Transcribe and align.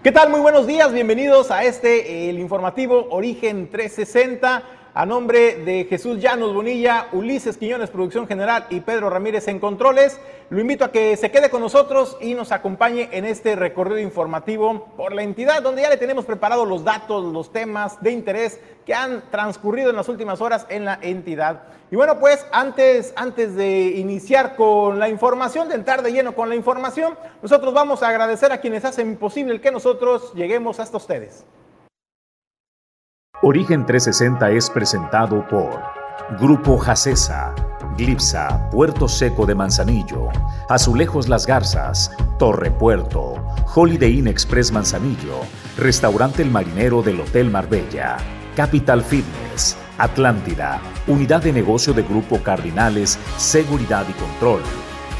¿Qué 0.00 0.12
tal? 0.12 0.30
Muy 0.30 0.38
buenos 0.38 0.68
días, 0.68 0.92
bienvenidos 0.92 1.50
a 1.50 1.64
este, 1.64 2.30
el 2.30 2.38
informativo 2.38 3.08
Origen 3.10 3.68
360. 3.68 4.62
A 4.94 5.04
nombre 5.06 5.56
de 5.64 5.84
Jesús 5.84 6.18
Llanos 6.18 6.54
Bonilla, 6.54 7.08
Ulises 7.12 7.58
Quiñones, 7.58 7.90
Producción 7.90 8.26
General 8.26 8.66
y 8.70 8.80
Pedro 8.80 9.10
Ramírez 9.10 9.46
en 9.46 9.60
Controles, 9.60 10.18
lo 10.50 10.60
invito 10.60 10.84
a 10.84 10.90
que 10.90 11.16
se 11.16 11.30
quede 11.30 11.50
con 11.50 11.60
nosotros 11.60 12.16
y 12.20 12.34
nos 12.34 12.52
acompañe 12.52 13.08
en 13.12 13.26
este 13.26 13.54
recorrido 13.54 13.98
informativo 13.98 14.86
por 14.96 15.12
la 15.12 15.22
entidad, 15.22 15.62
donde 15.62 15.82
ya 15.82 15.90
le 15.90 15.98
tenemos 15.98 16.24
preparados 16.24 16.66
los 16.66 16.84
datos, 16.84 17.22
los 17.32 17.52
temas 17.52 18.00
de 18.02 18.12
interés 18.12 18.60
que 18.86 18.94
han 18.94 19.22
transcurrido 19.30 19.90
en 19.90 19.96
las 19.96 20.08
últimas 20.08 20.40
horas 20.40 20.66
en 20.70 20.86
la 20.86 20.98
entidad. 21.02 21.64
Y 21.90 21.96
bueno, 21.96 22.18
pues 22.18 22.46
antes, 22.50 23.12
antes 23.14 23.54
de 23.54 23.82
iniciar 23.96 24.56
con 24.56 24.98
la 24.98 25.10
información, 25.10 25.68
de 25.68 25.74
entrar 25.74 26.02
de 26.02 26.12
lleno 26.12 26.34
con 26.34 26.48
la 26.48 26.54
información, 26.54 27.16
nosotros 27.42 27.74
vamos 27.74 28.02
a 28.02 28.08
agradecer 28.08 28.52
a 28.52 28.60
quienes 28.60 28.84
hacen 28.86 29.16
posible 29.16 29.60
que 29.60 29.70
nosotros 29.70 30.32
lleguemos 30.34 30.80
hasta 30.80 30.96
ustedes. 30.96 31.44
Origen 33.40 33.86
360 33.86 34.50
es 34.50 34.68
presentado 34.68 35.46
por 35.46 35.80
Grupo 36.40 36.76
Jacesa, 36.76 37.54
Glipsa, 37.96 38.68
Puerto 38.68 39.06
Seco 39.06 39.46
de 39.46 39.54
Manzanillo, 39.54 40.28
Azulejos 40.68 41.28
Las 41.28 41.46
Garzas, 41.46 42.10
Torre 42.36 42.72
Puerto, 42.72 43.36
Holiday 43.72 44.18
Inn 44.18 44.26
Express 44.26 44.72
Manzanillo, 44.72 45.38
Restaurante 45.76 46.42
El 46.42 46.50
Marinero 46.50 47.00
del 47.00 47.20
Hotel 47.20 47.48
Marbella, 47.48 48.16
Capital 48.56 49.04
Fitness, 49.04 49.76
Atlántida, 49.98 50.80
Unidad 51.06 51.40
de 51.44 51.52
Negocio 51.52 51.94
de 51.94 52.02
Grupo 52.02 52.42
Cardinales, 52.42 53.20
Seguridad 53.36 54.04
y 54.08 54.14
Control, 54.14 54.62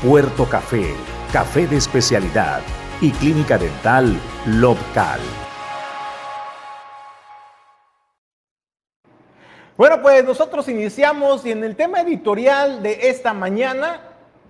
Puerto 0.05 0.45
Café, 0.49 0.93
Café 1.33 1.69
de 1.69 1.77
Especialidad 1.77 2.63
y 3.01 3.13
Clínica 3.13 3.59
Dental 3.59 4.19
Lobcal. 4.45 5.21
Bueno, 9.79 10.03
pues 10.03 10.25
nosotros 10.25 10.69
iniciamos 10.69 11.47
y 11.47 11.53
en 11.53 11.63
el 11.63 11.77
tema 11.77 12.01
editorial 12.01 12.83
de 12.83 13.11
esta 13.11 13.33
mañana, 13.33 14.01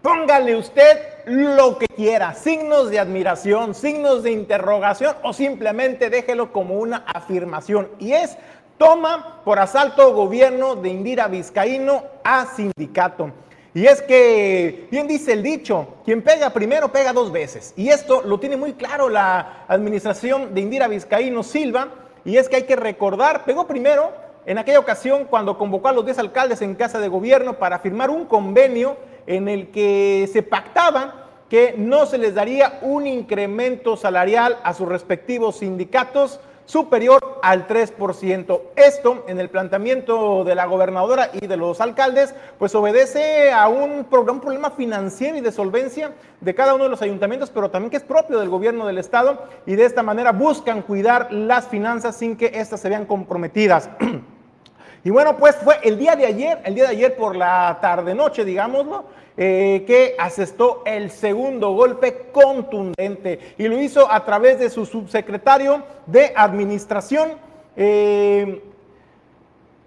póngale 0.00 0.56
usted 0.56 1.00
lo 1.26 1.76
que 1.76 1.86
quiera, 1.86 2.32
signos 2.32 2.88
de 2.88 2.98
admiración, 2.98 3.74
signos 3.74 4.22
de 4.22 4.30
interrogación 4.30 5.16
o 5.22 5.34
simplemente 5.34 6.08
déjelo 6.08 6.50
como 6.50 6.76
una 6.76 7.04
afirmación. 7.06 7.90
Y 7.98 8.14
es, 8.14 8.38
toma 8.78 9.42
por 9.44 9.58
asalto 9.58 10.14
gobierno 10.14 10.76
de 10.76 10.88
Indira 10.88 11.28
Vizcaíno 11.28 12.04
a 12.24 12.46
sindicato. 12.46 13.30
Y 13.74 13.84
es 13.84 14.00
que, 14.00 14.88
bien 14.90 15.06
dice 15.06 15.34
el 15.34 15.42
dicho, 15.42 15.96
quien 16.06 16.22
pega 16.22 16.48
primero 16.54 16.90
pega 16.90 17.12
dos 17.12 17.30
veces. 17.30 17.74
Y 17.76 17.90
esto 17.90 18.22
lo 18.22 18.40
tiene 18.40 18.56
muy 18.56 18.72
claro 18.72 19.10
la 19.10 19.66
administración 19.68 20.54
de 20.54 20.62
Indira 20.62 20.88
Vizcaíno 20.88 21.42
Silva. 21.42 21.88
Y 22.24 22.38
es 22.38 22.48
que 22.48 22.56
hay 22.56 22.62
que 22.62 22.76
recordar, 22.76 23.44
pegó 23.44 23.66
primero 23.66 24.26
en 24.48 24.56
aquella 24.56 24.78
ocasión 24.78 25.26
cuando 25.26 25.58
convocó 25.58 25.88
a 25.88 25.92
los 25.92 26.06
10 26.06 26.20
alcaldes 26.20 26.62
en 26.62 26.74
casa 26.74 27.00
de 27.00 27.08
gobierno 27.08 27.58
para 27.58 27.80
firmar 27.80 28.08
un 28.08 28.24
convenio 28.24 28.96
en 29.26 29.46
el 29.46 29.68
que 29.70 30.26
se 30.32 30.42
pactaba 30.42 31.26
que 31.50 31.74
no 31.76 32.06
se 32.06 32.16
les 32.16 32.34
daría 32.34 32.78
un 32.80 33.06
incremento 33.06 33.98
salarial 33.98 34.56
a 34.64 34.72
sus 34.72 34.88
respectivos 34.88 35.58
sindicatos 35.58 36.40
superior 36.64 37.40
al 37.42 37.68
3%. 37.68 38.60
Esto 38.74 39.24
en 39.28 39.38
el 39.38 39.50
planteamiento 39.50 40.44
de 40.44 40.54
la 40.54 40.64
gobernadora 40.64 41.28
y 41.34 41.46
de 41.46 41.58
los 41.58 41.82
alcaldes, 41.82 42.34
pues 42.58 42.74
obedece 42.74 43.52
a 43.52 43.68
un, 43.68 44.06
un, 44.10 44.40
problema 44.40 44.70
financiero 44.70 45.36
y 45.36 45.42
de 45.42 45.52
solvencia 45.52 46.12
de 46.40 46.54
cada 46.54 46.74
uno 46.74 46.84
de 46.84 46.90
los 46.90 47.02
ayuntamientos, 47.02 47.50
pero 47.50 47.70
también 47.70 47.90
que 47.90 47.98
es 47.98 48.02
propio 48.02 48.38
del 48.38 48.48
gobierno 48.48 48.86
del 48.86 48.96
estado 48.96 49.42
y 49.66 49.74
de 49.74 49.84
esta 49.84 50.02
manera 50.02 50.32
buscan 50.32 50.80
cuidar 50.80 51.30
las 51.32 51.68
finanzas 51.68 52.16
sin 52.16 52.34
que 52.34 52.46
éstas 52.54 52.80
se 52.80 52.88
vean 52.88 53.04
comprometidas. 53.04 53.90
Y 55.04 55.10
bueno, 55.10 55.36
pues 55.36 55.56
fue 55.56 55.78
el 55.82 55.98
día 55.98 56.16
de 56.16 56.26
ayer, 56.26 56.60
el 56.64 56.74
día 56.74 56.84
de 56.84 56.90
ayer 56.90 57.16
por 57.16 57.36
la 57.36 57.78
tarde-noche, 57.80 58.44
digámoslo, 58.44 59.04
eh, 59.36 59.84
que 59.86 60.16
asestó 60.18 60.82
el 60.84 61.12
segundo 61.12 61.70
golpe 61.72 62.26
contundente 62.32 63.54
y 63.56 63.68
lo 63.68 63.80
hizo 63.80 64.10
a 64.10 64.24
través 64.24 64.58
de 64.58 64.68
su 64.68 64.84
subsecretario 64.84 65.84
de 66.06 66.32
Administración, 66.34 67.34
eh, 67.76 68.60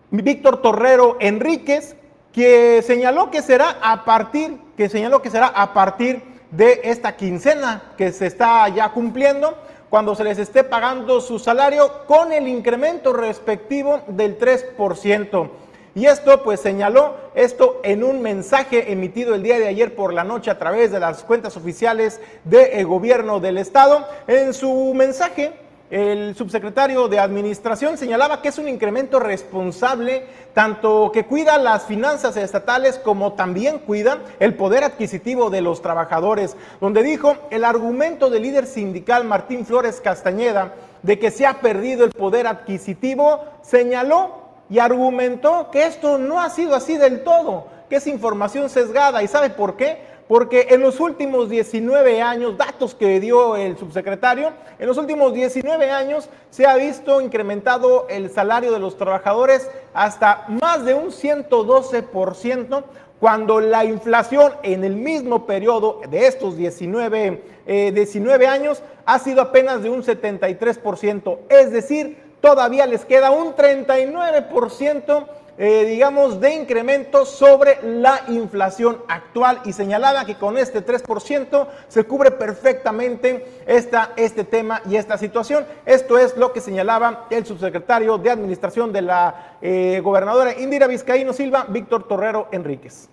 Víctor 0.10 0.62
Torrero 0.62 1.18
Enríquez, 1.20 1.98
que 2.32 2.82
señaló 2.82 3.30
que 3.30 3.42
será 3.42 3.78
a 3.82 4.06
partir, 4.06 4.58
que 4.78 4.88
señaló 4.88 5.22
que 5.22 5.30
será 5.30 5.48
a 5.48 5.74
partir 5.74 6.24
de 6.52 6.82
esta 6.86 7.16
quincena 7.18 7.92
que 7.98 8.12
se 8.14 8.28
está 8.28 8.68
ya 8.70 8.90
cumpliendo 8.94 9.58
cuando 9.92 10.16
se 10.16 10.24
les 10.24 10.40
esté 10.40 10.64
pagando 10.64 11.20
su 11.20 11.38
salario 11.38 12.06
con 12.08 12.32
el 12.32 12.48
incremento 12.48 13.12
respectivo 13.12 14.00
del 14.08 14.40
3%. 14.40 15.50
Y 15.96 16.06
esto 16.06 16.44
pues 16.44 16.62
señaló 16.62 17.16
esto 17.36 17.82
en 17.84 18.06
un 18.06 18.22
mensaje 18.22 18.94
emitido 18.94 19.36
el 19.36 19.44
día 19.44 19.60
de 19.60 19.68
ayer 19.68 19.94
por 19.94 20.14
la 20.14 20.24
noche 20.24 20.50
a 20.50 20.58
través 20.58 20.94
de 20.94 21.02
las 21.02 21.24
cuentas 21.24 21.58
oficiales 21.58 22.22
del 22.46 22.86
gobierno 22.86 23.42
del 23.42 23.58
estado. 23.58 24.08
En 24.28 24.54
su 24.54 24.94
mensaje 24.96 25.52
el 25.92 26.36
subsecretario 26.38 27.10
de 27.10 27.20
Administración 27.20 27.98
señalaba 27.98 28.42
que 28.42 28.48
es 28.48 28.58
un 28.58 28.70
incremento 28.70 29.20
responsable, 29.20 30.24
tanto 30.54 31.12
que 31.14 31.26
cuida 31.26 31.58
las 31.58 31.84
finanzas 31.84 32.38
estatales 32.38 32.98
como 32.98 33.34
también 33.34 33.80
cuida 33.80 34.20
el 34.40 34.56
poder 34.56 34.86
adquisitivo 34.86 35.50
de 35.50 35.60
los 35.60 35.82
trabajadores, 35.82 36.56
donde 36.80 37.04
dijo 37.04 37.36
el 37.50 37.66
argumento 37.66 38.30
del 38.30 38.44
líder 38.44 38.68
sindical 38.68 39.26
Martín 39.26 39.66
Flores 39.66 40.00
Castañeda 40.00 40.76
de 41.04 41.20
que 41.20 41.30
se 41.30 41.46
ha 41.46 41.60
perdido 41.60 42.06
el 42.06 42.12
poder 42.12 42.48
adquisitivo, 42.48 43.44
señaló 43.62 44.40
y 44.70 44.80
argumentó 44.80 45.72
que 45.72 45.86
esto 45.86 46.18
no 46.18 46.40
ha 46.40 46.50
sido 46.50 46.74
así 46.74 46.96
del 46.96 47.26
todo, 47.26 47.68
que 47.90 47.98
es 47.98 48.08
información 48.08 48.70
sesgada. 48.70 49.22
¿Y 49.24 49.28
sabe 49.28 49.50
por 49.50 49.76
qué? 49.76 50.11
Porque 50.32 50.68
en 50.70 50.80
los 50.80 51.02
últimos 51.02 51.50
19 51.50 52.22
años, 52.22 52.58
datos 52.58 52.96
que 52.96 53.20
dio 53.20 53.58
el 53.58 53.78
subsecretario, 53.78 54.54
en 54.80 54.88
los 54.88 54.98
últimos 54.98 55.34
19 55.34 55.92
años 55.92 56.30
se 56.50 56.66
ha 56.66 56.78
visto 56.78 57.20
incrementado 57.20 58.08
el 58.10 58.30
salario 58.30 58.72
de 58.72 58.80
los 58.80 58.96
trabajadores 58.96 59.70
hasta 59.94 60.46
más 60.48 60.86
de 60.86 60.94
un 60.94 61.08
112%, 61.08 62.84
cuando 63.20 63.60
la 63.60 63.84
inflación 63.84 64.54
en 64.64 64.86
el 64.86 64.96
mismo 64.96 65.46
periodo 65.46 66.00
de 66.10 66.26
estos 66.28 66.56
19, 66.56 67.44
19 67.92 68.46
eh, 68.46 68.48
años 68.48 68.84
ha 69.06 69.20
sido 69.20 69.42
apenas 69.42 69.84
de 69.84 69.90
un 69.90 70.02
73%, 70.02 71.40
es 71.50 71.72
decir, 71.74 72.32
todavía 72.40 72.86
les 72.86 73.04
queda 73.04 73.32
un 73.32 73.54
39% 73.54 75.26
eh, 75.64 75.86
digamos, 75.86 76.42
de 76.42 76.56
incremento 76.56 77.24
sobre 77.24 77.78
la 77.84 78.22
inflación 78.30 78.98
actual 79.08 79.62
y 79.64 79.74
señalaba 79.74 80.26
que 80.26 80.34
con 80.34 80.58
este 80.58 80.84
3% 80.84 81.68
se 81.88 82.04
cubre 82.06 82.32
perfectamente 82.32 83.62
esta, 83.68 84.10
este 84.16 84.44
tema 84.44 84.82
y 84.90 84.96
esta 84.96 85.20
situación. 85.20 85.64
Esto 85.86 86.18
es 86.18 86.36
lo 86.36 86.52
que 86.52 86.62
señalaba 86.62 87.28
el 87.30 87.46
subsecretario 87.46 88.18
de 88.18 88.32
Administración 88.32 88.92
de 88.92 89.04
la 89.04 89.58
eh, 89.62 90.02
gobernadora 90.04 90.60
Indira 90.60 90.88
Vizcaíno 90.88 91.32
Silva, 91.32 91.68
Víctor 91.70 92.08
Torrero 92.08 92.48
Enríquez. 92.52 93.08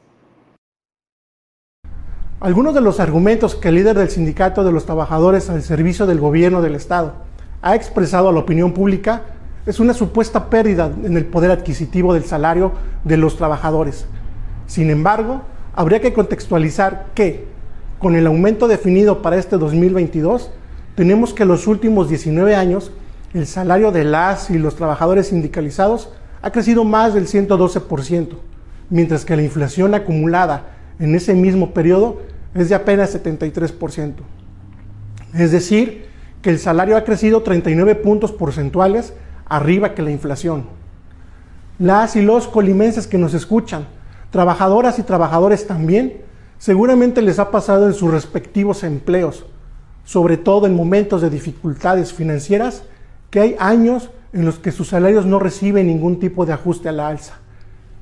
Algunos 2.41 2.73
de 2.73 2.81
los 2.81 2.99
argumentos 2.99 3.57
que 3.57 3.69
el 3.69 3.75
líder 3.75 3.99
del 3.99 4.09
sindicato 4.09 4.65
de 4.65 4.73
los 4.73 4.87
trabajadores 4.87 5.51
al 5.51 5.61
servicio 5.61 6.07
del 6.07 6.19
gobierno 6.19 6.63
del 6.63 6.77
Estado 6.77 7.13
ha 7.61 7.75
expresado 7.75 8.31
a 8.31 8.33
la 8.33 8.39
opinión 8.39 8.73
pública 8.73 9.21
es 9.69 9.81
una 9.81 9.93
supuesta 9.93 10.49
pérdida 10.49 10.91
en 11.05 11.19
el 11.19 11.27
poder 11.27 11.51
adquisitivo 11.51 12.15
del 12.15 12.25
salario 12.25 12.73
de 13.05 13.19
los 13.19 13.37
trabajadores. 13.37 14.07
Sin 14.67 14.89
embargo, 14.89 15.43
habría 15.75 16.01
que 16.01 16.15
contextualizar 16.15 17.09
que, 17.15 17.45
con 17.99 18.17
el 18.17 18.27
aumento 18.27 18.67
definido 18.67 19.21
para 19.21 19.37
este 19.37 19.59
2022, 19.59 20.51
tenemos 20.95 21.35
que 21.35 21.45
los 21.45 21.67
últimos 21.67 22.09
19 22.09 22.57
años 22.57 22.93
el 23.35 23.47
salario 23.47 23.93
de 23.93 24.05
las 24.05 24.49
y 24.49 24.57
los 24.59 24.75
trabajadores 24.75 25.27
sindicalizados 25.27 26.15
ha 26.41 26.51
crecido 26.51 26.85
más 26.85 27.13
del 27.13 27.27
112%, 27.27 28.29
mientras 28.89 29.27
que 29.27 29.37
la 29.37 29.43
inflación 29.43 29.95
acumulada 29.95 30.63
en 30.99 31.15
ese 31.15 31.35
mismo 31.35 31.75
periodo 31.75 32.23
es 32.55 32.71
de 32.71 32.75
apenas 32.75 33.15
73%. 33.15 34.15
Es 35.35 35.53
decir, 35.53 36.07
que 36.41 36.49
el 36.49 36.59
salario 36.59 36.97
ha 36.97 37.05
crecido 37.05 37.43
39 37.43 37.97
puntos 37.97 38.33
porcentuales 38.33 39.13
arriba 39.49 39.95
que 39.95 40.03
la 40.03 40.11
inflación. 40.11 40.65
Las 41.79 42.17
y 42.17 42.23
los 42.23 42.49
colimenses 42.49 43.07
que 43.07 43.19
nos 43.19 43.35
escuchan, 43.35 43.87
trabajadoras 44.31 44.99
y 44.99 45.03
trabajadores 45.03 45.67
también, 45.67 46.23
seguramente 46.59 47.23
les 47.23 47.39
ha 47.39 47.51
pasado 47.51 47.87
en 47.87 47.95
sus 47.95 48.11
respectivos 48.11 48.83
empleos, 48.83 49.47
sobre 50.05 50.37
todo 50.37 50.67
en 50.67 50.75
momentos 50.75 51.23
de 51.23 51.31
dificultades 51.31 52.13
financieras, 52.13 52.83
que 53.31 53.41
hay 53.41 53.57
años 53.59 54.11
en 54.33 54.45
los 54.45 54.59
que 54.59 54.73
sus 54.73 54.89
salarios 54.89 55.27
no 55.27 55.39
reciben 55.39 55.87
ningún 55.87 56.19
tipo 56.19 56.47
de 56.47 56.53
ajuste 56.53 56.89
a 56.89 56.93
la 56.93 57.09
alza. 57.09 57.35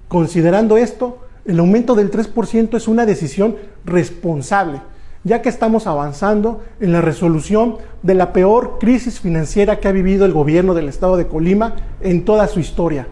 Considerando 0.08 0.76
esto, 0.76 1.18
el 1.44 1.58
aumento 1.58 1.94
del 1.94 2.10
3% 2.10 2.76
es 2.76 2.88
una 2.88 3.06
decisión 3.06 3.56
responsable, 3.84 4.80
ya 5.26 5.42
que 5.42 5.48
estamos 5.48 5.88
avanzando 5.88 6.62
en 6.78 6.92
la 6.92 7.00
resolución 7.00 7.78
de 8.02 8.14
la 8.14 8.32
peor 8.32 8.78
crisis 8.78 9.18
financiera 9.18 9.80
que 9.80 9.88
ha 9.88 9.92
vivido 9.92 10.24
el 10.24 10.32
gobierno 10.32 10.72
del 10.72 10.88
estado 10.88 11.16
de 11.16 11.26
Colima 11.26 11.74
en 12.00 12.24
toda 12.24 12.46
su 12.46 12.60
historia, 12.60 13.08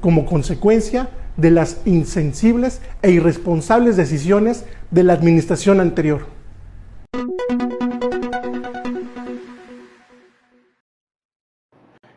como 0.00 0.24
consecuencia 0.24 1.08
de 1.36 1.50
las 1.50 1.80
insensibles 1.84 2.80
e 3.02 3.10
irresponsables 3.10 3.96
decisiones 3.96 4.66
de 4.92 5.02
la 5.02 5.14
administración 5.14 5.80
anterior. 5.80 6.26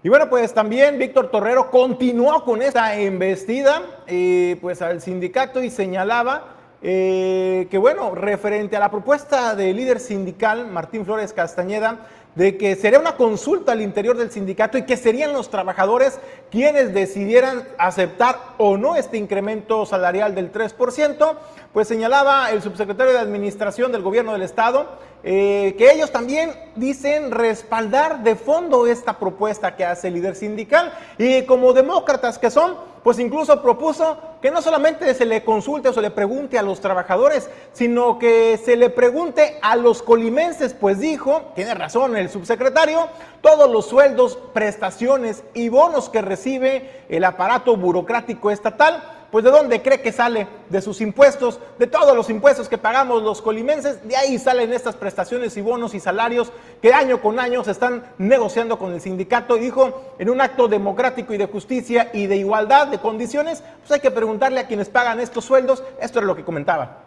Y 0.03 0.09
bueno, 0.09 0.29
pues 0.29 0.53
también 0.53 0.99
Víctor 0.99 1.31
Torrero 1.31 1.71
continuó 1.71 2.43
con 2.43 2.61
esta 2.61 2.95
embestida 2.95 3.81
eh, 4.05 4.57
pues 4.61 4.83
al 4.83 5.01
sindicato 5.01 5.63
y 5.63 5.71
señalaba 5.71 6.60
eh, 6.83 7.67
que 7.69 7.77
bueno, 7.77 8.15
referente 8.15 8.75
a 8.75 8.79
la 8.79 8.89
propuesta 8.89 9.55
del 9.55 9.75
líder 9.75 9.99
sindical 9.99 10.67
Martín 10.67 11.05
Flores 11.05 11.31
Castañeda, 11.31 12.07
de 12.35 12.57
que 12.57 12.75
sería 12.75 12.99
una 12.99 13.17
consulta 13.17 13.73
al 13.73 13.81
interior 13.81 14.17
del 14.17 14.31
sindicato 14.31 14.77
y 14.77 14.85
que 14.85 14.97
serían 14.97 15.33
los 15.33 15.49
trabajadores 15.49 16.19
quienes 16.49 16.93
decidieran 16.93 17.67
aceptar 17.77 18.39
o 18.57 18.77
no 18.77 18.95
este 18.95 19.17
incremento 19.17 19.85
salarial 19.85 20.33
del 20.33 20.51
3%, 20.51 21.35
pues 21.73 21.87
señalaba 21.87 22.51
el 22.51 22.61
subsecretario 22.61 23.13
de 23.13 23.19
Administración 23.19 23.91
del 23.91 24.01
Gobierno 24.01 24.31
del 24.31 24.43
Estado 24.43 24.97
eh, 25.23 25.75
que 25.77 25.91
ellos 25.91 26.11
también 26.11 26.51
dicen 26.75 27.31
respaldar 27.31 28.23
de 28.23 28.35
fondo 28.35 28.87
esta 28.87 29.19
propuesta 29.19 29.75
que 29.75 29.85
hace 29.85 30.07
el 30.07 30.15
líder 30.15 30.35
sindical. 30.35 30.93
Y 31.17 31.43
como 31.43 31.73
demócratas 31.73 32.39
que 32.39 32.49
son, 32.49 32.75
pues 33.03 33.19
incluso 33.19 33.61
propuso 33.61 34.17
que 34.41 34.51
no 34.51 34.61
solamente 34.61 35.13
se 35.13 35.25
le 35.25 35.43
consulte 35.43 35.89
o 35.89 35.93
se 35.93 36.01
le 36.01 36.11
pregunte 36.11 36.57
a 36.57 36.63
los 36.63 36.81
trabajadores, 36.81 37.49
sino 37.73 38.17
que 38.17 38.59
se 38.63 38.75
le 38.75 38.89
pregunte 38.89 39.59
a 39.61 39.75
los 39.75 40.01
colimenses, 40.01 40.73
pues 40.73 40.99
dijo, 40.99 41.51
tiene 41.55 41.73
razón 41.73 42.17
el 42.17 42.29
subsecretario, 42.29 43.07
todos 43.41 43.69
los 43.69 43.85
sueldos, 43.85 44.37
prestaciones 44.53 45.43
y 45.53 45.69
bonos 45.69 46.09
que 46.09 46.21
recibe 46.21 47.03
el 47.09 47.23
aparato 47.23 47.75
burocrático 47.77 48.49
estatal 48.49 49.20
pues 49.31 49.45
¿de 49.45 49.51
dónde 49.51 49.81
cree 49.81 50.01
que 50.01 50.11
sale? 50.11 50.47
De 50.69 50.81
sus 50.81 50.99
impuestos, 50.99 51.59
de 51.79 51.87
todos 51.87 52.15
los 52.15 52.29
impuestos 52.29 52.67
que 52.67 52.77
pagamos 52.77 53.23
los 53.23 53.41
colimenses, 53.41 54.05
de 54.05 54.15
ahí 54.17 54.37
salen 54.37 54.73
estas 54.73 54.95
prestaciones 54.95 55.55
y 55.55 55.61
bonos 55.61 55.95
y 55.95 56.01
salarios 56.01 56.51
que 56.81 56.93
año 56.93 57.21
con 57.21 57.39
año 57.39 57.63
se 57.63 57.71
están 57.71 58.03
negociando 58.17 58.77
con 58.77 58.91
el 58.91 58.99
sindicato. 58.99 59.55
Dijo, 59.55 60.13
en 60.19 60.29
un 60.29 60.41
acto 60.41 60.67
democrático 60.67 61.33
y 61.33 61.37
de 61.37 61.45
justicia 61.45 62.09
y 62.13 62.27
de 62.27 62.35
igualdad 62.35 62.87
de 62.87 62.99
condiciones, 62.99 63.63
pues 63.79 63.91
hay 63.91 63.99
que 64.01 64.11
preguntarle 64.11 64.59
a 64.59 64.67
quienes 64.67 64.89
pagan 64.89 65.21
estos 65.21 65.45
sueldos. 65.45 65.81
Esto 66.01 66.19
es 66.19 66.25
lo 66.25 66.35
que 66.35 66.43
comentaba. 66.43 67.05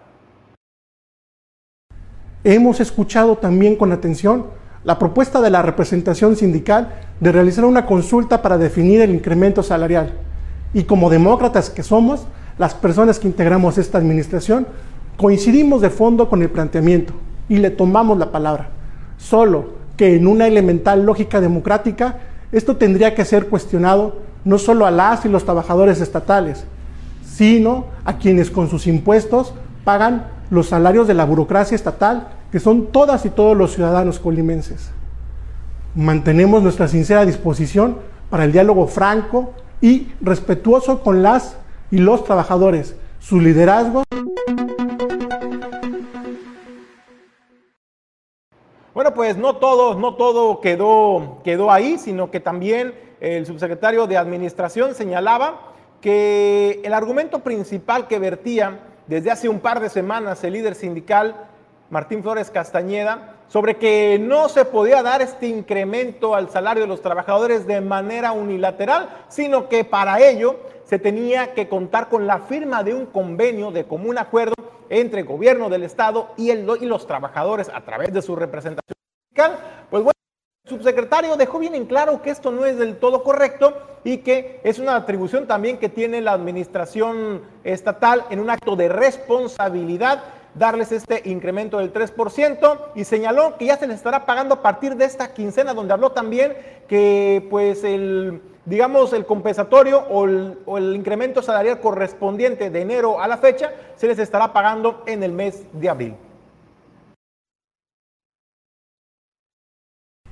Hemos 2.43 2.81
escuchado 2.81 3.37
también 3.37 3.77
con 3.77 3.93
atención 3.93 4.47
la 4.83 4.99
propuesta 4.99 5.41
de 5.41 5.51
la 5.51 5.63
representación 5.63 6.37
sindical 6.37 6.95
de 7.21 7.33
realizar 7.33 7.65
una 7.65 7.87
consulta 7.87 8.43
para 8.43 8.59
definir 8.59 9.01
el 9.01 9.15
incremento 9.15 9.63
salarial 9.63 10.13
y 10.75 10.85
como 10.85 11.09
demócratas 11.09 11.71
que 11.71 11.83
somos, 11.83 12.27
las 12.59 12.75
personas 12.75 13.19
que 13.19 13.29
integramos 13.29 13.79
esta 13.79 13.99
administración, 13.99 14.67
coincidimos 15.17 15.81
de 15.81 15.91
fondo 15.91 16.29
con 16.29 16.43
el 16.43 16.51
planteamiento 16.51 17.15
y 17.49 17.59
le 17.59 17.71
tomamos 17.71 18.19
la 18.19 18.33
palabra. 18.33 18.69
Solo 19.17 19.85
que 19.97 20.17
en 20.17 20.27
una 20.27 20.47
elemental 20.47 21.07
lógica 21.07 21.41
democrática, 21.41 22.19
esto 22.53 22.77
tendría 22.77 23.15
que 23.15 23.25
ser 23.25 23.49
cuestionado 23.49 24.17
no 24.45 24.59
solo 24.59 24.85
a 24.87 24.91
las 24.91 25.25
y 25.25 25.29
los 25.29 25.45
trabajadores 25.45 26.01
estatales, 26.01 26.65
sino 27.25 27.87
a 28.05 28.19
quienes 28.19 28.51
con 28.51 28.69
sus 28.69 28.87
impuestos 28.87 29.55
pagan 29.85 30.27
los 30.51 30.69
salarios 30.69 31.07
de 31.09 31.15
la 31.15 31.25
burocracia 31.25 31.75
estatal, 31.75 32.29
que 32.53 32.61
son 32.61 32.87
todas 32.87 33.25
y 33.25 33.31
todos 33.31 33.57
los 33.57 33.75
ciudadanos 33.75 34.19
colimenses. 34.19 34.91
Mantenemos 35.95 36.63
nuestra 36.63 36.89
sincera 36.89 37.25
disposición 37.25 37.97
para 38.31 38.45
el 38.45 38.53
diálogo 38.53 38.87
franco, 38.87 39.53
y 39.85 40.11
respetuoso 40.23 41.03
con 41.03 41.23
las 41.23 41.59
y 41.91 41.99
los 41.99 42.25
trabajadores, 42.25 42.97
su 43.19 43.39
liderazgo. 43.39 44.03
Bueno, 48.95 49.13
pues 49.13 49.37
no 49.37 49.57
todo, 49.57 49.95
no 49.97 50.15
todo 50.15 50.63
quedó, 50.63 51.43
quedó 51.45 51.71
ahí, 51.71 51.99
sino 51.99 52.31
que 52.31 52.41
también 52.41 52.95
el 53.21 53.45
subsecretario 53.45 54.07
de 54.07 54.17
Administración 54.17 54.95
señalaba 54.95 55.75
que 56.01 56.81
el 56.83 56.95
argumento 56.95 57.41
principal 57.41 58.09
que 58.09 58.19
vertía 58.19 58.81
desde 59.07 59.33
hace 59.33 59.51
un 59.51 59.61
par 59.61 59.81
de 59.81 59.91
semanas 59.91 60.43
el 60.45 60.55
líder 60.55 60.77
sindical 60.77 61.51
Martín 61.95 62.25
Flores 62.25 62.51
Castañeda 62.51 63.37
sobre 63.47 63.77
que 63.77 64.19
no 64.19 64.49
se 64.49 64.65
podía 64.65 65.01
dar 65.05 65.23
este 65.23 65.47
incremento 65.47 66.35
al 66.35 66.51
salario 66.51 66.83
de 66.83 66.89
los 66.89 67.01
trabajadores 67.01 67.69
de 67.69 67.81
manera 67.81 68.33
unilateral, 68.33 69.09
sino 69.29 69.69
que 69.69 69.85
para 69.85 70.21
ello 70.21 70.59
se 70.83 70.99
tenía 70.99 71.55
que 71.55 71.69
contar 71.69 72.09
con 72.09 72.27
la 72.27 72.41
firma 72.41 72.83
de 72.83 72.95
un 72.95 73.07
convenio 73.07 73.71
de 73.71 73.85
común 73.85 74.19
acuerdo 74.19 74.57
entre 74.91 75.21
el 75.21 75.27
gobierno 75.27 75.69
del 75.69 75.85
Estado 75.85 76.33
y, 76.37 76.53
los 76.53 77.07
trabajadores 77.07 77.71
a 77.73 77.83
través 77.83 78.13
de 78.13 78.23
su 78.23 78.35
representación 78.35 78.97
sindical. 79.29 79.57
Pues 79.89 80.03
bueno, 80.03 80.19
el 80.65 80.71
subsecretario 80.71 81.37
dejó 81.37 81.61
bien 81.61 81.77
en 81.77 81.87
claro 81.87 82.23
que 82.23 82.31
esto 82.31 82.51
no 82.51 82.65
es 82.65 82.77
del 82.77 82.97
todo 82.97 83.23
correcto 83.23 83.73
y 84.03 84.19
que 84.19 84.61
es 84.65 84.81
una 84.81 84.97
atribución 84.97 85.47
también 85.47 85.79
que 85.79 85.89
tiene 85.89 86.21
la 86.21 86.33
administración 86.33 87.43
estatal 87.63 88.25
en 88.31 88.41
un 88.41 88.51
acto 88.51 88.75
de 88.75 88.89
responsabilidad 88.89 90.25
darles 90.55 90.93
este 90.93 91.23
incremento 91.29 91.79
del 91.79 91.93
3% 91.93 92.79
y 92.95 93.05
señaló 93.05 93.57
que 93.59 93.67
ya 93.67 93.77
se 93.77 93.87
les 93.87 93.97
estará 93.97 94.25
pagando 94.25 94.55
a 94.55 94.63
partir 94.63 94.97
de 94.97 95.05
esta 95.05 95.33
quincena, 95.35 95.75
donde 95.75 95.93
habló 95.93 96.13
también 96.13 96.55
que 96.89 97.47
pues 97.51 97.85
el 97.85 98.41
digamos 98.67 99.13
el 99.13 99.27
compensatorio 99.27 100.01
o 100.09 100.25
el, 100.25 100.59
o 100.65 100.79
el 100.79 100.95
incremento 100.97 101.43
salarial 101.43 101.81
correspondiente 101.81 102.71
de 102.71 102.81
enero 102.81 103.21
a 103.21 103.29
la 103.29 103.37
fecha 103.37 103.73
se 103.97 104.07
les 104.07 104.19
estará 104.19 104.53
pagando 104.53 105.03
en 105.07 105.23
el 105.23 105.33
mes 105.33 105.65
de 105.73 105.89
abril. 105.89 106.15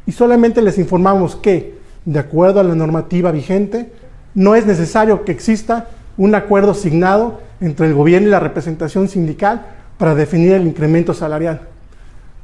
Y 0.06 0.12
solamente 0.12 0.62
les 0.62 0.78
informamos 0.78 1.36
que, 1.36 1.78
de 2.04 2.18
acuerdo 2.18 2.60
a 2.60 2.64
la 2.64 2.74
normativa 2.74 3.30
vigente, 3.30 3.92
no 4.34 4.54
es 4.56 4.66
necesario 4.66 5.24
que 5.24 5.32
exista 5.32 5.88
un 6.16 6.34
acuerdo 6.34 6.74
signado 6.74 7.40
entre 7.60 7.86
el 7.86 7.94
gobierno 7.94 8.28
y 8.28 8.30
la 8.30 8.40
representación 8.40 9.08
sindical 9.08 9.81
para 10.02 10.16
definir 10.16 10.54
el 10.54 10.66
incremento 10.66 11.14
salarial. 11.14 11.60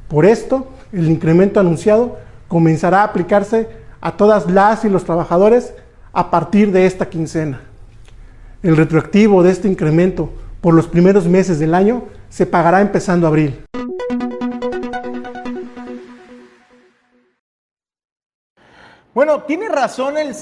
Por 0.07 0.25
esto, 0.25 0.69
el 0.93 1.09
incremento 1.09 1.59
anunciado 1.59 2.17
comenzará 2.47 3.01
a 3.01 3.03
aplicarse 3.03 3.67
a 3.99 4.15
todas 4.15 4.49
las 4.49 4.85
y 4.85 4.89
los 4.89 5.03
trabajadores 5.03 5.73
a 6.13 6.31
partir 6.31 6.71
de 6.71 6.85
esta 6.85 7.09
quincena. 7.09 7.59
El 8.63 8.77
retroactivo 8.77 9.43
de 9.43 9.51
este 9.51 9.67
incremento 9.67 10.29
por 10.61 10.73
los 10.73 10.87
primeros 10.87 11.27
meses 11.27 11.59
del 11.59 11.75
año 11.75 12.03
se 12.29 12.45
pagará 12.45 12.79
empezando 12.79 13.27
abril. 13.27 13.59
Bueno, 19.13 19.43
tiene 19.43 19.67
razón 19.67 20.17
el, 20.17 20.33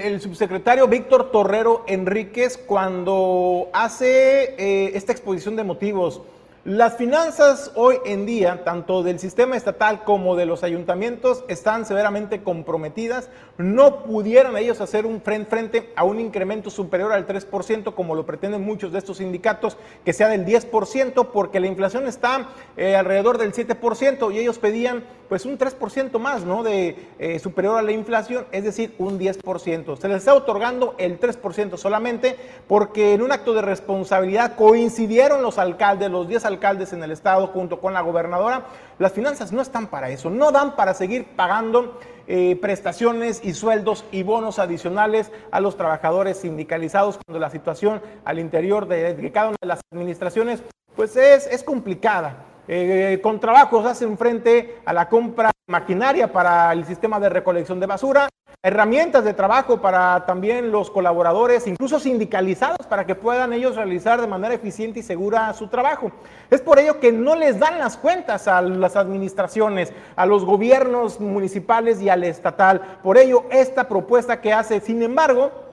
el, 0.00 0.20
subsecretario 0.22 0.88
Víctor 0.88 1.30
Torrero 1.30 1.84
Enríquez 1.86 2.56
cuando 2.56 3.68
hace 3.74 4.54
eh, 4.56 4.92
esta 4.94 5.12
exposición 5.12 5.56
de 5.56 5.64
motivos. 5.64 6.22
Las 6.64 6.96
finanzas 6.96 7.72
hoy 7.74 7.96
en 8.06 8.24
día, 8.24 8.64
tanto 8.64 9.02
del 9.02 9.18
sistema 9.18 9.54
estatal 9.54 10.02
como 10.02 10.34
de 10.34 10.46
los 10.46 10.62
ayuntamientos, 10.62 11.44
están 11.46 11.84
severamente 11.84 12.42
comprometidas. 12.42 13.28
No 13.58 14.02
pudieran 14.04 14.56
ellos 14.56 14.80
hacer 14.80 15.04
un 15.04 15.20
frente, 15.20 15.50
frente 15.50 15.92
a 15.94 16.04
un 16.04 16.18
incremento 16.18 16.70
superior 16.70 17.12
al 17.12 17.26
3%, 17.26 17.94
como 17.94 18.14
lo 18.14 18.24
pretenden 18.24 18.62
muchos 18.62 18.92
de 18.92 18.98
estos 18.98 19.18
sindicatos, 19.18 19.76
que 20.06 20.14
sea 20.14 20.28
del 20.28 20.46
10%, 20.46 21.32
porque 21.34 21.60
la 21.60 21.66
inflación 21.66 22.06
está 22.06 22.48
eh, 22.78 22.96
alrededor 22.96 23.36
del 23.36 23.52
7% 23.52 24.32
y 24.32 24.38
ellos 24.38 24.58
pedían 24.58 25.04
pues 25.34 25.46
un 25.46 25.58
3% 25.58 26.16
más, 26.20 26.44
¿no? 26.44 26.62
De 26.62 27.08
eh, 27.18 27.40
superior 27.40 27.76
a 27.76 27.82
la 27.82 27.90
inflación, 27.90 28.46
es 28.52 28.62
decir, 28.62 28.94
un 28.98 29.18
10%. 29.18 29.96
Se 29.96 30.06
les 30.06 30.18
está 30.18 30.32
otorgando 30.32 30.94
el 30.96 31.18
3% 31.18 31.76
solamente 31.76 32.36
porque 32.68 33.14
en 33.14 33.20
un 33.20 33.32
acto 33.32 33.52
de 33.52 33.60
responsabilidad 33.60 34.54
coincidieron 34.54 35.42
los 35.42 35.58
alcaldes, 35.58 36.08
los 36.08 36.28
10 36.28 36.44
alcaldes, 36.44 36.92
en 36.92 37.02
el 37.02 37.10
estado 37.10 37.48
junto 37.48 37.80
con 37.80 37.94
la 37.94 38.02
gobernadora, 38.02 38.66
las 39.00 39.12
finanzas 39.12 39.50
no 39.50 39.60
están 39.60 39.88
para 39.88 40.08
eso, 40.08 40.30
no 40.30 40.52
dan 40.52 40.76
para 40.76 40.94
seguir 40.94 41.26
pagando 41.34 41.98
eh, 42.28 42.56
prestaciones 42.62 43.40
y 43.42 43.54
sueldos 43.54 44.04
y 44.12 44.22
bonos 44.22 44.60
adicionales 44.60 45.32
a 45.50 45.58
los 45.58 45.76
trabajadores 45.76 46.38
sindicalizados 46.38 47.18
cuando 47.26 47.40
la 47.40 47.50
situación 47.50 48.00
al 48.24 48.38
interior 48.38 48.86
de, 48.86 49.32
cada 49.34 49.48
una 49.48 49.56
de 49.60 49.66
las 49.66 49.80
administraciones 49.92 50.62
pues 50.94 51.16
es, 51.16 51.48
es 51.48 51.64
complicada. 51.64 52.53
Eh, 52.66 53.20
con 53.22 53.40
trabajos 53.40 53.84
hacen 53.84 54.16
frente 54.16 54.78
a 54.84 54.92
la 54.92 55.08
compra 55.08 55.48
de 55.48 55.72
maquinaria 55.72 56.32
para 56.32 56.72
el 56.72 56.84
sistema 56.86 57.20
de 57.20 57.28
recolección 57.28 57.78
de 57.78 57.86
basura, 57.86 58.28
herramientas 58.62 59.24
de 59.24 59.34
trabajo 59.34 59.82
para 59.82 60.24
también 60.24 60.72
los 60.72 60.90
colaboradores, 60.90 61.66
incluso 61.66 62.00
sindicalizados, 62.00 62.86
para 62.88 63.04
que 63.04 63.14
puedan 63.14 63.52
ellos 63.52 63.76
realizar 63.76 64.18
de 64.18 64.26
manera 64.26 64.54
eficiente 64.54 65.00
y 65.00 65.02
segura 65.02 65.52
su 65.52 65.68
trabajo. 65.68 66.10
Es 66.50 66.62
por 66.62 66.78
ello 66.78 66.98
que 66.98 67.12
no 67.12 67.34
les 67.36 67.58
dan 67.58 67.78
las 67.78 67.98
cuentas 67.98 68.48
a 68.48 68.62
las 68.62 68.96
administraciones, 68.96 69.92
a 70.16 70.24
los 70.24 70.46
gobiernos 70.46 71.20
municipales 71.20 72.00
y 72.00 72.08
al 72.08 72.24
estatal. 72.24 72.98
Por 73.02 73.18
ello, 73.18 73.44
esta 73.50 73.86
propuesta 73.86 74.40
que 74.40 74.54
hace, 74.54 74.80
sin 74.80 75.02
embargo, 75.02 75.63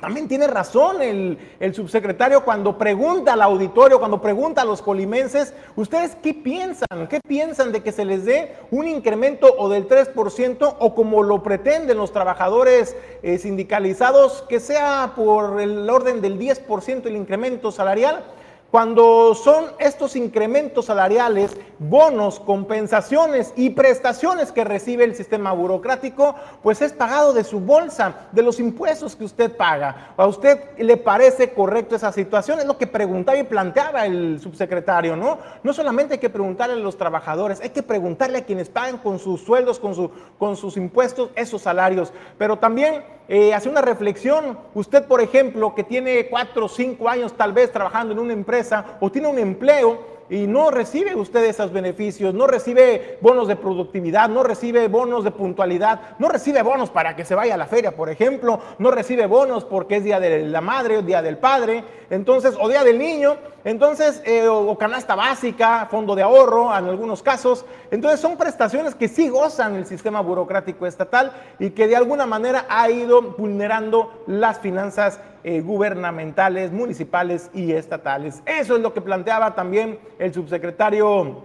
también 0.00 0.28
tiene 0.28 0.46
razón 0.46 1.02
el, 1.02 1.38
subsecretario 1.74 2.44
cuando 2.44 2.78
pregunta 2.78 3.32
al 3.34 3.42
auditorio, 3.42 3.98
cuando 3.98 4.20
pregunta 4.20 4.62
a 4.62 4.64
los 4.64 4.82
colimenses, 4.82 5.54
¿ustedes 5.76 6.16
qué 6.22 6.34
piensan? 6.34 7.08
¿Qué 7.08 7.20
piensan 7.26 7.72
de 7.72 7.82
que 7.82 7.92
se 7.92 8.04
les 8.04 8.24
dé 8.24 8.56
un 8.70 8.88
incremento 8.88 9.54
o 9.58 9.68
del 9.68 9.88
3% 9.88 10.76
o 10.78 10.94
como 10.94 11.22
lo 11.22 11.42
pretenden 11.42 11.96
los 11.96 12.12
trabajadores 12.12 12.96
eh, 13.22 13.38
sindicalizados, 13.38 14.42
que 14.48 14.60
sea 14.60 15.12
por 15.14 15.60
el 15.60 15.88
orden 15.88 16.20
del 16.20 16.38
10% 16.38 17.06
el 17.06 17.16
incremento 17.16 17.70
salarial? 17.70 18.24
Cuando 18.70 19.34
son 19.34 19.72
estos 19.78 20.14
incrementos 20.14 20.84
salariales, 20.84 21.56
bonos, 21.78 22.38
compensaciones 22.38 23.54
y 23.56 23.70
prestaciones 23.70 24.52
que 24.52 24.62
recibe 24.62 25.04
el 25.04 25.14
sistema 25.14 25.52
burocrático, 25.52 26.34
pues 26.62 26.82
es 26.82 26.92
pagado 26.92 27.32
de 27.32 27.44
su 27.44 27.60
bolsa, 27.60 28.28
de 28.30 28.42
los 28.42 28.60
impuestos 28.60 29.16
que 29.16 29.24
usted 29.24 29.56
paga. 29.56 30.12
¿A 30.18 30.26
usted 30.26 30.76
le 30.76 30.98
parece 30.98 31.54
correcto 31.54 31.96
esa 31.96 32.12
situación? 32.12 32.58
Es 32.58 32.66
lo 32.66 32.76
que 32.76 32.86
preguntaba 32.86 33.38
y 33.38 33.44
planteaba 33.44 34.04
el 34.04 34.38
subsecretario, 34.38 35.16
¿no? 35.16 35.38
No 35.62 35.72
solamente 35.72 36.14
hay 36.14 36.20
que 36.20 36.28
preguntarle 36.28 36.74
a 36.74 36.84
los 36.84 36.98
trabajadores, 36.98 37.62
hay 37.62 37.70
que 37.70 37.82
preguntarle 37.82 38.36
a 38.36 38.44
quienes 38.44 38.68
pagan 38.68 38.98
con 38.98 39.18
sus 39.18 39.40
sueldos, 39.40 39.78
con, 39.78 39.94
su, 39.94 40.10
con 40.38 40.58
sus 40.58 40.76
impuestos, 40.76 41.30
esos 41.36 41.62
salarios, 41.62 42.12
pero 42.36 42.58
también 42.58 43.02
eh, 43.28 43.52
hace 43.52 43.68
una 43.68 43.82
reflexión. 43.82 44.58
Usted, 44.74 45.04
por 45.04 45.20
ejemplo, 45.20 45.74
que 45.74 45.84
tiene 45.84 46.28
cuatro 46.28 46.66
o 46.66 46.68
cinco 46.68 47.08
años 47.08 47.34
tal 47.34 47.52
vez 47.52 47.70
trabajando 47.70 48.12
en 48.14 48.18
una 48.18 48.32
empresa 48.32 48.98
o 49.00 49.12
tiene 49.12 49.28
un 49.28 49.38
empleo, 49.38 50.17
y 50.30 50.46
no 50.46 50.70
recibe 50.70 51.14
usted 51.14 51.44
esos 51.44 51.72
beneficios, 51.72 52.34
no 52.34 52.46
recibe 52.46 53.18
bonos 53.20 53.48
de 53.48 53.56
productividad, 53.56 54.28
no 54.28 54.42
recibe 54.42 54.88
bonos 54.88 55.24
de 55.24 55.30
puntualidad, 55.30 56.16
no 56.18 56.28
recibe 56.28 56.62
bonos 56.62 56.90
para 56.90 57.16
que 57.16 57.24
se 57.24 57.34
vaya 57.34 57.54
a 57.54 57.56
la 57.56 57.66
feria, 57.66 57.96
por 57.96 58.10
ejemplo, 58.10 58.60
no 58.78 58.90
recibe 58.90 59.26
bonos 59.26 59.64
porque 59.64 59.96
es 59.96 60.04
día 60.04 60.20
de 60.20 60.46
la 60.46 60.60
madre 60.60 60.98
o 60.98 61.02
día 61.02 61.22
del 61.22 61.38
padre, 61.38 61.84
entonces, 62.10 62.54
o 62.60 62.68
día 62.68 62.84
del 62.84 62.98
niño, 62.98 63.36
entonces, 63.64 64.22
eh, 64.24 64.48
o, 64.48 64.76
canasta 64.78 65.14
básica, 65.14 65.88
fondo 65.90 66.14
de 66.14 66.22
ahorro 66.22 66.76
en 66.76 66.86
algunos 66.86 67.22
casos, 67.22 67.64
entonces 67.90 68.20
son 68.20 68.36
prestaciones 68.36 68.94
que 68.94 69.08
sí 69.08 69.28
gozan 69.28 69.76
el 69.76 69.86
sistema 69.86 70.20
burocrático 70.20 70.86
estatal 70.86 71.32
y 71.58 71.70
que 71.70 71.86
de 71.86 71.96
alguna 71.96 72.26
manera 72.26 72.66
ha 72.68 72.90
ido 72.90 73.22
vulnerando 73.22 74.22
las 74.26 74.58
finanzas 74.58 75.20
eh, 75.50 75.62
gubernamentales, 75.62 76.72
municipales 76.72 77.50
y 77.54 77.72
estatales. 77.72 78.42
Eso 78.44 78.76
es 78.76 78.82
lo 78.82 78.92
que 78.92 79.00
planteaba 79.00 79.54
también 79.54 79.98
el 80.18 80.34
subsecretario 80.34 81.42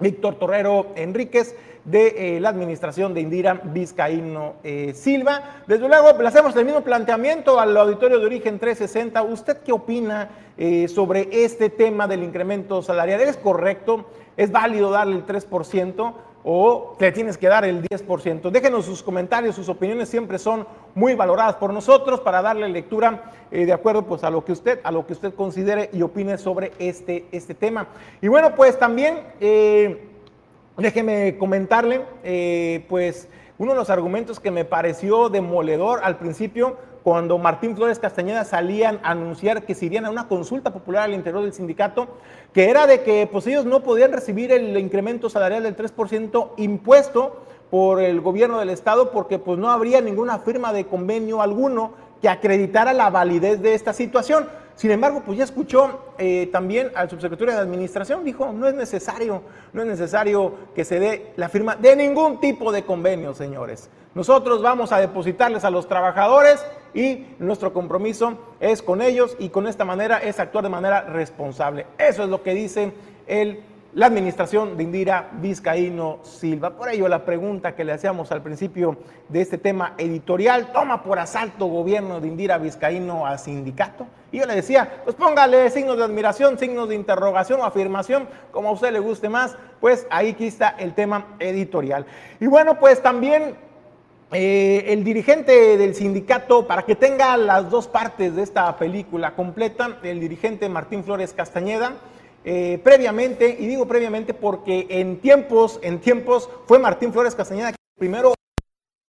Víctor 0.00 0.34
Torrero 0.34 0.88
Enríquez 0.96 1.54
de 1.84 2.38
eh, 2.38 2.40
la 2.40 2.48
administración 2.48 3.14
de 3.14 3.20
Indira 3.20 3.60
Vizcaíno 3.62 4.54
eh, 4.64 4.94
Silva. 4.96 5.62
Desde 5.68 5.86
luego, 5.86 6.20
le 6.20 6.26
hacemos 6.26 6.56
el 6.56 6.64
mismo 6.64 6.80
planteamiento 6.80 7.60
al 7.60 7.76
auditorio 7.76 8.18
de 8.18 8.26
origen 8.26 8.58
360. 8.58 9.22
¿Usted 9.22 9.58
qué 9.58 9.70
opina 9.70 10.28
sobre 10.88 11.28
este 11.44 11.70
tema 11.70 12.08
del 12.08 12.24
incremento 12.24 12.82
salarial? 12.82 13.20
¿Es 13.20 13.36
correcto? 13.36 14.06
¿Es 14.36 14.50
válido 14.50 14.90
darle 14.90 15.18
el 15.18 15.24
3%? 15.24 16.14
O 16.48 16.94
le 17.00 17.10
tienes 17.10 17.36
que 17.36 17.48
dar 17.48 17.64
el 17.64 17.82
10%. 17.82 18.50
Déjenos 18.52 18.84
sus 18.84 19.02
comentarios, 19.02 19.56
sus 19.56 19.68
opiniones 19.68 20.08
siempre 20.08 20.38
son 20.38 20.64
muy 20.94 21.14
valoradas 21.14 21.56
por 21.56 21.72
nosotros 21.74 22.20
para 22.20 22.40
darle 22.40 22.68
lectura 22.68 23.32
eh, 23.50 23.66
de 23.66 23.72
acuerdo 23.72 24.04
pues 24.06 24.22
a 24.22 24.30
lo 24.30 24.44
que 24.44 24.52
usted 24.52 24.78
a 24.84 24.92
lo 24.92 25.04
que 25.04 25.14
usted 25.14 25.34
considere 25.34 25.90
y 25.92 26.02
opine 26.02 26.38
sobre 26.38 26.70
este, 26.78 27.24
este 27.32 27.54
tema. 27.54 27.88
Y 28.22 28.28
bueno, 28.28 28.54
pues 28.54 28.78
también 28.78 29.22
eh, 29.40 30.06
déjeme 30.76 31.36
comentarle 31.36 32.02
eh, 32.22 32.84
pues 32.88 33.28
uno 33.58 33.72
de 33.72 33.78
los 33.78 33.90
argumentos 33.90 34.38
que 34.38 34.52
me 34.52 34.64
pareció 34.64 35.28
demoledor 35.28 35.98
al 36.04 36.16
principio 36.16 36.76
cuando 37.06 37.38
Martín 37.38 37.76
Flores 37.76 38.00
Castañeda 38.00 38.44
salían 38.44 38.98
a 39.04 39.12
anunciar 39.12 39.62
que 39.62 39.76
se 39.76 39.86
irían 39.86 40.06
a 40.06 40.10
una 40.10 40.26
consulta 40.26 40.72
popular 40.72 41.04
al 41.04 41.14
interior 41.14 41.40
del 41.44 41.52
sindicato, 41.52 42.08
que 42.52 42.68
era 42.68 42.88
de 42.88 43.04
que 43.04 43.28
pues, 43.30 43.46
ellos 43.46 43.64
no 43.64 43.84
podían 43.84 44.10
recibir 44.10 44.50
el 44.50 44.76
incremento 44.76 45.30
salarial 45.30 45.62
del 45.62 45.76
3% 45.76 46.54
impuesto 46.56 47.44
por 47.70 48.02
el 48.02 48.20
gobierno 48.20 48.58
del 48.58 48.70
estado 48.70 49.12
porque 49.12 49.38
pues 49.38 49.56
no 49.56 49.70
habría 49.70 50.00
ninguna 50.00 50.40
firma 50.40 50.72
de 50.72 50.86
convenio 50.86 51.42
alguno 51.42 51.92
que 52.20 52.28
acreditara 52.28 52.92
la 52.92 53.08
validez 53.08 53.62
de 53.62 53.74
esta 53.74 53.92
situación. 53.92 54.48
Sin 54.76 54.90
embargo, 54.90 55.22
pues 55.24 55.38
ya 55.38 55.44
escuchó 55.44 56.12
eh, 56.18 56.50
también 56.52 56.92
al 56.94 57.08
subsecretario 57.08 57.54
de 57.54 57.60
Administración, 57.60 58.22
dijo, 58.24 58.52
no 58.52 58.68
es 58.68 58.74
necesario, 58.74 59.42
no 59.72 59.80
es 59.80 59.88
necesario 59.88 60.54
que 60.74 60.84
se 60.84 61.00
dé 61.00 61.32
la 61.36 61.48
firma 61.48 61.76
de 61.76 61.96
ningún 61.96 62.40
tipo 62.40 62.70
de 62.70 62.84
convenio, 62.84 63.32
señores. 63.32 63.88
Nosotros 64.14 64.60
vamos 64.60 64.92
a 64.92 65.00
depositarles 65.00 65.64
a 65.64 65.70
los 65.70 65.88
trabajadores 65.88 66.64
y 66.92 67.26
nuestro 67.38 67.72
compromiso 67.72 68.38
es 68.60 68.82
con 68.82 69.00
ellos 69.00 69.34
y 69.38 69.48
con 69.48 69.66
esta 69.66 69.86
manera 69.86 70.18
es 70.18 70.38
actuar 70.40 70.64
de 70.64 70.70
manera 70.70 71.02
responsable. 71.02 71.86
Eso 71.96 72.24
es 72.24 72.28
lo 72.28 72.42
que 72.42 72.52
dice 72.52 72.92
el, 73.26 73.62
la 73.96 74.06
administración 74.06 74.76
de 74.76 74.82
Indira 74.82 75.30
Vizcaíno 75.40 76.18
Silva. 76.22 76.76
Por 76.76 76.90
ello 76.90 77.08
la 77.08 77.24
pregunta 77.24 77.74
que 77.74 77.82
le 77.82 77.94
hacíamos 77.94 78.30
al 78.30 78.42
principio 78.42 78.98
de 79.30 79.40
este 79.40 79.56
tema 79.56 79.94
editorial, 79.96 80.70
¿toma 80.70 81.02
por 81.02 81.18
asalto 81.18 81.64
gobierno 81.64 82.20
de 82.20 82.28
Indira 82.28 82.58
Vizcaíno 82.58 83.24
al 83.24 83.38
sindicato? 83.38 84.06
Y 84.30 84.40
yo 84.40 84.44
le 84.44 84.54
decía, 84.54 85.00
pues 85.02 85.16
póngale 85.16 85.70
signos 85.70 85.96
de 85.96 86.04
admiración, 86.04 86.58
signos 86.58 86.90
de 86.90 86.94
interrogación 86.94 87.62
o 87.62 87.64
afirmación, 87.64 88.28
como 88.50 88.68
a 88.68 88.72
usted 88.72 88.92
le 88.92 88.98
guste 88.98 89.30
más, 89.30 89.56
pues 89.80 90.06
ahí 90.10 90.32
aquí 90.32 90.48
está 90.48 90.76
el 90.78 90.92
tema 90.92 91.28
editorial. 91.38 92.04
Y 92.38 92.48
bueno, 92.48 92.78
pues 92.78 93.02
también 93.02 93.56
eh, 94.30 94.84
el 94.88 95.04
dirigente 95.04 95.78
del 95.78 95.94
sindicato, 95.94 96.66
para 96.66 96.82
que 96.82 96.96
tenga 96.96 97.34
las 97.38 97.70
dos 97.70 97.88
partes 97.88 98.36
de 98.36 98.42
esta 98.42 98.76
película 98.76 99.34
completa, 99.34 99.96
el 100.02 100.20
dirigente 100.20 100.68
Martín 100.68 101.02
Flores 101.02 101.32
Castañeda, 101.32 101.94
eh, 102.48 102.80
previamente, 102.84 103.56
y 103.58 103.66
digo 103.66 103.88
previamente 103.88 104.32
porque 104.32 104.86
en 104.88 105.18
tiempos, 105.18 105.80
en 105.82 105.98
tiempos 105.98 106.48
fue 106.66 106.78
Martín 106.78 107.12
Flores 107.12 107.34
Castañeda 107.34 107.72
que 107.72 107.78
primero 107.98 108.34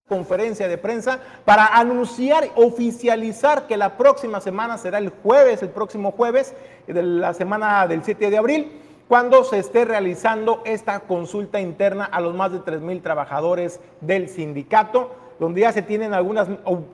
conferencia 0.07 0.67
de 0.67 0.79
prensa 0.79 1.19
para 1.45 1.67
anunciar, 1.67 2.49
oficializar 2.55 3.67
que 3.67 3.77
la 3.77 3.95
próxima 3.95 4.41
semana 4.41 4.79
será 4.79 4.97
el 4.97 5.09
jueves, 5.09 5.61
el 5.61 5.69
próximo 5.69 6.13
jueves 6.13 6.55
de 6.87 7.03
la 7.03 7.35
semana 7.35 7.85
del 7.85 8.03
7 8.03 8.31
de 8.31 8.37
abril, 8.39 8.81
cuando 9.07 9.43
se 9.43 9.59
esté 9.59 9.85
realizando 9.85 10.63
esta 10.65 11.01
consulta 11.01 11.61
interna 11.61 12.05
a 12.05 12.19
los 12.21 12.33
más 12.33 12.51
de 12.51 12.59
3 12.59 12.81
mil 12.81 13.03
trabajadores 13.03 13.79
del 14.01 14.29
sindicato, 14.29 15.15
donde 15.39 15.61
ya 15.61 15.71
se 15.71 15.83
tienen 15.83 16.15
algunas 16.15 16.47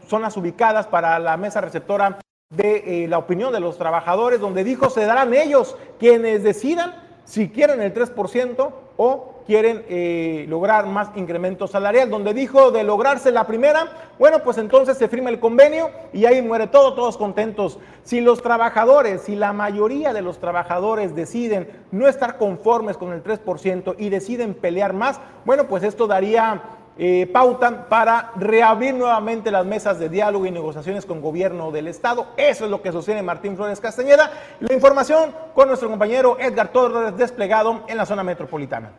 zonas 0.10 0.36
ubicadas 0.36 0.88
para 0.88 1.18
la 1.20 1.38
mesa 1.38 1.62
receptora 1.62 2.20
de 2.56 3.04
eh, 3.04 3.08
la 3.08 3.18
opinión 3.18 3.52
de 3.52 3.60
los 3.60 3.78
trabajadores, 3.78 4.40
donde 4.40 4.64
dijo 4.64 4.90
se 4.90 5.06
darán 5.06 5.34
ellos 5.34 5.76
quienes 6.00 6.44
decidan 6.44 7.04
si 7.26 7.50
quieren 7.50 7.82
el 7.82 7.94
3% 7.94 8.72
o 8.98 9.34
quieren 9.46 9.84
eh, 9.90 10.46
lograr 10.48 10.86
más 10.86 11.10
incremento 11.16 11.68
salarial, 11.68 12.10
donde 12.10 12.34
dijo 12.34 12.72
de 12.72 12.84
lograrse 12.84 13.32
la 13.32 13.46
primera, 13.46 14.10
bueno, 14.20 14.40
pues 14.44 14.58
entonces 14.58 14.98
se 14.98 15.08
firma 15.08 15.30
el 15.30 15.40
convenio 15.40 15.90
y 16.14 16.26
ahí 16.26 16.42
muere 16.42 16.68
todo, 16.68 16.94
todos 16.94 17.18
contentos. 17.18 17.80
Si 18.04 18.22
los 18.22 18.42
trabajadores, 18.42 19.24
si 19.24 19.36
la 19.36 19.52
mayoría 19.52 20.14
de 20.14 20.22
los 20.22 20.40
trabajadores 20.40 21.16
deciden 21.16 21.70
no 21.92 22.08
estar 22.08 22.38
conformes 22.38 22.98
con 22.98 23.12
el 23.12 23.24
3% 23.24 23.96
y 23.98 24.10
deciden 24.10 24.54
pelear 24.54 24.94
más, 24.94 25.20
bueno, 25.46 25.68
pues 25.68 25.84
esto 25.84 26.08
daría 26.08 26.62
eh, 26.98 27.28
pauta 27.32 27.90
para 27.90 28.32
reabrir 28.36 28.94
nuevamente 28.94 29.50
las 29.50 29.66
mesas 29.66 29.98
de 29.98 30.10
diálogo 30.10 30.46
y 30.46 30.52
negociaciones 30.52 31.06
con 31.06 31.22
gobierno 31.22 31.72
del 31.72 31.88
Estado. 31.88 32.28
Eso 32.38 32.66
es 32.66 32.72
lo 32.72 32.82
que 32.82 32.92
sostiene 32.92 33.24
Martín 33.24 33.56
Flores 33.56 33.80
Castañeda. 33.80 34.32
La 34.60 34.74
información 34.74 35.32
con 35.56 35.68
nuestro 35.68 35.90
compañero 35.90 36.38
Edgar 36.40 36.72
Torres 36.72 37.18
desplegado 37.18 37.84
en 37.88 37.98
la 37.98 38.06
zona 38.06 38.24
metropolitana. 38.24 38.92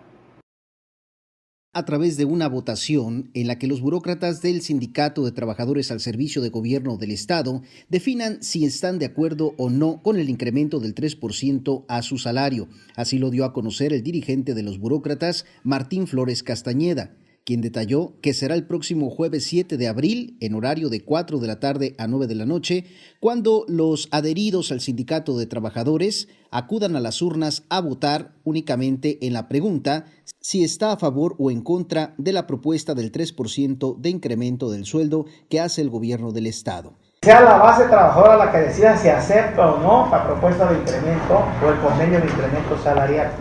a 1.77 1.85
través 1.85 2.17
de 2.17 2.25
una 2.25 2.49
votación 2.49 3.33
en 3.35 3.49
la 3.49 3.59
que 3.59 3.67
los 3.67 3.81
burócratas 3.81 4.41
del 4.41 4.63
Sindicato 4.63 5.25
de 5.25 5.33
Trabajadores 5.33 5.91
al 5.91 5.99
Servicio 5.99 6.41
de 6.41 6.49
Gobierno 6.49 6.97
del 6.97 7.11
Estado 7.11 7.63
definan 7.89 8.41
si 8.45 8.65
están 8.65 9.01
de 9.01 9.07
acuerdo 9.07 9.55
o 9.59 9.71
no 9.71 10.01
con 10.01 10.17
el 10.17 10.31
incremento 10.31 10.79
del 10.79 10.95
3% 10.95 11.85
a 11.89 12.03
su 12.03 12.19
salario. 12.19 12.69
Así 12.95 13.19
lo 13.19 13.31
dio 13.31 13.45
a 13.45 13.53
conocer 13.53 13.93
el 13.93 14.05
dirigente 14.05 14.55
de 14.55 14.63
los 14.63 14.79
burócratas, 14.79 15.47
Martín 15.65 16.07
Flores 16.07 16.45
Castañeda 16.45 17.11
quien 17.45 17.61
detalló 17.61 18.15
que 18.23 18.35
será 18.35 18.55
el 18.55 18.67
próximo 18.67 19.11
jueves 19.11 19.45
7 19.45 19.77
de 19.77 19.89
abril, 19.89 20.37
en 20.41 20.55
horario 20.55 20.89
de 20.89 21.05
4 21.05 21.39
de 21.39 21.47
la 21.47 21.61
tarde 21.61 21.95
a 21.99 22.07
9 22.07 22.27
de 22.27 22.35
la 22.35 22.47
noche, 22.47 22.87
cuando 23.21 23.65
los 23.69 24.09
adheridos 24.11 24.73
al 24.73 24.81
sindicato 24.81 25.37
de 25.37 25.47
trabajadores 25.47 26.29
acudan 26.51 26.97
a 26.97 27.01
las 27.01 27.21
urnas 27.21 27.65
a 27.69 27.81
votar 27.81 28.33
únicamente 28.45 29.27
en 29.27 29.35
la 29.35 29.49
pregunta 29.49 30.07
si 30.41 30.65
está 30.65 30.93
a 30.93 30.97
favor 30.97 31.37
o 31.39 31.51
en 31.51 31.63
contra 31.63 32.15
de 32.17 32.33
la 32.33 32.47
propuesta 32.47 32.95
del 32.95 33.13
3% 33.13 33.99
de 33.99 34.11
incremento 34.11 34.71
del 34.71 34.87
sueldo 34.87 35.27
que 35.51 35.61
hace 35.61 35.83
el 35.83 35.91
gobierno 35.91 36.33
del 36.33 36.47
Estado. 36.47 36.95
Sea 37.23 37.41
la 37.41 37.57
base 37.57 37.85
trabajadora 37.85 38.37
la 38.37 38.53
que 38.53 38.59
decida 38.59 38.97
si 38.97 39.09
acepta 39.09 39.73
o 39.73 39.81
no 39.81 40.11
la 40.11 40.27
propuesta 40.27 40.71
de 40.71 40.79
incremento 40.79 41.43
o 41.63 41.71
el 41.71 41.79
convenio 41.81 42.21
de 42.21 42.27
incremento 42.27 42.79
salarial. 42.83 43.33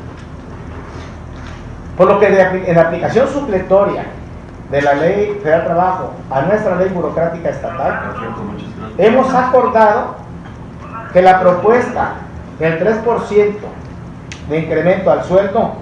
Por 1.98 2.08
lo 2.08 2.20
que 2.20 2.28
en 2.28 2.76
la 2.76 2.82
aplicación 2.82 3.28
supletoria 3.28 4.06
de 4.72 4.82
la 4.82 4.94
Ley 4.96 5.40
Federal 5.44 5.62
de 5.62 5.68
Trabajo 5.68 6.12
a 6.32 6.42
nuestra 6.42 6.76
ley 6.76 6.90
burocrática 6.90 7.50
estatal, 7.50 8.02
hemos 8.98 9.32
acordado 9.34 10.16
que 11.12 11.22
la 11.22 11.40
propuesta 11.40 12.14
del 12.58 12.80
3% 12.80 13.54
de 14.50 14.60
incremento 14.60 15.12
al 15.12 15.24
sueldo 15.24 15.74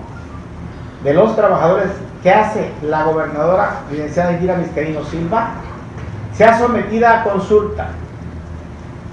de 1.03 1.13
los 1.13 1.35
trabajadores 1.35 1.89
que 2.21 2.31
hace 2.31 2.71
la 2.83 3.03
gobernadora 3.03 3.79
licenciada 3.89 4.33
Indira 4.33 4.55
Vizcaíno 4.55 5.03
Silva 5.05 5.51
sea 6.33 6.59
sometida 6.59 7.21
a 7.21 7.23
consulta 7.23 7.87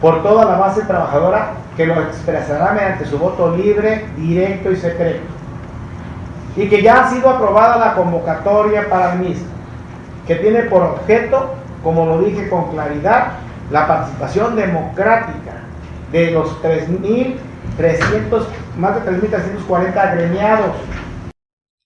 por 0.00 0.22
toda 0.22 0.44
la 0.44 0.56
base 0.56 0.82
trabajadora 0.82 1.52
que 1.76 1.86
lo 1.86 1.94
expresará 2.02 2.72
mediante 2.72 3.06
su 3.06 3.18
voto 3.18 3.56
libre, 3.56 4.06
directo 4.16 4.72
y 4.72 4.76
secreto 4.76 5.37
y 6.56 6.68
que 6.68 6.82
ya 6.82 7.04
ha 7.04 7.10
sido 7.10 7.30
aprobada 7.30 7.78
la 7.78 7.94
convocatoria 7.94 8.88
para 8.88 9.14
el 9.14 9.20
mismo, 9.20 9.46
que 10.26 10.36
tiene 10.36 10.62
por 10.62 10.82
objeto, 10.82 11.54
como 11.82 12.06
lo 12.06 12.22
dije 12.22 12.48
con 12.48 12.70
claridad, 12.70 13.38
la 13.70 13.86
participación 13.86 14.56
democrática 14.56 15.62
de 16.10 16.30
los 16.30 16.50
3.300, 16.62 18.46
más 18.78 18.94
de 18.94 19.10
3.340 19.10 19.96
agremiados. 19.96 20.76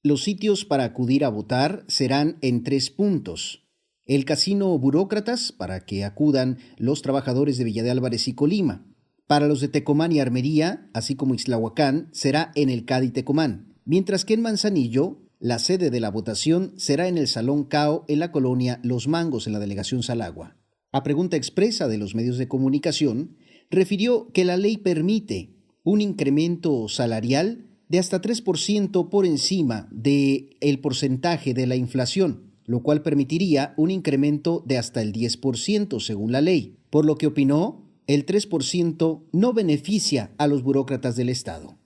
Los 0.04 0.23
sitios 0.23 0.64
para 0.64 0.85
acudir 0.85 1.25
a 1.25 1.28
votar 1.28 1.85
serán 1.87 2.38
en 2.40 2.64
tres 2.64 2.90
puntos. 2.90 3.69
El 4.04 4.25
casino 4.25 4.76
Burócratas, 4.78 5.52
para 5.52 5.81
que 5.81 6.04
acudan 6.04 6.59
los 6.76 7.02
trabajadores 7.02 7.57
de 7.57 7.64
Villa 7.64 7.83
de 7.85 7.90
Álvarez 7.92 8.26
y 8.26 8.35
Colima. 8.35 8.85
Para 9.28 9.47
los 9.47 9.61
de 9.61 9.69
Tecomán 9.69 10.11
y 10.11 10.19
Armería, 10.19 10.88
así 10.92 11.14
como 11.14 11.35
Islahuacán, 11.35 12.09
será 12.12 12.50
en 12.57 12.69
el 12.69 12.85
Cádiz 12.85 13.12
Tecomán 13.12 13.72
mientras 13.85 14.25
que 14.25 14.35
en 14.35 14.43
Manzanillo 14.43 15.19
la 15.39 15.59
sede 15.59 15.91
de 15.91 15.99
la 15.99 16.11
votación 16.11 16.73
será 16.77 17.09
en 17.09 17.19
el 17.19 17.27
Salón 17.27 17.65
CAO 17.65 18.05
en 18.07 18.21
la 18.21 18.31
colonia 18.31 18.79
Los 18.85 19.09
Mangos 19.09 19.47
en 19.47 19.53
la 19.53 19.59
delegación 19.59 20.03
Salagua. 20.03 20.57
A 20.93 21.03
pregunta 21.03 21.37
expresa 21.37 21.89
de 21.89 21.99
los 21.99 22.15
medios 22.15 22.39
de 22.39 22.47
comunicación, 22.47 23.37
refirió 23.71 24.31
que 24.33 24.45
la 24.45 24.57
ley 24.57 24.77
permite 24.77 25.57
un 25.83 26.01
incremento 26.01 26.89
salarial 26.89 27.67
de 27.89 27.99
hasta 27.99 28.23
3% 28.23 29.09
por 29.09 29.27
encima 29.27 29.89
del 29.91 30.57
el 30.61 30.79
porcentaje 30.79 31.55
de 31.55 31.67
la 31.67 31.77
inflación, 31.77 32.53
lo 32.65 32.83
cual 32.83 33.03
permitiría 33.03 33.75
un 33.77 33.91
incremento 33.91 34.62
de 34.65 34.79
hasta 34.79 35.03
el 35.03 35.12
10% 35.12 35.99
según 36.01 36.31
la 36.31 36.41
ley, 36.41 36.79
por 36.91 37.05
lo 37.05 37.17
que 37.17 37.27
opinó 37.27 37.91
el 38.07 38.27
3% 38.27 39.25
no 39.33 39.53
beneficia 39.53 40.33
a 40.39 40.47
los 40.47 40.62
burócratas 40.62 41.17
del 41.17 41.29
Estado. 41.29 41.82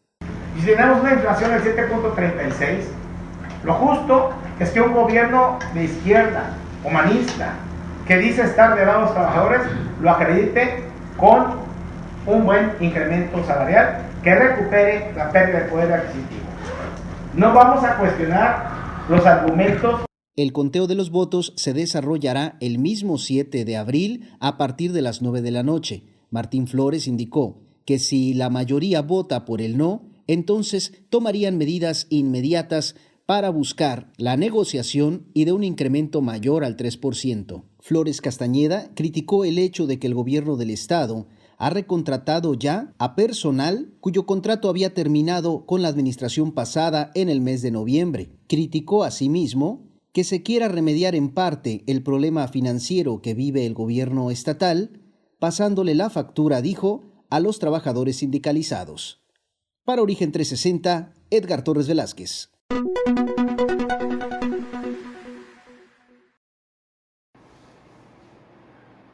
Y 0.56 0.60
si 0.60 0.66
tenemos 0.66 1.00
una 1.00 1.12
inflación 1.12 1.50
del 1.50 1.62
7.36, 1.62 2.78
lo 3.64 3.74
justo 3.74 4.30
es 4.58 4.70
que 4.70 4.80
un 4.80 4.94
gobierno 4.94 5.58
de 5.74 5.84
izquierda, 5.84 6.54
humanista, 6.82 7.54
que 8.06 8.16
dice 8.18 8.42
estar 8.42 8.76
de 8.76 8.86
lado 8.86 8.98
a 8.98 9.02
los 9.02 9.12
trabajadores, 9.12 9.60
lo 10.00 10.10
acredite 10.10 10.84
con 11.16 11.44
un 12.26 12.44
buen 12.44 12.72
incremento 12.80 13.44
salarial 13.44 14.06
que 14.22 14.34
recupere 14.34 15.12
la 15.16 15.30
pérdida 15.30 15.60
de 15.60 15.64
poder 15.66 15.92
adquisitivo. 15.92 16.46
No 17.34 17.52
vamos 17.52 17.84
a 17.84 17.96
cuestionar 17.98 18.70
los 19.08 19.26
argumentos. 19.26 20.02
El 20.36 20.52
conteo 20.52 20.86
de 20.86 20.94
los 20.94 21.10
votos 21.10 21.52
se 21.56 21.72
desarrollará 21.72 22.56
el 22.60 22.78
mismo 22.78 23.18
7 23.18 23.64
de 23.64 23.76
abril 23.76 24.30
a 24.40 24.56
partir 24.56 24.92
de 24.92 25.02
las 25.02 25.22
9 25.22 25.42
de 25.42 25.50
la 25.50 25.62
noche. 25.62 26.04
Martín 26.30 26.66
Flores 26.66 27.06
indicó 27.06 27.62
que 27.84 27.98
si 27.98 28.34
la 28.34 28.50
mayoría 28.50 29.02
vota 29.02 29.44
por 29.44 29.60
el 29.62 29.78
no, 29.78 30.02
entonces 30.26 30.92
tomarían 31.10 31.58
medidas 31.58 32.06
inmediatas 32.10 32.94
para 33.26 33.50
buscar 33.50 34.12
la 34.16 34.36
negociación 34.36 35.26
y 35.34 35.44
de 35.44 35.52
un 35.52 35.64
incremento 35.64 36.22
mayor 36.22 36.64
al 36.64 36.76
3%. 36.76 37.64
Flores 37.80 38.20
Castañeda 38.20 38.90
criticó 38.94 39.44
el 39.44 39.58
hecho 39.58 39.86
de 39.86 39.98
que 39.98 40.06
el 40.06 40.14
gobierno 40.14 40.56
del 40.56 40.70
Estado 40.70 41.26
ha 41.58 41.70
recontratado 41.70 42.54
ya 42.54 42.94
a 42.98 43.16
personal 43.16 43.94
cuyo 44.00 44.26
contrato 44.26 44.68
había 44.68 44.94
terminado 44.94 45.66
con 45.66 45.82
la 45.82 45.88
administración 45.88 46.52
pasada 46.52 47.10
en 47.14 47.28
el 47.28 47.40
mes 47.40 47.62
de 47.62 47.70
noviembre. 47.70 48.30
Criticó 48.46 49.04
asimismo 49.04 49.86
que 50.12 50.24
se 50.24 50.42
quiera 50.42 50.68
remediar 50.68 51.14
en 51.14 51.30
parte 51.30 51.82
el 51.86 52.02
problema 52.02 52.46
financiero 52.48 53.20
que 53.20 53.34
vive 53.34 53.66
el 53.66 53.74
gobierno 53.74 54.30
estatal, 54.30 55.00
pasándole 55.38 55.94
la 55.94 56.10
factura, 56.10 56.62
dijo, 56.62 57.02
a 57.28 57.40
los 57.40 57.58
trabajadores 57.58 58.16
sindicalizados. 58.16 59.25
Para 59.86 60.02
Origen 60.02 60.32
360, 60.32 61.12
Edgar 61.30 61.62
Torres 61.62 61.86
Velázquez. 61.86 62.50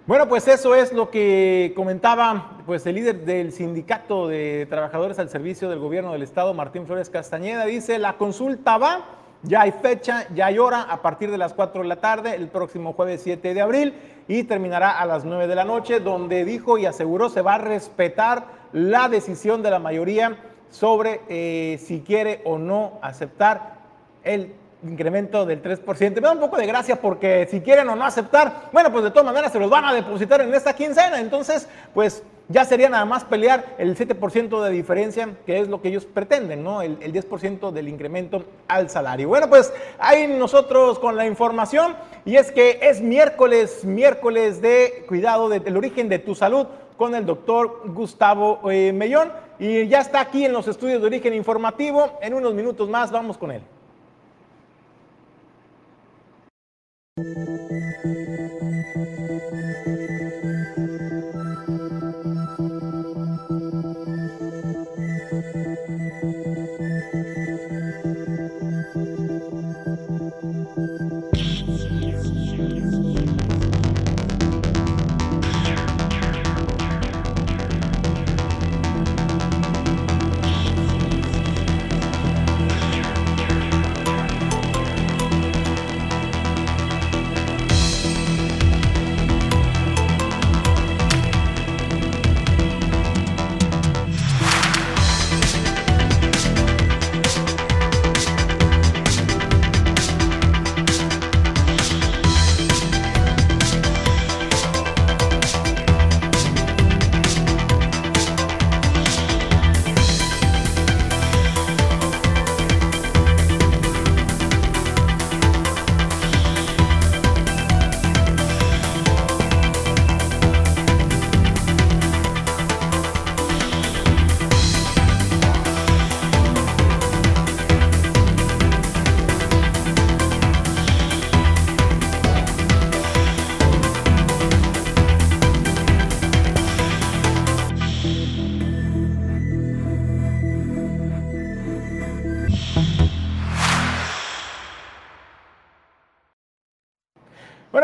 Bueno, 0.07 0.31
pues 0.31 0.49
eso 0.49 0.75
es 0.75 0.95
lo 0.95 1.11
que 1.11 1.75
comentaba 1.77 2.63
pues 2.65 2.87
el 2.87 2.95
líder 2.95 3.27
del 3.27 3.53
sindicato 3.53 4.29
de 4.29 4.67
trabajadores 4.71 5.19
al 5.19 5.29
servicio 5.29 5.69
del 5.69 5.79
gobierno 5.79 6.13
del 6.13 6.23
estado, 6.23 6.55
Martín 6.55 6.87
Flores 6.87 7.11
Castañeda, 7.11 7.67
dice, 7.67 7.99
la 7.99 8.17
consulta 8.17 8.79
va, 8.79 9.05
ya 9.43 9.61
hay 9.61 9.73
fecha, 9.73 10.27
ya 10.35 10.47
hay 10.47 10.59
hora, 10.59 10.85
a 10.85 11.03
partir 11.03 11.31
de 11.31 11.37
las 11.37 11.53
4 11.53 11.83
de 11.83 11.89
la 11.89 11.97
tarde, 11.97 12.35
el 12.35 12.49
próximo 12.49 12.95
jueves 12.95 13.21
7 13.23 13.53
de 13.53 13.61
abril, 13.61 13.93
y 14.27 14.45
terminará 14.45 14.99
a 14.99 15.05
las 15.05 15.27
9 15.27 15.49
de 15.49 15.55
la 15.55 15.65
noche, 15.65 16.01
donde 16.01 16.47
dijo 16.47 16.79
y 16.79 16.87
aseguró 16.87 17.29
se 17.29 17.43
va 17.43 17.57
a 17.57 17.59
respetar 17.59 18.63
la 18.73 19.11
decisión 19.11 19.63
de 19.63 19.71
la 19.71 19.79
mayoría 19.79 20.39
sobre 20.73 21.21
eh, 21.29 21.79
si 21.79 22.01
quiere 22.01 22.41
o 22.45 22.59
no 22.59 22.99
aceptar 23.03 23.77
el 24.25 24.55
incremento 24.83 25.47
del 25.47 25.63
3%. 25.63 26.15
Me 26.15 26.21
da 26.21 26.33
un 26.33 26.41
poco 26.41 26.57
de 26.57 26.67
gracia 26.67 27.01
porque 27.01 27.47
si 27.49 27.61
quieren 27.61 27.89
o 27.89 27.95
no 27.95 28.05
aceptar, 28.05 28.71
bueno, 28.73 28.91
pues 28.91 29.05
de 29.05 29.11
todas 29.11 29.27
maneras 29.27 29.53
se 29.53 29.61
los 29.61 29.71
van 29.71 29.85
a 29.85 29.93
depositar 29.93 30.41
en 30.41 30.53
esta 30.55 30.75
quincena. 30.75 31.21
Entonces, 31.21 31.69
pues 31.95 32.25
ya 32.49 32.65
sería 32.65 32.89
nada 32.89 33.05
más 33.05 33.25
pelear 33.25 33.77
el 33.79 33.97
7% 33.97 34.63
de 34.63 34.71
diferencia, 34.71 35.29
que 35.47 35.61
es 35.61 35.69
lo 35.69 35.81
que 35.81 35.89
ellos 35.89 36.05
pretenden, 36.05 36.65
¿no? 36.65 36.83
El, 36.83 36.99
10% 36.99 37.71
del 37.71 37.89
incremento 37.89 38.45
al 38.67 38.91
salario. 38.91 39.29
Bueno, 39.29 39.49
pues 39.49 39.73
ahí 39.99 40.27
nosotros 40.27 40.99
con 40.99 41.17
la 41.17 41.27
información 41.27 41.95
y 42.25 42.37
es 42.37 42.51
que 42.51 42.81
es 42.83 43.01
miércoles, 43.01 43.85
miércoles 43.85 44.61
de 44.61 45.05
cuidado 45.07 45.49
del 45.49 45.77
origen 45.77 46.09
de 46.09 46.19
tu 46.19 46.35
salud 46.35 46.67
con 46.97 47.15
el 47.15 47.27
doctor 47.27 47.83
Gustavo 47.87 48.61
eh, 48.71 48.93
Mellón 48.93 49.33
y 49.65 49.87
ya 49.87 50.01
está 50.01 50.21
aquí 50.21 50.45
en 50.45 50.53
los 50.53 50.67
estudios 50.67 51.01
de 51.01 51.07
origen 51.07 51.35
informativo. 51.35 52.19
En 52.21 52.35
unos 52.35 52.53
minutos 52.53 52.89
más 52.89 53.13
vamos 53.13 53.39
con 53.39 53.53
él. 53.53 53.63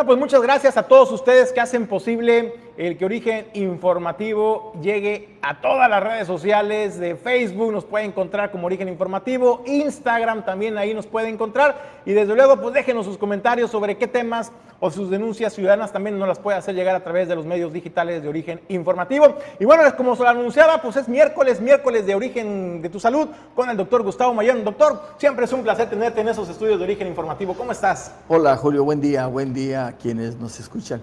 Pues 0.09 0.19
muchas 0.19 0.41
gracias 0.41 0.79
a 0.79 0.85
todos 0.85 1.13
ustedes 1.13 1.53
que 1.53 1.61
hacen 1.61 1.87
posible 1.87 2.55
el 2.79 2.97
que 2.97 3.05
Origen 3.05 3.47
Informativo 3.53 4.73
llegue 4.81 5.37
a 5.43 5.61
todas 5.61 5.91
las 5.91 6.03
redes 6.03 6.27
sociales 6.27 6.99
de 6.99 7.15
Facebook, 7.15 7.71
nos 7.71 7.85
puede 7.85 8.07
encontrar 8.07 8.51
como 8.51 8.69
Origen 8.69 8.89
Informativo, 8.89 9.63
Instagram 9.67 10.47
también 10.47 10.79
ahí 10.79 10.95
nos 10.95 11.07
puede 11.07 11.29
encontrar. 11.29 12.01
Y 12.07 12.15
desde 12.15 12.35
luego 12.35 12.59
pues 12.59 12.73
déjenos 12.73 13.05
sus 13.05 13.19
comentarios 13.19 13.71
sobre 13.71 13.99
qué 13.99 14.07
temas 14.07 14.51
o 14.81 14.91
sus 14.91 15.11
denuncias 15.11 15.53
ciudadanas 15.53 15.93
también 15.93 16.19
nos 16.19 16.29
las 16.29 16.39
puede 16.39 16.57
hacer 16.57 16.75
llegar 16.75 16.95
a 16.95 17.03
través 17.03 17.29
de 17.29 17.35
los 17.35 17.45
medios 17.45 17.73
digitales 17.73 18.23
de 18.23 18.29
Origen 18.29 18.61
Informativo. 18.69 19.37
Y 19.59 19.65
bueno, 19.65 19.83
como 19.97 20.15
se 20.15 20.23
lo 20.23 20.29
anunciaba, 20.29 20.81
pues 20.81 20.97
es 20.97 21.09
miércoles, 21.09 21.61
miércoles 21.61 22.07
de 22.07 22.15
Origen 22.15 22.81
de 22.81 22.89
tu 22.89 23.01
Salud 23.01 23.29
con 23.55 23.69
el 23.69 23.77
doctor 23.77 24.03
Gustavo 24.03 24.35
Mayón. 24.35 24.65
Doctor, 24.65 25.01
siempre 25.19 25.47
es 25.47 25.53
un 25.53 25.63
placer 25.63 25.91
tenerte 25.91 26.21
en 26.21 26.29
esos 26.29 26.49
estudios 26.49 26.79
de 26.79 26.85
Origen 26.85 27.09
Informativo. 27.09 27.55
¿Cómo 27.55 27.73
estás? 27.73 28.13
Hola 28.29 28.57
Julio, 28.57 28.85
buen 28.85 29.01
día, 29.01 29.27
buen 29.27 29.53
día 29.53 29.89
a 29.89 29.93
quienes 29.93 30.37
nos 30.37 30.61
escuchan. 30.61 31.03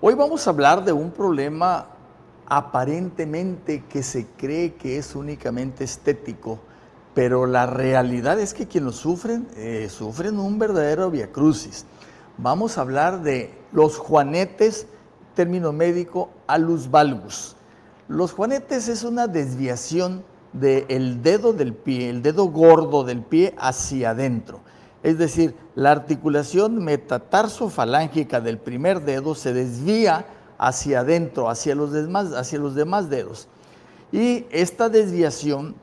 Hoy 0.00 0.14
vamos 0.14 0.46
a 0.46 0.50
hablar 0.50 0.84
de 0.84 0.92
un 0.92 1.10
problema 1.10 1.86
aparentemente 2.46 3.82
que 3.88 4.02
se 4.04 4.26
cree 4.36 4.74
que 4.74 4.96
es 4.96 5.16
únicamente 5.16 5.82
estético, 5.82 6.60
pero 7.14 7.46
la 7.46 7.66
realidad 7.66 8.38
es 8.38 8.54
que 8.54 8.68
quienes 8.68 8.86
lo 8.86 8.92
sufren, 8.92 9.48
eh, 9.56 9.88
sufren 9.90 10.38
un 10.38 10.56
verdadero 10.58 11.10
viacrucis. 11.10 11.84
Vamos 12.40 12.78
a 12.78 12.82
hablar 12.82 13.22
de 13.22 13.52
los 13.72 13.98
juanetes, 13.98 14.86
término 15.34 15.72
médico, 15.72 16.30
alus 16.46 16.88
valgus. 16.88 17.56
Los 18.06 18.32
juanetes 18.32 18.86
es 18.86 19.02
una 19.02 19.26
desviación 19.26 20.22
del 20.52 21.20
dedo 21.20 21.52
del 21.52 21.74
pie, 21.74 22.08
el 22.08 22.22
dedo 22.22 22.44
gordo 22.44 23.02
del 23.02 23.22
pie 23.22 23.56
hacia 23.58 24.10
adentro. 24.10 24.60
Es 25.02 25.18
decir, 25.18 25.56
la 25.74 25.90
articulación 25.90 26.76
metatarsofalángica 26.84 28.40
del 28.40 28.58
primer 28.58 29.02
dedo 29.02 29.34
se 29.34 29.52
desvía 29.52 30.24
hacia 30.58 31.00
adentro, 31.00 31.50
hacia 31.50 31.74
los 31.74 31.92
demás, 31.92 33.10
dedos. 33.10 33.48
Y 34.12 34.46
esta 34.50 34.88
desviación 34.88 35.74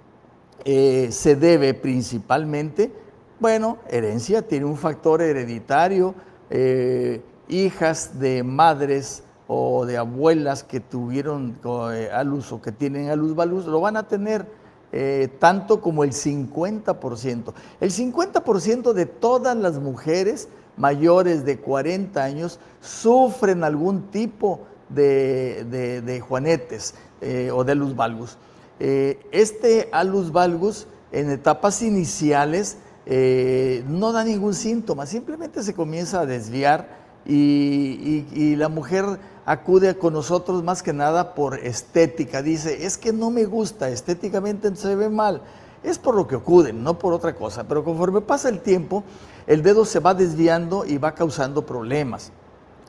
eh, 0.64 1.10
se 1.12 1.36
debe 1.36 1.74
principalmente, 1.74 2.94
bueno, 3.42 3.78
herencia, 3.90 4.42
tiene 4.42 4.66
un 4.66 4.78
factor 4.78 5.22
hereditario, 5.22 6.16
eh, 6.50 7.22
hijas 7.48 8.20
de 8.20 8.44
madres 8.44 9.24
o 9.48 9.86
de 9.86 9.98
abuelas 9.98 10.64
que 10.64 10.80
tuvieron 10.80 11.58
eh, 11.94 12.10
alus 12.12 12.52
o 12.52 12.62
que 12.62 12.72
tienen 12.72 13.10
alus 13.10 13.36
valus, 13.36 13.66
lo 13.66 13.80
van 13.80 13.98
a 13.98 14.08
tener 14.08 14.46
eh, 14.92 15.30
tanto 15.40 15.82
como 15.82 16.04
el 16.04 16.12
50%. 16.12 17.54
El 17.80 17.92
50% 17.92 18.94
de 18.94 19.06
todas 19.06 19.56
las 19.56 19.80
mujeres 19.80 20.48
mayores 20.78 21.46
de 21.46 21.60
40 21.60 22.24
años 22.24 22.60
sufren 22.82 23.64
algún 23.64 24.10
tipo 24.10 24.62
de, 24.90 26.24
juanetes 26.28 26.96
eh, 27.22 27.50
o 27.52 27.64
de 27.64 27.72
alus 27.74 27.96
valgus. 27.96 28.38
Este 28.78 29.88
alus 29.94 30.32
valgus 30.34 30.88
en 31.14 31.30
etapas 31.30 31.82
iniciales 31.82 32.78
no 33.08 34.12
da 34.12 34.24
ningún 34.24 34.54
síntoma, 34.54 35.06
simplemente 35.06 35.64
se 35.64 35.74
comienza 35.74 36.22
a 36.22 36.26
desviar 36.26 37.06
y 37.26 38.56
la 38.56 38.70
mujer 38.70 39.06
acude 39.46 39.96
con 39.98 40.14
nosotros 40.14 40.64
más 40.64 40.82
que 40.82 40.94
nada 40.94 41.36
por 41.36 41.60
estética. 41.60 42.42
Dice, 42.42 42.86
es 42.86 42.98
que 42.98 43.14
no 43.14 43.30
me 43.30 43.46
gusta, 43.46 43.90
estéticamente 43.90 44.76
se 44.76 44.96
ve 44.96 45.10
mal. 45.10 45.42
Es 45.84 46.00
por 46.00 46.16
lo 46.16 46.28
que 46.28 46.36
acuden, 46.36 46.84
no 46.84 46.98
por 46.98 47.14
otra 47.14 47.36
cosa. 47.36 47.68
Pero 47.68 47.84
conforme 47.84 48.22
pasa 48.22 48.50
el 48.50 48.62
tiempo, 48.62 49.04
el 49.46 49.62
dedo 49.62 49.86
se 49.86 50.00
va 50.00 50.16
desviando 50.16 50.84
y 50.84 50.98
va 50.98 51.14
causando 51.14 51.64
problemas. 51.64 52.32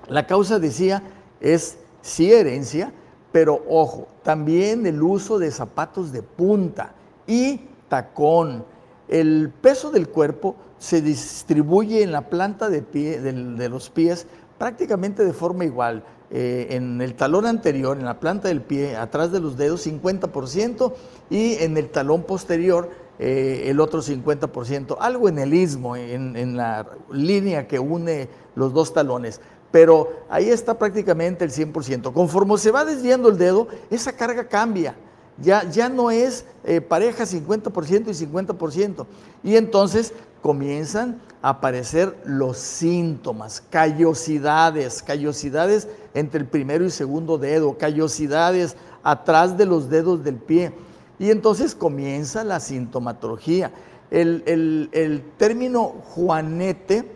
La 0.08 0.26
causa, 0.26 0.58
decía, 0.58 1.02
es 1.40 1.76
sí 2.00 2.32
herencia, 2.32 2.92
pero 3.32 3.62
ojo, 3.68 4.08
también 4.22 4.86
el 4.86 5.02
uso 5.02 5.38
de 5.38 5.50
zapatos 5.50 6.10
de 6.10 6.22
punta 6.22 6.94
y 7.26 7.60
tacón. 7.88 8.64
El 9.08 9.50
peso 9.60 9.90
del 9.90 10.08
cuerpo 10.08 10.56
se 10.78 11.00
distribuye 11.00 12.02
en 12.02 12.12
la 12.12 12.28
planta 12.28 12.68
de, 12.68 12.82
pie, 12.82 13.20
de 13.20 13.68
los 13.68 13.90
pies 13.90 14.26
prácticamente 14.58 15.24
de 15.24 15.32
forma 15.32 15.64
igual. 15.64 16.04
Eh, 16.30 16.68
en 16.70 17.00
el 17.00 17.14
talón 17.14 17.46
anterior, 17.46 17.96
en 17.96 18.04
la 18.04 18.18
planta 18.18 18.48
del 18.48 18.60
pie, 18.60 18.96
atrás 18.96 19.30
de 19.30 19.38
los 19.38 19.56
dedos, 19.56 19.86
50%, 19.86 20.92
y 21.30 21.54
en 21.62 21.76
el 21.76 21.88
talón 21.88 22.24
posterior, 22.24 22.90
eh, 23.18 23.64
el 23.66 23.80
otro 23.80 24.02
50%. 24.02 24.96
Algo 24.98 25.28
en 25.28 25.38
el 25.38 25.54
istmo, 25.54 25.94
en, 25.94 26.36
en, 26.36 26.56
la 26.56 26.86
línea 27.12 27.68
que 27.68 27.78
une 27.78 28.28
los 28.56 28.72
dos 28.72 28.92
talones. 28.92 29.40
Pero 29.70 30.12
ahí 30.28 30.48
está 30.48 30.78
prácticamente 30.78 31.44
el 31.44 31.52
100%. 31.52 32.12
Conforme 32.12 32.58
se 32.58 32.72
va 32.72 32.84
desviando 32.84 33.28
el 33.28 33.38
dedo, 33.38 33.68
esa 33.90 34.12
carga 34.12 34.48
cambia. 34.48 34.96
Ya, 35.38 35.68
ya 35.68 35.88
no 35.88 36.10
es 36.10 36.46
eh, 36.64 36.80
pareja 36.80 37.24
50% 37.24 38.08
y 38.08 38.26
50%. 38.26 39.06
Y 39.42 39.56
entonces 39.56 40.12
comienzan 40.40 41.20
a 41.42 41.50
aparecer 41.50 42.16
los 42.24 42.56
síntomas, 42.56 43.62
callosidades, 43.68 45.02
callosidades 45.02 45.88
entre 46.14 46.40
el 46.40 46.46
primero 46.46 46.84
y 46.84 46.90
segundo 46.90 47.36
dedo, 47.36 47.76
callosidades 47.76 48.76
atrás 49.02 49.58
de 49.58 49.66
los 49.66 49.90
dedos 49.90 50.24
del 50.24 50.36
pie. 50.36 50.72
Y 51.18 51.30
entonces 51.30 51.74
comienza 51.74 52.44
la 52.44 52.60
sintomatología. 52.60 53.72
El, 54.10 55.22
término 55.36 55.96
juanete 56.14 57.10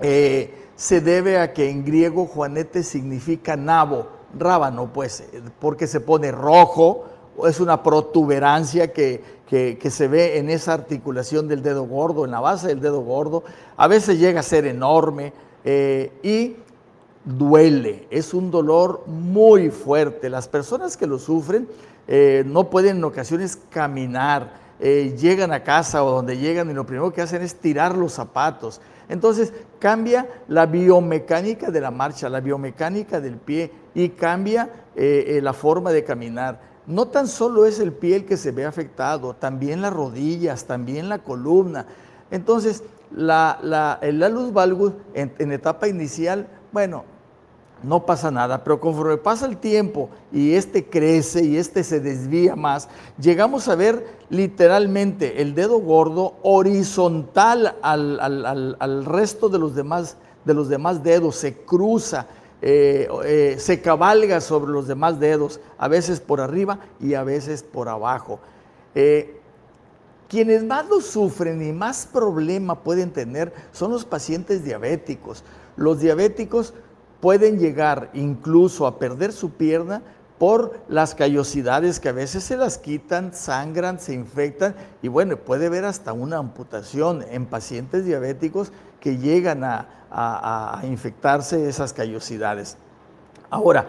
eh, 0.00 0.54
se 0.76 1.00
debe 1.00 1.38
a 1.38 1.52
que 1.52 1.68
en 1.68 1.84
griego 1.84 2.26
juanete 2.26 2.82
significa 2.82 3.56
nabo, 3.56 4.08
rábano, 4.38 4.92
pues, 4.92 5.24
porque 5.58 5.86
se 5.86 6.00
pone 6.00 6.30
rojo, 6.32 7.04
es 7.46 7.60
una 7.60 7.82
protuberancia 7.82 8.92
que, 8.92 9.40
se 9.48 10.08
ve 10.08 10.38
en 10.38 10.48
esa 10.48 10.74
articulación 10.74 11.48
del 11.48 11.62
dedo 11.62 11.84
gordo, 11.84 12.24
en 12.24 12.30
la 12.30 12.40
base 12.40 12.68
del 12.68 12.80
dedo 12.80 13.00
gordo. 13.00 13.42
A 13.76 13.88
veces 13.88 14.18
llega 14.18 14.40
a 14.40 14.42
ser 14.44 14.66
enorme 14.66 15.32
eh, 15.64 16.12
y 16.22 16.56
duele, 17.24 18.06
es 18.10 18.32
un 18.32 18.50
dolor 18.50 19.04
muy 19.06 19.70
fuerte. 19.70 20.30
Las 20.30 20.48
personas 20.48 20.96
que 20.96 21.06
lo 21.06 21.18
sufren 21.18 21.68
eh, 22.06 22.44
no 22.46 22.70
pueden 22.70 22.98
en 22.98 23.04
ocasiones 23.04 23.58
caminar, 23.70 24.52
eh, 24.78 25.14
llegan 25.18 25.52
a 25.52 25.62
casa 25.62 26.04
o 26.04 26.10
donde 26.10 26.38
llegan 26.38 26.70
y 26.70 26.74
lo 26.74 26.86
primero 26.86 27.12
que 27.12 27.22
hacen 27.22 27.42
es 27.42 27.56
tirar 27.56 27.96
los 27.96 28.12
zapatos. 28.12 28.80
Entonces 29.08 29.52
cambia 29.80 30.28
la 30.46 30.66
biomecánica 30.66 31.70
de 31.70 31.80
la 31.80 31.90
marcha, 31.90 32.28
la 32.28 32.40
biomecánica 32.40 33.20
del 33.20 33.36
pie 33.36 33.72
y 33.94 34.10
cambia 34.10 34.70
la 34.94 35.52
forma 35.52 35.92
de 35.92 36.04
caminar 36.04 36.69
no 36.90 37.06
tan 37.06 37.28
solo 37.28 37.66
es 37.66 37.78
el 37.78 37.92
pie 37.92 38.16
el 38.16 38.26
que 38.26 38.36
se 38.36 38.50
ve 38.50 38.66
afectado, 38.66 39.34
también 39.34 39.80
las 39.80 39.92
rodillas, 39.92 40.64
también 40.64 41.08
la 41.08 41.20
columna. 41.20 41.86
Entonces, 42.30 42.82
la, 43.14 43.98
el 44.02 44.22
alus 44.22 44.52
valgus 44.52 44.92
en, 45.14 45.52
etapa 45.52 45.88
inicial, 45.88 46.48
bueno, 46.72 47.04
no 47.82 48.04
pasa 48.04 48.30
nada, 48.30 48.62
pero 48.62 48.80
conforme 48.80 49.16
pasa 49.16 49.46
el 49.46 49.56
tiempo 49.56 50.10
y 50.32 50.52
este 50.52 50.84
crece 50.84 51.44
y 51.44 51.56
este 51.56 51.82
se 51.84 52.00
desvía 52.00 52.56
más, 52.56 52.88
llegamos 53.18 53.68
a 53.68 53.74
ver 53.74 54.06
literalmente 54.28 55.40
el 55.40 55.54
dedo 55.54 55.78
gordo 55.78 56.34
horizontal 56.42 57.76
al, 57.82 59.04
resto 59.06 59.48
de 59.48 59.58
los 59.58 59.74
demás 60.68 61.02
dedos, 61.02 61.36
se 61.36 61.54
cruza 61.54 62.26
eh, 62.62 63.08
eh, 63.24 63.56
se 63.58 63.80
cabalga 63.80 64.40
sobre 64.40 64.72
los 64.72 64.86
demás 64.86 65.18
dedos, 65.18 65.60
a 65.78 65.88
veces 65.88 66.20
por 66.20 66.40
arriba 66.40 66.78
y 67.00 67.14
a 67.14 67.24
veces 67.24 67.62
por 67.62 67.88
abajo. 67.88 68.40
Eh, 68.94 69.40
quienes 70.28 70.62
más 70.62 70.88
lo 70.88 71.00
sufren 71.00 71.60
y 71.62 71.72
más 71.72 72.06
problema 72.06 72.82
pueden 72.82 73.10
tener 73.10 73.52
son 73.72 73.90
los 73.90 74.04
pacientes 74.04 74.62
diabéticos. 74.62 75.42
Los 75.76 76.00
diabéticos 76.00 76.74
pueden 77.20 77.58
llegar 77.58 78.10
incluso 78.14 78.86
a 78.86 78.98
perder 78.98 79.32
su 79.32 79.50
pierna 79.50 80.02
por 80.40 80.80
las 80.88 81.14
callosidades 81.14 82.00
que 82.00 82.08
a 82.08 82.12
veces 82.12 82.44
se 82.44 82.56
las 82.56 82.78
quitan, 82.78 83.34
sangran, 83.34 84.00
se 84.00 84.14
infectan 84.14 84.74
y 85.02 85.08
bueno, 85.08 85.36
puede 85.36 85.66
haber 85.66 85.84
hasta 85.84 86.14
una 86.14 86.38
amputación 86.38 87.22
en 87.30 87.44
pacientes 87.44 88.06
diabéticos 88.06 88.72
que 89.00 89.18
llegan 89.18 89.64
a, 89.64 89.86
a, 90.10 90.80
infectarse 90.84 91.68
esas 91.68 91.92
callosidades. 91.92 92.78
Ahora, 93.50 93.86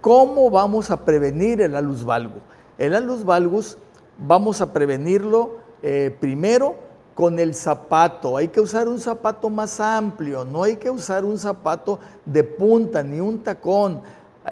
¿cómo 0.00 0.50
vamos 0.50 0.90
a 0.90 1.04
prevenir 1.04 1.60
el 1.60 1.76
alus 1.76 2.04
valgus? 2.04 2.42
El 2.76 2.96
alus 2.96 3.24
valgus 3.24 3.78
vamos 4.18 4.60
a 4.60 4.72
prevenirlo 4.72 5.58
eh, 5.84 6.12
primero 6.18 6.74
con 7.14 7.38
el 7.38 7.54
zapato. 7.54 8.36
Hay 8.36 8.48
que 8.48 8.60
usar 8.60 8.88
un 8.88 8.98
zapato 8.98 9.48
más 9.48 9.78
amplio, 9.78 10.44
no 10.44 10.64
hay 10.64 10.76
que 10.76 10.90
usar 10.90 11.24
un 11.24 11.38
zapato 11.38 12.00
de 12.24 12.42
punta 12.42 13.02
ni 13.04 13.20
un 13.20 13.44
tacón. 13.44 14.02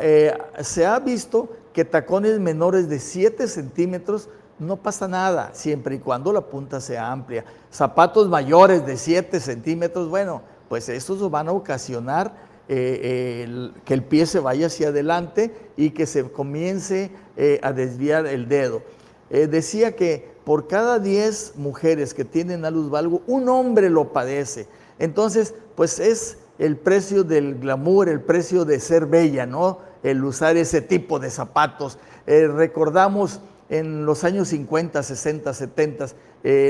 Eh, 0.00 0.36
se 0.60 0.86
ha 0.86 0.98
visto 0.98 1.48
que 1.72 1.84
tacones 1.84 2.38
menores 2.38 2.88
de 2.88 2.98
7 2.98 3.46
centímetros 3.48 4.28
no 4.58 4.76
pasa 4.76 5.06
nada, 5.06 5.50
siempre 5.52 5.96
y 5.96 5.98
cuando 5.98 6.32
la 6.32 6.42
punta 6.42 6.80
sea 6.80 7.12
amplia. 7.12 7.44
Zapatos 7.70 8.28
mayores 8.28 8.86
de 8.86 8.96
7 8.96 9.38
centímetros, 9.40 10.08
bueno, 10.08 10.42
pues 10.68 10.88
estos 10.88 11.30
van 11.30 11.48
a 11.48 11.52
ocasionar 11.52 12.34
eh, 12.68 13.70
que 13.84 13.94
el 13.94 14.02
pie 14.02 14.26
se 14.26 14.40
vaya 14.40 14.66
hacia 14.66 14.88
adelante 14.88 15.54
y 15.76 15.90
que 15.90 16.06
se 16.06 16.24
comience 16.30 17.10
eh, 17.36 17.60
a 17.62 17.72
desviar 17.72 18.26
el 18.26 18.48
dedo. 18.48 18.82
decía 19.30 19.94
que 19.94 20.36
por 20.44 20.68
cada 20.68 20.98
10 20.98 21.54
mujeres 21.56 22.14
que 22.14 22.24
tienen 22.24 22.64
a 22.64 22.70
luz 22.70 22.88
valgo, 22.88 23.22
un 23.26 23.48
hombre 23.48 23.90
lo 23.90 24.12
padece. 24.12 24.68
Entonces, 24.98 25.54
pues 25.74 26.00
es 26.00 26.38
el 26.58 26.76
precio 26.76 27.24
del 27.24 27.56
glamour, 27.56 28.08
el 28.08 28.20
precio 28.20 28.64
de 28.64 28.80
ser 28.80 29.06
bella, 29.06 29.46
¿no? 29.46 29.78
El 30.02 30.24
usar 30.24 30.56
ese 30.56 30.80
tipo 30.80 31.18
de 31.18 31.30
zapatos. 31.30 31.98
recordamos 32.26 33.40
en 33.68 34.06
los 34.06 34.24
años 34.24 34.48
50, 34.48 35.02
60, 35.02 35.52
70, 35.52 36.06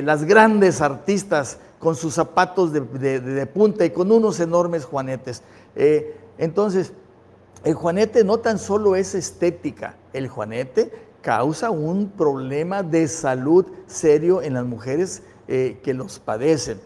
las 0.02 0.24
grandes 0.24 0.80
artistas 0.80 1.58
con 1.78 1.94
sus 1.94 2.14
zapatos 2.14 2.72
de, 2.72 3.46
punta 3.46 3.84
y 3.84 3.90
con 3.90 4.10
unos 4.10 4.40
enormes 4.40 4.84
juanetes. 4.84 5.42
Eh, 5.74 6.16
entonces, 6.38 6.92
el 7.64 7.74
juanete 7.74 8.24
no 8.24 8.38
tan 8.38 8.58
solo 8.58 8.96
es 8.96 9.14
estética, 9.14 9.96
el 10.12 10.28
juanete 10.28 10.92
causa 11.20 11.70
un 11.70 12.10
problema 12.10 12.82
de 12.82 13.08
salud 13.08 13.66
serio 13.86 14.42
en 14.42 14.54
las 14.54 14.64
mujeres 14.64 15.22
eh, 15.48 15.78
que 15.82 15.92
los 15.94 16.18
padecen. 16.18 16.78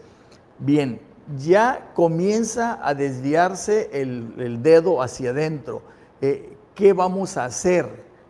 Bien, 0.57 0.99
ya 1.37 1.91
comienza 1.93 2.79
a 2.85 2.93
desviarse 2.93 3.89
el, 3.93 4.61
dedo 4.63 5.01
hacia 5.01 5.29
adentro. 5.29 5.81
Eh, 6.21 6.55
¿Qué 6.75 6.93
vamos 6.93 7.35
a 7.35 7.45
hacer? 7.45 7.87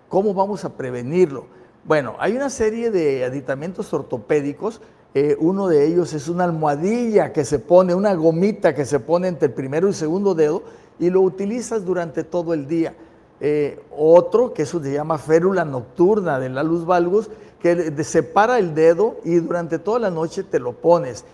¿Cómo 0.07 0.33
vamos 0.33 0.63
a 0.63 0.77
prevenirlo? 0.77 1.45
Bueno, 1.83 2.15
hay 2.19 2.35
una 2.35 2.49
serie 2.49 2.89
de 2.89 3.25
aditamentos 3.25 3.93
ortopédicos. 3.93 4.81
Eh, 5.13 5.35
uno 5.39 5.67
de 5.67 5.85
ellos 5.87 6.13
es 6.13 6.29
una 6.29 6.45
almohadilla 6.45 7.33
que 7.33 7.43
se 7.43 7.59
pone, 7.59 7.93
una 7.93 8.13
gomita 8.13 8.73
que 8.73 8.85
se 8.85 9.01
pone 9.01 9.27
entre 9.27 9.47
el 9.47 9.53
primero 9.53 9.87
y 9.87 9.89
el 9.89 9.95
segundo 9.95 10.35
dedo 10.35 10.63
y 10.99 11.09
lo 11.09 11.21
utilizas 11.21 11.83
durante 11.83 12.23
todo 12.23 12.53
el 12.53 12.65
día. 12.65 12.95
Eh, 13.41 13.81
otro, 13.95 14.53
que 14.53 14.61
eso 14.63 14.81
se 14.81 14.93
llama 14.93 15.17
férula 15.17 15.65
nocturna 15.65 16.39
de 16.39 16.47
la 16.49 16.63
luz 16.63 16.85
valgus, 16.85 17.29
que 17.59 17.91
separa 18.03 18.57
el 18.57 18.73
dedo 18.73 19.17
y 19.25 19.35
durante 19.35 19.79
toda 19.79 19.99
la 19.99 20.11
noche 20.11 20.43
te 20.43 20.59
lo 20.59 20.73
pones. 20.73 21.25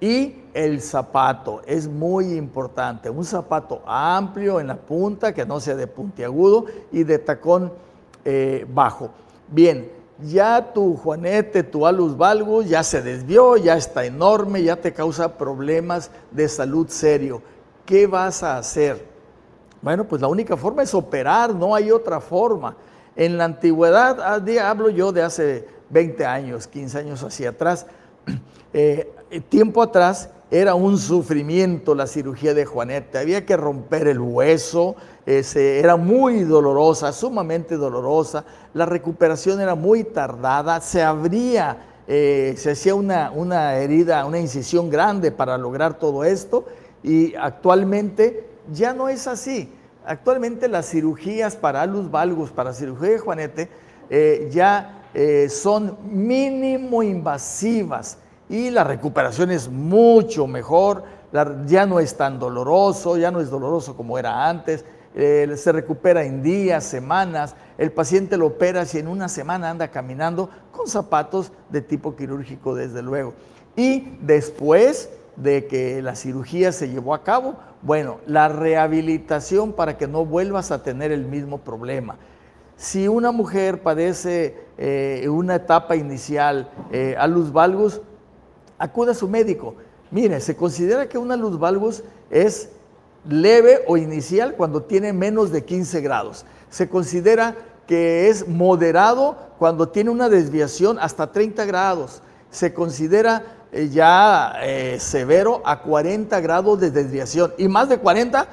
Y 0.00 0.42
el 0.52 0.80
zapato 0.82 1.62
es 1.66 1.88
muy 1.88 2.34
importante, 2.34 3.08
un 3.08 3.24
zapato 3.24 3.82
amplio 3.86 4.60
en 4.60 4.66
la 4.66 4.76
punta, 4.76 5.32
que 5.32 5.46
no 5.46 5.58
sea 5.58 5.74
de 5.74 5.86
puntiagudo 5.86 6.66
y 6.92 7.04
de 7.04 7.18
tacón 7.18 7.72
eh, 8.24 8.66
bajo. 8.72 9.10
Bien, 9.48 9.90
ya 10.22 10.72
tu 10.72 10.96
juanete, 10.96 11.62
tu 11.62 11.86
alus 11.86 12.16
valgus 12.16 12.68
ya 12.68 12.82
se 12.82 13.02
desvió, 13.02 13.56
ya 13.56 13.76
está 13.76 14.04
enorme, 14.04 14.62
ya 14.62 14.76
te 14.76 14.92
causa 14.92 15.36
problemas 15.36 16.10
de 16.30 16.48
salud 16.48 16.88
serio. 16.88 17.42
¿Qué 17.84 18.06
vas 18.06 18.42
a 18.42 18.58
hacer? 18.58 19.06
Bueno, 19.80 20.04
pues 20.04 20.20
la 20.20 20.28
única 20.28 20.56
forma 20.56 20.82
es 20.82 20.94
operar, 20.94 21.54
no 21.54 21.74
hay 21.74 21.90
otra 21.90 22.20
forma. 22.20 22.76
En 23.14 23.38
la 23.38 23.44
antigüedad, 23.44 24.20
ah, 24.20 24.68
hablo 24.68 24.90
yo 24.90 25.12
de 25.12 25.22
hace 25.22 25.68
20 25.90 26.26
años, 26.26 26.66
15 26.66 26.98
años 26.98 27.22
hacia 27.22 27.50
atrás, 27.50 27.86
eh, 28.78 29.40
tiempo 29.48 29.80
atrás 29.80 30.28
era 30.50 30.74
un 30.74 30.98
sufrimiento 30.98 31.94
la 31.94 32.06
cirugía 32.06 32.52
de 32.52 32.66
Juanete, 32.66 33.16
había 33.16 33.46
que 33.46 33.56
romper 33.56 34.06
el 34.06 34.20
hueso, 34.20 34.96
era 35.24 35.96
muy 35.96 36.40
dolorosa, 36.40 37.10
sumamente 37.12 37.78
dolorosa, 37.78 38.44
la 38.74 38.84
recuperación 38.84 39.62
era 39.62 39.74
muy 39.74 40.04
tardada, 40.04 40.82
se 40.82 41.02
abría, 41.02 42.02
eh, 42.06 42.52
se 42.58 42.72
hacía 42.72 42.94
una, 42.94 43.30
una 43.30 43.76
herida, 43.76 44.26
una 44.26 44.38
incisión 44.38 44.90
grande 44.90 45.32
para 45.32 45.56
lograr 45.56 45.98
todo 45.98 46.22
esto. 46.22 46.66
Y 47.02 47.34
actualmente 47.34 48.46
ya 48.70 48.92
no 48.92 49.08
es 49.08 49.26
así. 49.26 49.72
Actualmente 50.04 50.68
las 50.68 50.90
cirugías 50.90 51.56
para 51.56 51.80
alus 51.80 52.10
valgus, 52.10 52.50
para 52.50 52.74
cirugía 52.74 53.08
de 53.08 53.18
Juanete, 53.20 53.68
eh, 54.10 54.50
ya 54.52 55.02
son 55.48 55.96
mínimo 56.10 57.02
invasivas 57.02 58.18
y 58.48 58.70
la 58.70 58.84
recuperación 58.84 59.50
es 59.50 59.68
mucho 59.68 60.46
mejor, 60.46 61.04
ya 61.66 61.86
no 61.86 62.00
es 62.00 62.16
tan 62.16 62.38
doloroso, 62.38 63.16
ya 63.16 63.30
no 63.30 63.40
es 63.40 63.50
doloroso 63.50 63.96
como 63.96 64.18
era 64.18 64.48
antes, 64.48 64.84
eh, 65.14 65.50
se 65.56 65.72
recupera 65.72 66.24
en 66.24 66.42
días, 66.42 66.84
semanas, 66.84 67.56
el 67.78 67.90
paciente 67.90 68.36
lo 68.36 68.46
opera 68.46 68.84
si 68.84 68.98
en 68.98 69.08
una 69.08 69.28
semana 69.28 69.70
anda 69.70 69.88
caminando 69.88 70.50
con 70.72 70.86
zapatos 70.86 71.52
de 71.70 71.80
tipo 71.80 72.14
quirúrgico, 72.14 72.74
desde 72.74 73.02
luego. 73.02 73.34
Y 73.76 74.18
después 74.20 75.10
de 75.36 75.66
que 75.66 76.00
la 76.02 76.14
cirugía 76.14 76.72
se 76.72 76.88
llevó 76.88 77.14
a 77.14 77.22
cabo, 77.22 77.56
bueno, 77.82 78.18
la 78.26 78.48
rehabilitación 78.48 79.72
para 79.72 79.96
que 79.96 80.06
no 80.06 80.24
vuelvas 80.24 80.70
a 80.70 80.82
tener 80.82 81.12
el 81.12 81.24
mismo 81.26 81.58
problema. 81.58 82.16
Si 82.76 83.08
una 83.08 83.32
mujer 83.32 83.82
padece 83.82 84.66
eh, 84.76 85.26
una 85.30 85.56
etapa 85.56 85.96
inicial 85.96 86.70
eh, 86.92 87.16
a 87.18 87.26
luz 87.26 87.52
valgus, 87.52 88.02
acude 88.78 89.12
a 89.12 89.14
su 89.14 89.28
médico. 89.28 89.74
Mire, 90.10 90.40
se 90.40 90.56
considera 90.56 91.08
que 91.08 91.18
una 91.18 91.36
luz 91.36 91.58
valgus 91.58 92.02
es 92.30 92.70
leve 93.28 93.82
o 93.86 93.96
inicial 93.96 94.54
cuando 94.54 94.82
tiene 94.82 95.12
menos 95.12 95.50
de 95.50 95.64
15 95.64 96.00
grados. 96.00 96.46
Se 96.70 96.88
considera 96.88 97.56
que 97.86 98.28
es 98.28 98.46
moderado 98.48 99.36
cuando 99.58 99.88
tiene 99.88 100.10
una 100.10 100.28
desviación 100.28 100.98
hasta 100.98 101.32
30 101.32 101.64
grados. 101.64 102.22
Se 102.50 102.72
considera 102.72 103.42
eh, 103.72 103.88
ya 103.88 104.54
eh, 104.62 104.98
severo 105.00 105.62
a 105.64 105.82
40 105.82 106.40
grados 106.40 106.80
de 106.80 106.90
desviación. 106.90 107.52
Y 107.58 107.68
más 107.68 107.88
de 107.88 107.98
40 107.98 108.46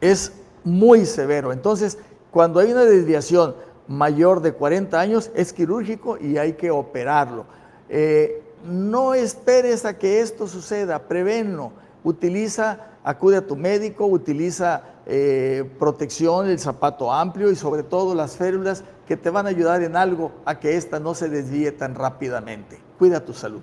es 0.00 0.32
muy 0.64 1.06
severo. 1.06 1.52
Entonces, 1.52 1.98
cuando 2.30 2.60
hay 2.60 2.72
una 2.72 2.84
desviación 2.84 3.54
mayor 3.86 4.40
de 4.42 4.52
40 4.52 4.98
años, 5.00 5.30
es 5.34 5.52
quirúrgico 5.52 6.18
y 6.18 6.36
hay 6.36 6.54
que 6.54 6.70
operarlo. 6.70 7.46
Eh, 7.88 8.42
no 8.64 9.14
esperes 9.14 9.84
a 9.84 9.98
que 9.98 10.20
esto 10.20 10.46
suceda, 10.46 11.08
prevenlo. 11.08 11.72
Utiliza 12.04 12.88
acude 13.08 13.38
a 13.38 13.46
tu 13.46 13.56
médico, 13.56 14.06
utiliza 14.06 14.82
eh, 15.06 15.64
protección, 15.78 16.48
el 16.48 16.58
zapato 16.58 17.10
amplio 17.10 17.50
y 17.50 17.56
sobre 17.56 17.82
todo 17.82 18.14
las 18.14 18.36
férulas 18.36 18.84
que 19.06 19.16
te 19.16 19.30
van 19.30 19.46
a 19.46 19.48
ayudar 19.48 19.82
en 19.82 19.96
algo 19.96 20.32
a 20.44 20.58
que 20.58 20.76
ésta 20.76 21.00
no 21.00 21.14
se 21.14 21.30
desvíe 21.30 21.72
tan 21.72 21.94
rápidamente. 21.94 22.78
Cuida 22.98 23.24
tu 23.24 23.32
salud. 23.32 23.62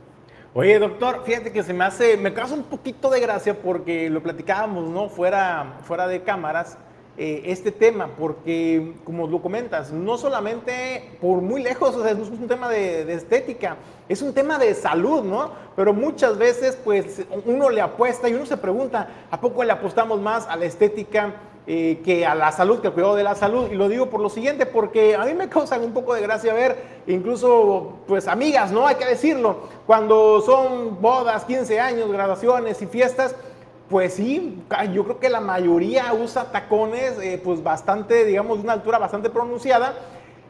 Oye, 0.56 0.80
doctor, 0.80 1.22
fíjate 1.26 1.52
que 1.52 1.62
se 1.62 1.74
me 1.74 1.84
hace, 1.84 2.18
me 2.18 2.34
causa 2.34 2.56
un 2.56 2.64
poquito 2.64 3.12
de 3.12 3.20
gracia 3.20 3.62
porque 3.62 4.10
lo 4.10 4.24
platicábamos, 4.24 4.90
¿no? 4.90 5.10
Fuera, 5.10 5.80
fuera 5.84 6.08
de 6.08 6.24
cámaras, 6.24 6.78
eh, 7.18 7.44
este 7.46 7.72
tema, 7.72 8.10
porque 8.20 8.92
como 9.06 9.26
lo 9.26 9.42
comentas, 9.42 9.90
no 9.90 10.18
solamente 10.18 11.18
por 11.22 11.40
muy 11.40 11.64
lejos, 11.64 11.96
o 11.96 12.04
sea, 12.04 12.12
es 12.12 12.18
un 12.18 12.46
tema 12.46 12.68
de, 12.68 13.14
estética, 13.14 13.78
es 14.10 14.22
un 14.22 14.34
tema 14.34 14.60
de 14.60 14.74
salud, 14.76 15.24
¿no? 15.24 15.52
Pero 15.78 15.94
muchas 15.94 16.38
veces, 16.38 16.78
pues, 16.84 17.24
uno 17.46 17.70
le 17.70 17.80
apuesta 17.80 18.28
y 18.28 18.34
uno 18.34 18.46
se 18.46 18.58
pregunta, 18.58 19.08
¿a 19.32 19.40
poco 19.40 19.64
le 19.64 19.72
apostamos 19.72 20.20
más 20.20 20.46
a 20.48 20.58
la 20.58 20.66
estética 20.66 21.36
eh, 21.66 22.02
que 22.04 22.26
a 22.26 22.36
la 22.36 22.52
salud, 22.52 22.82
que 22.82 22.88
al 22.88 22.94
cuidado 22.94 23.16
de 23.16 23.24
la 23.24 23.36
salud? 23.36 23.70
Y 23.72 23.76
lo 23.76 23.88
digo 23.88 24.10
por 24.10 24.20
lo 24.20 24.28
siguiente, 24.28 24.66
porque 24.66 25.16
a 25.16 25.24
mí 25.24 25.34
me 25.34 25.48
causa 25.56 25.80
un 25.80 25.94
poco 25.94 26.16
de 26.16 26.22
gracia 26.22 26.54
ver, 26.54 26.84
incluso, 27.08 28.00
pues, 28.08 28.28
amigas, 28.28 28.74
¿no? 28.74 28.88
Hay 28.88 28.96
que 28.96 29.06
decirlo, 29.06 29.70
cuando 29.86 30.42
son 30.42 31.02
bodas, 31.02 31.46
15 31.46 31.80
años, 31.80 32.12
graduaciones 32.12 32.82
y 32.82 32.88
fiestas, 32.88 33.36
pues 33.90 34.14
sí, 34.14 34.64
yo 34.94 35.04
creo 35.04 35.20
que 35.20 35.30
la 35.30 35.42
mayoría 35.42 36.14
usa 36.14 36.52
tacones, 36.52 37.20
eh, 37.22 37.40
pues 37.44 37.62
bastante, 37.62 38.26
digamos, 38.26 38.58
de 38.58 38.64
una 38.64 38.74
altura 38.74 38.98
bastante 38.98 39.30
pronunciada. 39.30 39.94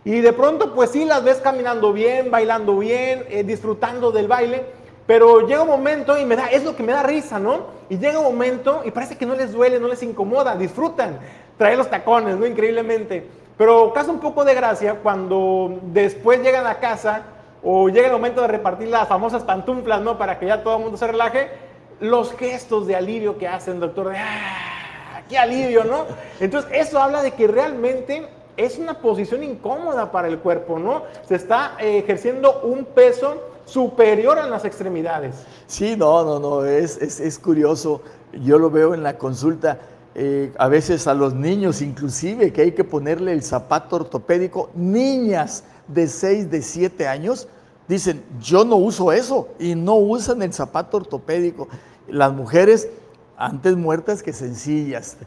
Y 0.05 0.21
de 0.21 0.31
pronto, 0.33 0.73
pues 0.73 0.91
sí, 0.91 1.03
las 1.03 1.23
ves 1.23 1.37
caminando 1.37 1.91
bien, 1.91 2.31
bailando 2.31 2.77
bien, 2.77 3.25
eh, 3.29 3.43
disfrutando 3.43 4.11
del 4.11 4.27
baile. 4.27 4.63
Pero 5.05 5.41
llega 5.47 5.63
un 5.63 5.67
momento 5.67 6.17
y 6.17 6.25
me 6.25 6.35
da, 6.35 6.47
es 6.47 6.63
lo 6.63 6.75
que 6.75 6.83
me 6.83 6.93
da 6.93 7.03
risa, 7.03 7.37
¿no? 7.39 7.67
Y 7.89 7.97
llega 7.97 8.19
un 8.19 8.25
momento 8.25 8.81
y 8.85 8.91
parece 8.91 9.17
que 9.17 9.25
no 9.25 9.35
les 9.35 9.51
duele, 9.51 9.79
no 9.79 9.87
les 9.87 10.01
incomoda, 10.01 10.55
disfrutan 10.55 11.19
traer 11.57 11.77
los 11.77 11.89
tacones, 11.89 12.37
¿no? 12.37 12.45
Increíblemente. 12.47 13.27
Pero 13.57 13.93
causa 13.93 14.11
un 14.11 14.19
poco 14.19 14.45
de 14.45 14.53
gracia 14.53 14.95
cuando 15.01 15.79
después 15.83 16.41
llegan 16.41 16.65
a 16.67 16.75
casa 16.75 17.23
o 17.63 17.89
llega 17.89 18.07
el 18.07 18.13
momento 18.13 18.41
de 18.41 18.47
repartir 18.47 18.87
las 18.87 19.07
famosas 19.07 19.43
pantuflas, 19.43 20.01
¿no? 20.01 20.17
Para 20.17 20.39
que 20.39 20.45
ya 20.45 20.63
todo 20.63 20.77
el 20.77 20.83
mundo 20.83 20.97
se 20.97 21.07
relaje 21.07 21.64
los 21.99 22.33
gestos 22.33 22.87
de 22.87 22.95
alivio 22.95 23.37
que 23.37 23.47
hacen, 23.47 23.79
doctor, 23.79 24.09
de 24.09 24.17
¡ah! 24.17 25.23
¡Qué 25.29 25.37
alivio, 25.37 25.83
¿no? 25.83 26.05
Entonces, 26.39 26.71
eso 26.73 27.01
habla 27.01 27.23
de 27.23 27.31
que 27.31 27.47
realmente 27.47 28.27
es 28.57 28.77
una 28.77 28.99
posición 28.99 29.43
incómoda 29.43 30.11
para 30.11 30.27
el 30.27 30.39
cuerpo, 30.39 30.79
¿no? 30.79 31.03
Se 31.27 31.35
está 31.35 31.75
eh, 31.79 31.99
ejerciendo 31.99 32.61
un 32.61 32.85
peso 32.85 33.41
superior 33.65 34.37
a 34.37 34.47
las 34.47 34.65
extremidades. 34.65 35.35
Sí, 35.67 35.95
no, 35.97 36.23
no, 36.23 36.39
no, 36.39 36.65
es, 36.65 36.97
es, 36.97 37.39
curioso. 37.39 38.01
Yo 38.33 38.59
lo 38.59 38.69
veo 38.69 38.93
en 38.93 39.03
la 39.03 39.17
consulta. 39.17 39.79
Eh, 40.13 40.53
a 40.57 40.69
veces 40.69 41.07
a 41.07 41.13
los 41.13 41.33
niños 41.33 41.81
inclusive 41.81 42.53
que 42.53 42.61
hay 42.61 42.71
que 42.71 42.85
ponerle 42.85 43.33
el 43.33 43.43
zapato 43.43 43.97
ortopédico, 43.97 44.69
niñas 44.73 45.65
de 45.87 46.07
6, 46.07 46.49
de 46.49 46.61
7 46.61 47.07
años, 47.07 47.49
dicen, 47.87 48.23
yo 48.41 48.65
no 48.65 48.75
uso 48.75 49.11
eso 49.11 49.49
y 49.59 49.75
no 49.75 49.95
usan 49.95 50.41
el 50.41 50.53
zapato 50.53 50.97
ortopédico. 50.97 51.67
Las 52.07 52.33
mujeres 52.33 52.89
antes 53.37 53.75
muertas 53.75 54.23
que 54.23 54.33
sencillas. 54.33 55.17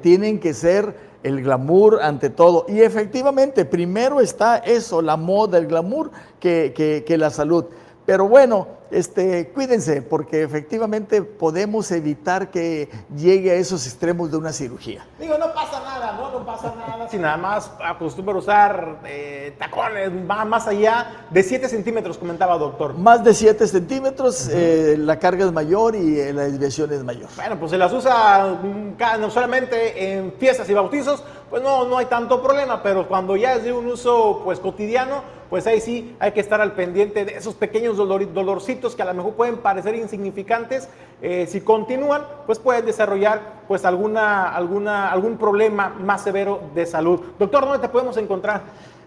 tienen 0.00 0.40
que 0.40 0.54
ser 0.54 0.96
el 1.22 1.42
glamour 1.42 2.00
ante 2.02 2.30
todo. 2.30 2.66
Y 2.68 2.80
efectivamente, 2.80 3.64
primero 3.64 4.20
está 4.20 4.56
eso, 4.56 5.02
la 5.02 5.16
moda, 5.16 5.58
el 5.58 5.66
glamour, 5.66 6.10
que, 6.40 7.04
que 7.06 7.18
la 7.18 7.30
salud. 7.30 7.66
Pero 8.04 8.28
bueno, 8.28 8.66
este, 8.90 9.48
cuídense, 9.48 10.02
porque 10.02 10.42
efectivamente 10.42 11.22
podemos 11.22 11.90
evitar 11.92 12.50
que 12.50 12.90
llegue 13.16 13.52
a 13.52 13.54
esos 13.54 13.86
extremos 13.86 14.30
de 14.30 14.36
una 14.36 14.52
cirugía. 14.52 15.06
Digo, 15.18 15.38
no 15.38 15.52
pasa 15.54 15.80
nada, 15.80 16.12
no, 16.12 16.38
no 16.38 16.44
pasa 16.44 16.74
nada 16.76 16.92
si 17.08 17.18
nada 17.18 17.36
más 17.36 17.70
acostumbra 17.84 18.36
usar 18.36 19.00
eh, 19.04 19.54
tacones, 19.58 20.10
va 20.28 20.44
más 20.44 20.66
allá 20.66 21.26
de 21.30 21.42
7 21.42 21.68
centímetros, 21.68 22.18
comentaba 22.18 22.56
doctor. 22.58 22.94
Más 22.94 23.22
de 23.22 23.34
7 23.34 23.66
centímetros, 23.66 24.48
eh, 24.48 24.96
la 24.98 25.18
carga 25.18 25.44
es 25.44 25.52
mayor 25.52 25.94
y 25.94 26.18
eh, 26.18 26.32
la 26.32 26.44
desviación 26.44 26.92
es 26.92 27.04
mayor. 27.04 27.28
Bueno, 27.36 27.58
pues 27.58 27.70
se 27.70 27.78
las 27.78 27.92
usa 27.92 28.58
mm, 28.62 29.20
no 29.20 29.30
solamente 29.30 30.14
en 30.14 30.32
fiestas 30.38 30.68
y 30.70 30.74
bautizos, 30.74 31.22
pues 31.50 31.62
no, 31.62 31.84
no 31.84 31.98
hay 31.98 32.06
tanto 32.06 32.42
problema, 32.42 32.82
pero 32.82 33.06
cuando 33.06 33.36
ya 33.36 33.54
es 33.54 33.64
de 33.64 33.72
un 33.72 33.86
uso 33.86 34.40
pues 34.42 34.58
cotidiano, 34.58 35.22
pues 35.52 35.66
ahí 35.66 35.82
sí 35.82 36.16
hay 36.18 36.32
que 36.32 36.40
estar 36.40 36.62
al 36.62 36.72
pendiente 36.72 37.26
de 37.26 37.34
esos 37.34 37.54
pequeños 37.54 37.98
dolorcitos 37.98 38.96
que 38.96 39.02
a 39.02 39.04
lo 39.04 39.12
mejor 39.12 39.34
pueden 39.34 39.58
parecer 39.58 39.94
insignificantes. 39.94 40.88
Eh, 41.20 41.46
si 41.46 41.60
continúan, 41.60 42.22
pues 42.46 42.58
pueden 42.58 42.86
desarrollar 42.86 43.60
pues 43.68 43.84
alguna, 43.84 44.48
alguna, 44.48 45.12
algún 45.12 45.36
problema 45.36 45.90
más 45.90 46.22
severo 46.22 46.62
de 46.74 46.86
salud. 46.86 47.20
Doctor, 47.38 47.66
¿dónde 47.66 47.80
te 47.80 47.90
podemos 47.90 48.16
encontrar? 48.16 48.62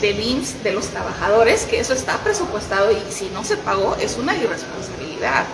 de, 0.00 0.10
IMSS 0.10 0.62
de 0.64 0.72
los 0.72 0.88
trabajadores, 0.88 1.64
que 1.64 1.80
eso 1.80 1.94
está 1.94 2.18
presupuestado 2.18 2.92
y 2.92 3.00
si 3.10 3.30
no 3.30 3.42
se 3.44 3.56
pagó 3.56 3.96
es 4.00 4.16
una 4.18 4.36
irresponsabilidad. 4.36 5.46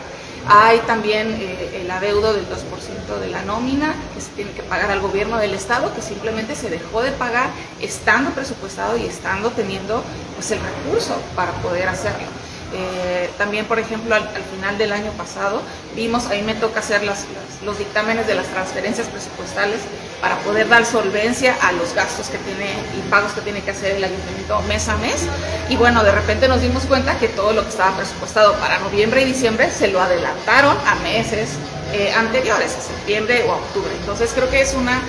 Hay 0.47 0.79
también 0.81 1.37
eh, 1.39 1.83
el 1.83 1.91
adeudo 1.91 2.33
del 2.33 2.47
2% 2.47 3.19
de 3.21 3.29
la 3.29 3.43
nómina 3.43 3.95
que 4.15 4.21
se 4.21 4.31
tiene 4.31 4.51
que 4.53 4.63
pagar 4.63 4.91
al 4.91 5.01
gobierno 5.01 5.39
del 5.39 5.55
estado, 5.55 5.95
que 5.95 6.03
simplemente 6.03 6.55
se 6.55 6.71
dejó 6.71 7.03
de 7.03 7.13
pagar 7.13 7.51
estando 7.81 8.31
presupuestado 8.31 8.97
y 8.97 9.05
estando 9.05 9.51
teniendo 9.51 10.03
pues, 10.35 10.51
el 10.51 10.61
recurso 10.61 11.21
para 11.37 11.53
poder 11.63 11.89
hacerlo. 11.89 12.40
Eh, 12.73 13.31
también, 13.37 13.67
por 13.67 13.79
ejemplo, 13.79 14.15
al, 14.15 14.29
final 14.55 14.79
del 14.79 14.93
año 14.93 15.11
pasado 15.13 15.63
vimos, 15.97 16.27
ahí 16.27 16.43
me 16.43 16.55
toca 16.55 16.81
hacer 16.81 17.03
los 17.05 17.79
dictámenes 17.79 18.27
de 18.27 18.35
las 18.35 18.47
transferencias 18.47 19.09
presupuestales 19.09 19.81
para 20.21 20.37
poder 20.39 20.69
dar 20.69 20.85
solvencia 20.85 21.57
a 21.63 21.73
los 21.73 21.95
gastos 21.95 22.29
que 22.29 22.39
tiene 22.39 22.73
y 22.97 23.11
pagos 23.11 23.33
que 23.33 23.41
tiene 23.41 23.63
que 23.63 23.71
hacer 23.71 23.97
el 23.97 24.05
ayuntamiento 24.05 24.61
mes 24.63 24.89
a 24.89 24.97
mes. 24.97 25.27
Y 25.69 25.77
bueno, 25.77 26.05
de 26.05 26.13
repente 26.13 26.47
nos 26.47 26.61
dimos 26.61 26.85
cuenta 26.85 27.19
que 27.19 27.29
todo 27.29 27.53
lo 27.53 27.63
que 27.63 27.71
estaba 27.71 27.97
presupuestado 27.97 28.55
para 28.55 28.79
noviembre 28.79 29.23
y 29.23 29.25
diciembre 29.25 29.71
se 29.71 29.89
lo 29.89 30.01
adelantaron 30.01 30.77
a 30.87 30.95
meses 30.97 31.51
eh, 31.93 32.13
anteriores, 32.13 32.77
a 32.77 32.81
septiembre 32.81 33.45
o 33.49 33.53
a 33.53 33.57
octubre. 33.57 33.91
Entonces 33.99 34.33
creo 34.35 34.51
que 34.51 34.61
es 34.61 34.75
una 34.75 35.01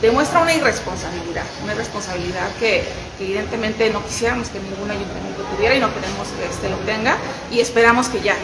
demuestra 0.00 0.40
una 0.40 0.54
irresponsabilidad, 0.54 1.44
una 1.62 1.72
irresponsabilidad 1.72 2.50
que, 2.58 2.84
evidentemente 3.20 3.90
no 3.90 4.04
quisiéramos 4.04 4.48
que 4.48 4.60
ningún 4.60 4.90
ayuntamiento 4.90 5.42
tuviera 5.54 5.74
y 5.74 5.80
no 5.80 5.92
queremos 5.92 6.28
que 6.28 6.46
este 6.46 6.68
lo 6.68 6.76
tenga. 6.78 7.16
Y 7.50 7.60
esperamos 7.60 8.08
que 8.08 8.20
ya 8.20 8.34
eh, 8.34 8.38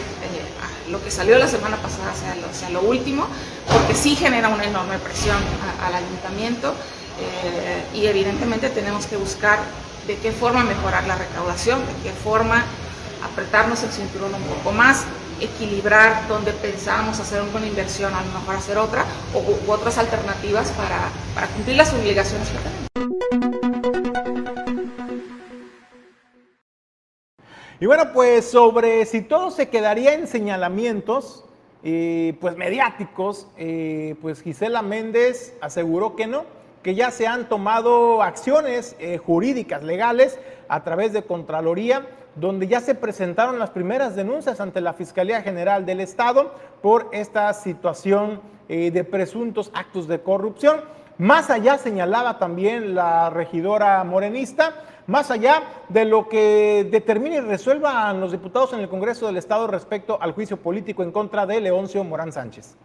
lo 0.89 1.03
que 1.03 1.11
salió 1.11 1.37
la 1.37 1.47
semana 1.47 1.77
pasada 1.77 2.13
sea 2.13 2.69
lo, 2.69 2.81
último, 2.81 3.27
porque 3.71 3.95
sí 3.95 4.15
genera 4.15 4.49
una 4.49 4.65
enorme 4.65 4.97
presión 4.99 5.37
al 5.81 5.95
ayuntamiento 5.95 6.73
eh, 7.21 7.97
y 7.97 8.05
evidentemente 8.05 8.69
tenemos 8.69 9.05
que 9.05 9.15
buscar 9.15 9.59
de 10.07 10.17
qué 10.17 10.31
forma 10.31 10.63
mejorar 10.63 11.05
la 11.07 11.15
recaudación, 11.15 11.79
de 11.79 12.09
qué 12.09 12.11
forma 12.11 12.63
apretarnos 13.23 13.81
el 13.83 13.91
cinturón 13.91 14.33
un 14.33 14.43
poco 14.43 14.71
más, 14.71 15.03
equilibrar 15.41 16.27
donde 16.27 16.51
pensamos 16.53 17.19
hacer 17.19 17.41
una 17.41 17.65
inversión, 17.65 18.13
a 18.13 18.21
lo 18.21 18.31
mejor 18.39 18.55
hacer 18.55 18.77
otra, 18.77 19.05
u, 19.33 19.71
otras 19.71 19.97
alternativas 19.97 20.71
para, 20.71 21.09
para 21.33 21.47
cumplir 21.47 21.77
las 21.77 21.93
obligaciones 21.93 22.49
que 22.49 22.57
tenemos. 22.57 22.85
Y 27.79 27.87
bueno, 27.87 28.13
pues 28.13 28.49
sobre 28.49 29.05
si 29.05 29.21
todo 29.21 29.51
se 29.51 29.67
quedaría 29.67 30.13
en 30.13 30.27
señalamientos, 30.27 31.43
eh, 31.83 32.35
pues 32.39 32.55
mediáticos, 32.55 33.47
eh, 33.57 34.15
pues 34.21 34.41
Gisela 34.41 34.81
Méndez 34.81 35.53
aseguró 35.61 36.15
que 36.15 36.25
no, 36.25 36.45
que 36.81 36.95
ya 36.95 37.11
se 37.11 37.27
han 37.27 37.49
tomado 37.49 38.23
acciones 38.23 38.95
eh, 38.99 39.17
jurídicas, 39.17 39.83
legales, 39.83 40.39
a 40.69 40.83
través 40.83 41.13
de 41.13 41.23
Contraloría 41.23 42.07
donde 42.35 42.67
ya 42.67 42.81
se 42.81 42.95
presentaron 42.95 43.59
las 43.59 43.69
primeras 43.69 44.15
denuncias 44.15 44.59
ante 44.59 44.81
la 44.81 44.93
Fiscalía 44.93 45.41
General 45.41 45.85
del 45.85 46.01
Estado 46.01 46.53
por 46.81 47.09
esta 47.11 47.53
situación 47.53 48.41
eh, 48.67 48.91
de 48.91 49.03
presuntos 49.03 49.71
actos 49.73 50.07
de 50.07 50.21
corrupción. 50.21 50.81
Más 51.17 51.49
allá 51.49 51.77
señalaba 51.77 52.39
también 52.39 52.93
la 52.93 53.29
regidora 53.29 54.03
morenista, 54.03 54.73
más 55.07 55.31
allá 55.31 55.63
de 55.87 56.03
lo 56.03 56.27
que 56.27 56.87
determine 56.91 57.37
y 57.37 57.41
resuelvan 57.41 58.19
los 58.19 58.31
diputados 58.31 58.73
en 58.73 58.79
el 58.79 58.89
Congreso 58.89 59.27
del 59.27 59.37
Estado 59.37 59.67
respecto 59.67 60.17
al 60.21 60.33
juicio 60.33 60.57
político 60.57 61.03
en 61.03 61.11
contra 61.11 61.45
de 61.45 61.61
Leoncio 61.61 62.03
Morán 62.03 62.33
Sánchez 62.33 62.75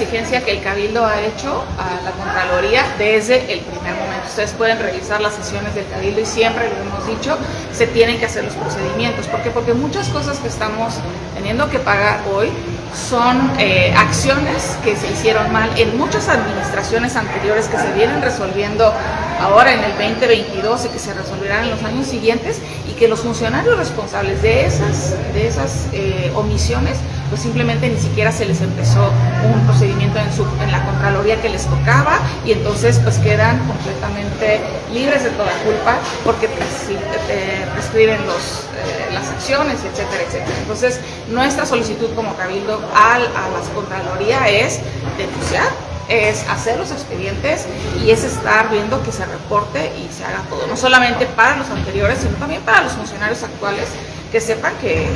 exigencia 0.00 0.42
que 0.42 0.52
el 0.52 0.62
Cabildo 0.62 1.04
ha 1.04 1.20
hecho 1.20 1.62
a 1.78 2.02
la 2.02 2.10
Contraloría 2.12 2.86
desde 2.96 3.52
el 3.52 3.60
primer 3.60 3.92
momento. 3.94 4.26
Ustedes 4.26 4.52
pueden 4.52 4.78
revisar 4.78 5.20
las 5.20 5.34
sesiones 5.34 5.74
del 5.74 5.86
Cabildo 5.88 6.20
y 6.22 6.26
siempre 6.26 6.70
lo 6.70 6.88
hemos 6.88 7.06
dicho, 7.06 7.36
se 7.72 7.86
tienen 7.86 8.18
que 8.18 8.24
hacer 8.24 8.44
los 8.44 8.54
procedimientos. 8.54 9.26
¿Por 9.26 9.42
qué? 9.42 9.50
Porque 9.50 9.74
muchas 9.74 10.08
cosas 10.08 10.38
que 10.38 10.48
estamos 10.48 10.94
teniendo 11.34 11.68
que 11.68 11.78
pagar 11.80 12.20
hoy 12.34 12.48
son 12.94 13.52
eh, 13.58 13.92
acciones 13.94 14.78
que 14.82 14.96
se 14.96 15.10
hicieron 15.12 15.52
mal 15.52 15.70
en 15.76 15.96
muchas 15.98 16.28
administraciones 16.28 17.14
anteriores 17.14 17.68
que 17.68 17.76
se 17.76 17.92
vienen 17.92 18.22
resolviendo 18.22 18.92
ahora 19.38 19.74
en 19.74 19.84
el 19.84 19.92
2022 19.92 20.86
y 20.86 20.88
que 20.88 20.98
se 20.98 21.12
resolverán 21.12 21.64
en 21.64 21.70
los 21.70 21.82
años 21.82 22.06
siguientes 22.06 22.58
y 22.88 22.92
que 22.94 23.06
los 23.06 23.20
funcionarios 23.20 23.76
responsables 23.76 24.40
de 24.40 24.64
esas, 24.64 25.14
de 25.34 25.46
esas 25.46 25.88
eh, 25.92 26.32
omisiones 26.34 26.96
pues 27.30 27.40
simplemente 27.40 27.88
ni 27.88 27.98
siquiera 27.98 28.32
se 28.32 28.44
les 28.44 28.60
empezó 28.60 29.10
un 29.44 29.64
procedimiento 29.66 30.18
en, 30.18 30.32
su, 30.34 30.44
en 30.60 30.70
la 30.70 30.84
Contraloría 30.84 31.40
que 31.40 31.48
les 31.48 31.64
tocaba 31.64 32.18
y 32.44 32.52
entonces 32.52 32.98
pues 32.98 33.18
quedan 33.18 33.58
completamente 33.66 34.60
libres 34.92 35.22
de 35.24 35.30
toda 35.30 35.52
culpa 35.64 35.96
porque 36.24 36.46
eh, 36.46 37.66
prescriben 37.72 38.26
los, 38.26 38.66
eh, 38.74 39.14
las 39.14 39.28
acciones, 39.28 39.76
etcétera, 39.84 40.22
etcétera. 40.26 40.56
Entonces, 40.60 41.00
nuestra 41.28 41.64
solicitud 41.64 42.08
como 42.16 42.36
Cabildo 42.36 42.82
al, 42.94 43.22
a 43.22 43.48
la 43.48 43.74
Contraloría 43.74 44.48
es 44.48 44.80
denunciar 45.16 45.68
es 46.10 46.44
hacer 46.48 46.76
los 46.76 46.90
expedientes 46.90 47.66
y 48.04 48.10
es 48.10 48.24
estar 48.24 48.68
viendo 48.68 49.00
que 49.04 49.12
se 49.12 49.24
reporte 49.24 49.92
y 49.96 50.12
se 50.12 50.24
haga 50.24 50.42
todo, 50.50 50.66
no 50.66 50.76
solamente 50.76 51.24
para 51.26 51.56
los 51.56 51.70
anteriores, 51.70 52.18
sino 52.18 52.36
también 52.36 52.62
para 52.62 52.82
los 52.82 52.92
funcionarios 52.94 53.44
actuales, 53.44 53.86
que 54.32 54.40
sepan 54.40 54.74
que, 54.80 55.08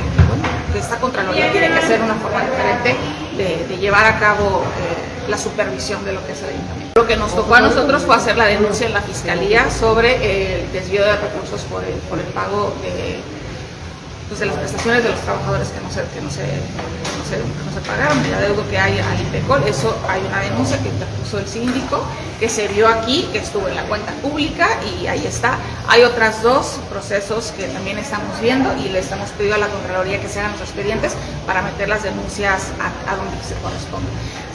que 0.75 0.81
esta 0.81 0.99
Contraloría 0.99 1.53
tiene 1.53 1.71
que 1.71 1.87
ser 1.87 2.01
una 2.01 2.15
forma 2.15 2.41
diferente 2.41 2.97
de, 3.37 3.77
llevar 3.77 4.05
a 4.05 4.19
cabo 4.19 4.61
eh, 4.61 5.29
la 5.29 5.37
supervisión 5.37 6.03
de 6.03 6.11
lo 6.11 6.25
que 6.25 6.33
es 6.33 6.41
el 6.43 6.49
ayuntamiento. 6.49 6.99
Lo 6.99 7.07
que 7.07 7.15
nos 7.15 7.33
tocó 7.33 7.55
a 7.55 7.61
nosotros 7.61 8.03
fue 8.03 8.13
hacer 8.13 8.37
la 8.37 8.45
denuncia 8.45 8.85
en 8.85 8.93
la 8.93 9.01
Fiscalía 9.01 9.71
sobre 9.71 10.59
el 10.59 10.71
desvío 10.73 11.05
de 11.05 11.15
recursos 11.15 11.61
por 11.61 11.81
el, 11.81 11.93
por 12.09 12.19
el 12.19 12.25
pago 12.25 12.73
de 12.81 13.21
pues, 14.27 14.41
de 14.41 14.47
las 14.47 14.55
prestaciones 14.57 15.03
de 15.03 15.11
los 15.11 15.19
trabajadores 15.21 15.69
que 15.69 15.79
no 15.79 15.89
se, 15.89 16.01
que 16.13 16.21
no 16.21 16.29
se, 16.29 16.43
se, 17.25 17.37
no 17.37 17.71
se 17.73 17.81
pagaron, 17.87 18.23
el 18.23 18.33
adeudo 18.33 18.67
que 18.69 18.77
hay 18.77 18.99
al 18.99 19.21
IPECOL. 19.21 19.63
Eso 19.67 19.95
hay 20.07 20.21
una 20.21 20.39
denuncia 20.41 20.77
que 20.81 20.89
interpuso 20.89 21.39
el 21.39 21.47
síndico, 21.47 22.03
que 22.39 22.49
se 22.49 22.67
vio 22.67 22.87
aquí, 22.87 23.27
que 23.31 23.39
estuvo 23.39 23.67
en 23.67 23.75
la 23.75 23.83
cuenta 23.83 24.11
pública 24.21 24.67
y 24.83 25.07
ahí 25.07 25.25
está. 25.25 25.57
Hay 25.87 26.03
otras 26.03 26.41
dos 26.41 26.79
procesos 26.89 27.51
que 27.57 27.65
también 27.67 27.97
estamos 27.97 28.39
viendo 28.39 28.75
y 28.77 28.89
le 28.89 28.99
estamos 28.99 29.29
pidiendo 29.31 29.55
a 29.55 29.59
la 29.59 29.67
Contraloría 29.67 30.21
que 30.21 30.29
se 30.29 30.39
hagan 30.39 30.51
los 30.53 30.61
expedientes 30.61 31.13
para 31.45 31.61
meter 31.61 31.89
las 31.89 32.03
denuncias 32.03 32.71
a, 32.79 33.15
donde 33.15 33.43
se 33.43 33.55
corresponde. 33.55 34.09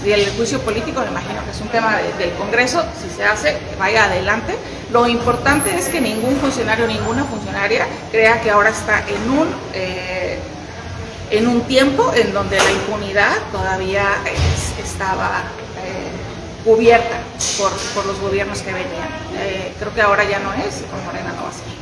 Y 0.04 0.12
el 0.12 0.30
juicio 0.36 0.60
político, 0.60 1.00
me 1.00 1.08
imagino 1.08 1.44
que 1.44 1.50
es 1.50 1.60
un 1.60 1.68
tema 1.68 1.98
del 2.18 2.32
Congreso, 2.32 2.82
si 3.02 3.14
se 3.14 3.24
hace, 3.24 3.58
vaya 3.78 4.04
adelante. 4.04 4.56
Lo 4.90 5.06
importante 5.06 5.74
es 5.74 5.88
que 5.88 6.00
ningún 6.00 6.36
funcionario, 6.36 6.86
ninguna 6.86 7.24
funcionaria 7.24 7.86
crea 8.10 8.40
que 8.40 8.50
ahora 8.50 8.70
está 8.70 9.04
en 9.06 9.30
un, 9.30 9.48
eh, 9.74 10.38
en 11.30 11.46
un 11.46 11.62
tiempo 11.62 12.12
en 12.14 12.32
donde 12.32 12.58
la 12.58 12.72
impunidad 12.72 13.36
todavía 13.52 14.22
estaba 14.82 15.44
eh, 15.78 16.10
cubierta 16.64 17.18
por, 17.56 17.70
por, 17.94 18.06
los 18.06 18.20
gobiernos 18.20 18.60
que 18.60 18.72
venían. 18.72 19.08
Eh, 19.36 19.74
creo 19.78 19.94
que 19.94 20.02
ahora 20.02 20.24
ya 20.24 20.40
no 20.40 20.52
es 20.54 20.82
con 20.90 21.04
Morena 21.04 21.32
no 21.36 21.42
va 21.44 21.48
a 21.48 21.52
ser. 21.52 21.79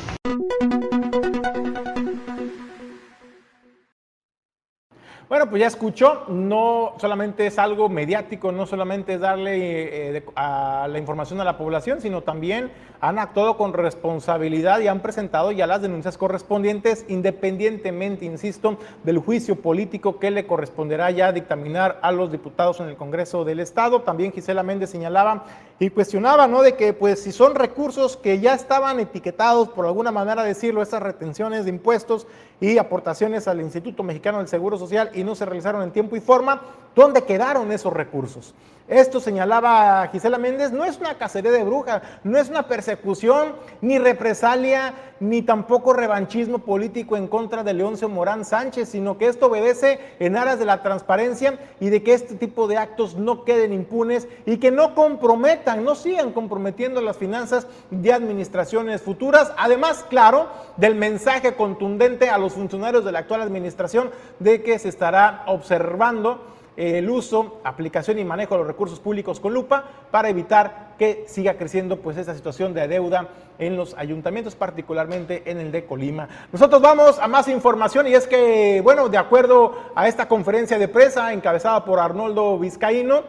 Bueno, 5.28 5.50
pues 5.50 5.60
ya 5.60 5.66
escuchó, 5.66 6.24
no 6.28 6.94
solamente 6.96 7.46
es 7.46 7.58
algo 7.58 7.90
mediático, 7.90 8.50
no 8.50 8.64
solamente 8.64 9.12
es 9.12 9.20
darle 9.20 10.16
eh, 10.16 10.24
a 10.34 10.88
la 10.90 10.98
información 10.98 11.38
a 11.42 11.44
la 11.44 11.58
población, 11.58 12.00
sino 12.00 12.22
también 12.22 12.70
han 13.02 13.18
actuado 13.18 13.58
con 13.58 13.74
responsabilidad 13.74 14.80
y 14.80 14.88
han 14.88 15.00
presentado 15.00 15.52
ya 15.52 15.66
las 15.66 15.82
denuncias 15.82 16.16
correspondientes, 16.16 17.04
independientemente, 17.08 18.24
insisto, 18.24 18.78
del 19.04 19.18
juicio 19.18 19.56
político 19.56 20.18
que 20.18 20.30
le 20.30 20.46
corresponderá 20.46 21.10
ya 21.10 21.30
dictaminar 21.30 21.98
a 22.00 22.10
los 22.10 22.32
diputados 22.32 22.80
en 22.80 22.88
el 22.88 22.96
Congreso 22.96 23.44
del 23.44 23.60
Estado. 23.60 24.00
También 24.00 24.32
Gisela 24.32 24.62
Méndez 24.62 24.88
señalaba 24.88 25.44
y 25.80 25.90
cuestionaba, 25.90 26.48
¿no? 26.48 26.62
De 26.62 26.74
que, 26.74 26.92
pues, 26.92 27.22
si 27.22 27.30
son 27.30 27.54
recursos 27.54 28.16
que 28.16 28.40
ya 28.40 28.54
estaban 28.54 28.98
etiquetados, 28.98 29.68
por 29.68 29.86
alguna 29.86 30.10
manera 30.10 30.42
decirlo, 30.42 30.82
esas 30.82 31.02
retenciones 31.02 31.64
de 31.64 31.70
impuestos 31.70 32.26
y 32.60 32.78
aportaciones 32.78 33.46
al 33.46 33.60
Instituto 33.60 34.02
Mexicano 34.02 34.38
del 34.38 34.48
Seguro 34.48 34.76
Social 34.76 35.10
y 35.14 35.22
no 35.22 35.34
se 35.34 35.44
realizaron 35.44 35.82
en 35.82 35.92
tiempo 35.92 36.16
y 36.16 36.20
forma, 36.20 36.62
¿dónde 36.96 37.22
quedaron 37.22 37.70
esos 37.70 37.92
recursos? 37.92 38.54
Esto 38.88 39.20
señalaba 39.20 40.08
Gisela 40.10 40.38
Méndez, 40.38 40.72
no 40.72 40.86
es 40.86 40.98
una 40.98 41.18
cacería 41.18 41.50
de 41.50 41.62
bruja, 41.62 42.00
no 42.24 42.38
es 42.38 42.48
una 42.48 42.68
persecución, 42.68 43.52
ni 43.82 43.98
represalia, 43.98 44.94
ni 45.20 45.42
tampoco 45.42 45.92
revanchismo 45.92 46.60
político 46.60 47.14
en 47.14 47.26
contra 47.26 47.62
de 47.62 47.74
Leoncio 47.74 48.08
Morán 48.08 48.46
Sánchez, 48.46 48.88
sino 48.88 49.18
que 49.18 49.26
esto 49.26 49.48
obedece 49.48 50.00
en 50.20 50.38
aras 50.38 50.58
de 50.58 50.64
la 50.64 50.82
transparencia 50.82 51.58
y 51.80 51.90
de 51.90 52.02
que 52.02 52.14
este 52.14 52.36
tipo 52.36 52.66
de 52.66 52.78
actos 52.78 53.16
no 53.16 53.44
queden 53.44 53.74
impunes 53.74 54.26
y 54.46 54.56
que 54.56 54.70
no 54.70 54.94
comprometan, 54.94 55.84
no 55.84 55.94
sigan 55.94 56.32
comprometiendo 56.32 57.02
las 57.02 57.18
finanzas 57.18 57.66
de 57.90 58.14
administraciones 58.14 59.02
futuras. 59.02 59.52
Además, 59.58 60.06
claro, 60.08 60.48
del 60.78 60.94
mensaje 60.94 61.54
contundente 61.54 62.30
a 62.30 62.38
los 62.38 62.54
funcionarios 62.54 63.04
de 63.04 63.12
la 63.12 63.18
actual 63.18 63.42
administración 63.42 64.10
de 64.38 64.62
que 64.62 64.78
se 64.78 64.88
estará 64.88 65.44
observando 65.46 66.56
el 66.78 67.10
uso, 67.10 67.60
aplicación 67.64 68.20
y 68.20 68.24
manejo 68.24 68.54
de 68.54 68.58
los 68.58 68.68
recursos 68.68 69.00
públicos 69.00 69.40
con 69.40 69.52
lupa 69.52 69.84
para 70.12 70.28
evitar 70.28 70.94
que 70.96 71.24
siga 71.26 71.54
creciendo 71.54 71.96
pues 71.96 72.16
esta 72.16 72.34
situación 72.34 72.72
de 72.72 72.86
deuda 72.86 73.28
en 73.58 73.76
los 73.76 73.94
ayuntamientos, 73.94 74.54
particularmente 74.54 75.42
en 75.50 75.58
el 75.58 75.72
de 75.72 75.84
Colima. 75.84 76.28
Nosotros 76.52 76.80
vamos 76.80 77.18
a 77.18 77.26
más 77.26 77.48
información 77.48 78.06
y 78.06 78.14
es 78.14 78.28
que, 78.28 78.80
bueno, 78.82 79.08
de 79.08 79.18
acuerdo 79.18 79.74
a 79.96 80.06
esta 80.06 80.28
conferencia 80.28 80.78
de 80.78 80.86
prensa 80.86 81.32
encabezada 81.32 81.84
por 81.84 81.98
Arnoldo 81.98 82.56
Vizcaíno, 82.60 83.24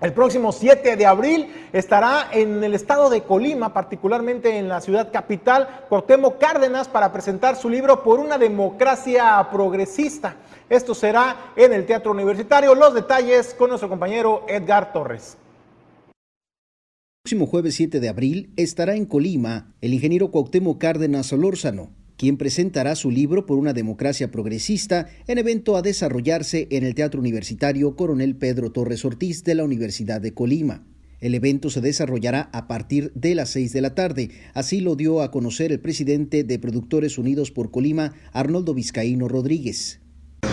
el 0.00 0.12
próximo 0.12 0.52
7 0.52 0.96
de 0.96 1.06
abril 1.06 1.48
estará 1.72 2.28
en 2.30 2.62
el 2.62 2.74
estado 2.74 3.08
de 3.08 3.22
Colima, 3.22 3.72
particularmente 3.72 4.58
en 4.58 4.68
la 4.68 4.82
ciudad 4.82 5.10
capital, 5.10 5.86
Cuauhtémoc 5.88 6.38
Cárdenas, 6.38 6.86
para 6.86 7.10
presentar 7.12 7.56
su 7.56 7.70
libro 7.70 8.02
Por 8.02 8.20
una 8.20 8.36
democracia 8.36 9.48
progresista. 9.50 10.36
Esto 10.68 10.94
será 10.94 11.52
en 11.56 11.72
el 11.72 11.86
Teatro 11.86 12.10
Universitario. 12.10 12.74
Los 12.74 12.92
detalles 12.92 13.54
con 13.54 13.70
nuestro 13.70 13.88
compañero 13.88 14.44
Edgar 14.48 14.92
Torres. 14.92 15.38
El 16.08 17.30
próximo 17.30 17.46
jueves 17.46 17.74
7 17.76 17.98
de 17.98 18.08
abril 18.10 18.52
estará 18.56 18.94
en 18.96 19.06
Colima 19.06 19.72
el 19.80 19.94
ingeniero 19.94 20.30
Cuauhtémoc 20.30 20.78
Cárdenas 20.78 21.26
Solórzano, 21.26 21.90
quien 22.16 22.36
presentará 22.36 22.94
su 22.94 23.10
libro 23.10 23.46
por 23.46 23.58
una 23.58 23.72
democracia 23.72 24.30
progresista 24.30 25.06
en 25.26 25.38
evento 25.38 25.76
a 25.76 25.82
desarrollarse 25.82 26.66
en 26.70 26.84
el 26.84 26.94
Teatro 26.94 27.20
Universitario 27.20 27.96
Coronel 27.96 28.36
Pedro 28.36 28.72
Torres 28.72 29.04
Ortiz 29.04 29.44
de 29.44 29.54
la 29.54 29.64
Universidad 29.64 30.20
de 30.20 30.34
Colima. 30.34 30.84
El 31.20 31.34
evento 31.34 31.70
se 31.70 31.80
desarrollará 31.80 32.50
a 32.52 32.68
partir 32.68 33.10
de 33.14 33.34
las 33.34 33.50
6 33.50 33.72
de 33.72 33.80
la 33.80 33.94
tarde, 33.94 34.30
así 34.52 34.80
lo 34.80 34.96
dio 34.96 35.22
a 35.22 35.30
conocer 35.30 35.72
el 35.72 35.80
presidente 35.80 36.44
de 36.44 36.58
Productores 36.58 37.16
Unidos 37.16 37.50
por 37.50 37.70
Colima, 37.70 38.12
Arnoldo 38.32 38.74
Vizcaíno 38.74 39.26
Rodríguez. 39.26 40.00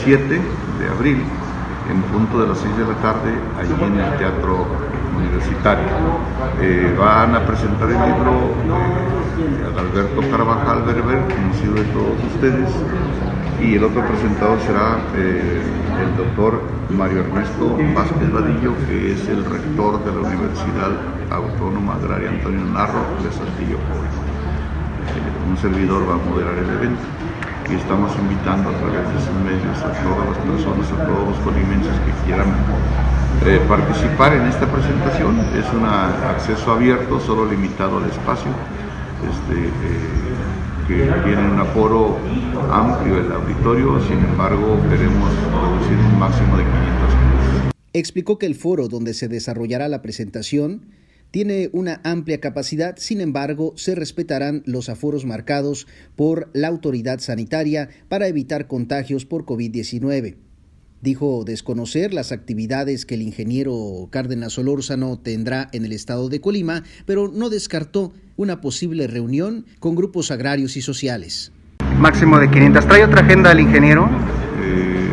7 0.06 0.24
de 0.26 0.88
abril, 0.88 1.18
en 1.92 2.02
punto 2.14 2.42
de 2.42 2.48
las 2.48 2.60
6 2.60 2.78
de 2.78 2.86
la 2.86 3.02
tarde, 3.02 3.32
allí 3.58 3.74
en 3.74 4.00
el 4.00 4.18
Teatro 4.18 4.93
Universitario. 5.24 5.88
Eh, 6.62 6.96
van 6.98 7.36
a 7.36 7.46
presentar 7.46 7.90
el 7.90 7.98
libro 7.98 8.54
de 9.74 9.80
Alberto 9.80 10.22
Carvajal 10.30 10.84
Berber, 10.84 11.22
conocido 11.34 11.74
de 11.76 11.84
todos 11.94 12.18
ustedes, 12.34 12.70
y 13.62 13.76
el 13.76 13.84
otro 13.84 14.06
presentador 14.06 14.60
será 14.62 14.98
eh, 15.16 15.62
el 16.04 16.18
doctor 16.18 16.62
Mario 16.90 17.22
Ernesto 17.22 17.78
Vázquez 17.96 18.32
Vadillo, 18.32 18.74
que 18.88 19.14
es 19.14 19.28
el 19.30 19.46
rector 19.46 20.04
de 20.04 20.12
la 20.12 20.28
Universidad 20.28 20.92
Autónoma 21.32 21.96
Agraria 21.96 22.30
Antonio 22.30 22.66
Narro 22.66 23.02
de 23.24 23.32
Saltillo. 23.32 23.78
Eh, 23.78 25.50
un 25.50 25.58
servidor 25.58 26.08
va 26.08 26.16
a 26.16 26.18
moderar 26.18 26.58
el 26.58 26.70
evento 26.70 27.23
y 27.70 27.76
estamos 27.76 28.12
invitando 28.18 28.70
a 28.70 28.74
través 28.78 29.08
de 29.08 29.16
esos 29.20 29.36
medios 29.44 29.78
a 29.80 29.92
todas 30.04 30.26
las 30.30 30.38
personas, 30.38 30.92
a 30.92 31.06
todos 31.06 31.30
los 31.30 31.38
colimenses 31.40 31.94
que 32.06 32.12
quieran 32.26 32.48
eh, 33.46 33.60
participar 33.68 34.34
en 34.34 34.48
esta 34.48 34.68
presentación. 34.68 35.40
Es 35.56 35.66
un 35.74 35.86
acceso 35.86 36.74
abierto, 36.74 37.20
solo 37.20 37.46
limitado 37.50 37.98
al 37.98 38.10
espacio, 38.10 38.52
este, 39.24 39.68
eh, 39.68 40.24
que 40.88 41.12
tiene 41.24 41.50
un 41.50 41.60
aforo 41.60 42.18
amplio 42.72 43.18
el 43.18 43.32
auditorio, 43.32 44.02
sin 44.02 44.20
embargo 44.20 44.80
queremos 44.90 45.30
producir 45.52 45.98
un 45.98 46.20
máximo 46.20 46.58
de 46.58 46.64
500 46.64 46.92
personas. 47.00 47.74
Explicó 47.94 48.40
que 48.40 48.46
el 48.46 48.56
foro 48.56 48.88
donde 48.88 49.14
se 49.14 49.28
desarrollará 49.28 49.88
la 49.88 50.02
presentación 50.02 50.82
tiene 51.34 51.72
una 51.74 52.00
amplia 52.04 52.40
capacidad, 52.40 52.96
sin 52.98 53.20
embargo, 53.20 53.74
se 53.76 53.96
respetarán 53.96 54.62
los 54.68 54.88
aforos 54.88 55.26
marcados 55.26 55.88
por 56.16 56.52
la 56.54 56.68
autoridad 56.68 57.20
sanitaria 57.22 57.90
para 58.08 58.28
evitar 58.28 58.68
contagios 58.68 59.26
por 59.26 59.44
COVID-19. 59.44 60.36
Dijo 61.02 61.44
desconocer 61.44 62.14
las 62.14 62.32
actividades 62.32 63.08
que 63.08 63.16
el 63.16 63.24
ingeniero 63.24 64.08
Cárdenas 64.12 64.54
Solórzano 64.54 65.18
tendrá 65.18 65.70
en 65.72 65.86
el 65.86 65.94
estado 65.94 66.30
de 66.30 66.40
Colima, 66.40 66.84
pero 67.08 67.32
no 67.34 67.50
descartó 67.50 68.14
una 68.36 68.62
posible 68.62 69.08
reunión 69.08 69.66
con 69.80 69.96
grupos 69.96 70.30
agrarios 70.30 70.78
y 70.78 70.84
sociales. 70.84 71.52
Máximo 71.98 72.38
de 72.38 72.48
500. 72.52 72.86
¿Trae 72.86 73.04
otra 73.04 73.22
agenda 73.22 73.54
el 73.54 73.62
ingeniero? 73.62 74.08
Eh, 74.62 75.10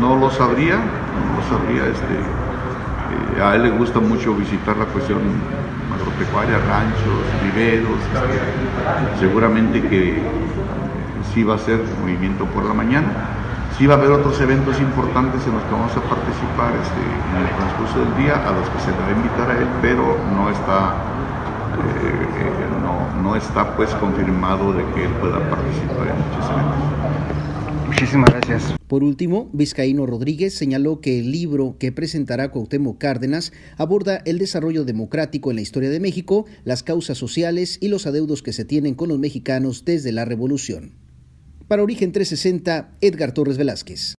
no 0.00 0.16
lo 0.16 0.30
sabría, 0.30 0.76
no 0.76 1.36
lo 1.36 1.46
sabría. 1.46 1.88
Este, 1.88 2.41
a 3.40 3.54
él 3.54 3.62
le 3.62 3.70
gusta 3.70 4.00
mucho 4.00 4.34
visitar 4.34 4.76
la 4.76 4.86
cuestión 4.86 5.18
agropecuaria, 5.92 6.58
ranchos, 6.58 7.22
viveros, 7.42 7.98
este, 8.00 9.20
seguramente 9.20 9.80
que 9.80 10.22
sí 11.32 11.44
va 11.44 11.54
a 11.54 11.58
ser 11.58 11.80
movimiento 12.00 12.44
por 12.46 12.64
la 12.64 12.74
mañana. 12.74 13.08
Sí 13.78 13.86
va 13.86 13.94
a 13.94 13.96
haber 13.96 14.10
otros 14.10 14.38
eventos 14.40 14.78
importantes 14.80 15.46
en 15.46 15.54
los 15.54 15.62
que 15.64 15.72
vamos 15.72 15.92
a 15.96 16.00
participar 16.02 16.72
este, 16.76 17.00
en 17.00 17.42
el 17.42 17.48
transcurso 17.56 17.98
del 18.00 18.14
día, 18.16 18.36
a 18.36 18.52
los 18.52 18.68
que 18.68 18.78
se 18.80 18.90
le 18.92 18.98
va 18.98 19.08
a 19.08 19.12
invitar 19.12 19.50
a 19.50 19.58
él, 19.58 19.68
pero 19.80 20.18
no 20.36 20.50
está, 20.50 20.94
eh, 21.80 22.28
eh, 22.36 22.68
no, 22.82 23.22
no 23.22 23.36
está 23.36 23.74
pues 23.74 23.94
confirmado 23.94 24.72
de 24.72 24.84
que 24.92 25.06
él 25.06 25.12
pueda 25.20 25.38
participar 25.48 26.08
en 26.08 26.18
muchos 26.20 26.50
eventos. 26.50 27.41
Muchísimas 27.92 28.30
gracias. 28.30 28.74
Por 28.88 29.04
último, 29.04 29.50
Vizcaíno 29.52 30.06
Rodríguez 30.06 30.54
señaló 30.54 31.02
que 31.02 31.18
el 31.18 31.30
libro 31.30 31.76
que 31.78 31.92
presentará 31.92 32.50
Cuauhtémoc 32.50 32.96
Cárdenas 32.96 33.52
aborda 33.76 34.22
el 34.24 34.38
desarrollo 34.38 34.84
democrático 34.84 35.50
en 35.50 35.56
la 35.56 35.62
historia 35.62 35.90
de 35.90 36.00
México, 36.00 36.46
las 36.64 36.82
causas 36.82 37.18
sociales 37.18 37.76
y 37.82 37.88
los 37.88 38.06
adeudos 38.06 38.42
que 38.42 38.54
se 38.54 38.64
tienen 38.64 38.94
con 38.94 39.10
los 39.10 39.18
mexicanos 39.18 39.84
desde 39.84 40.10
la 40.10 40.24
revolución. 40.24 40.94
Para 41.68 41.82
Origen 41.82 42.12
360, 42.12 42.92
Edgar 43.02 43.32
Torres 43.32 43.58
Velázquez. 43.58 44.14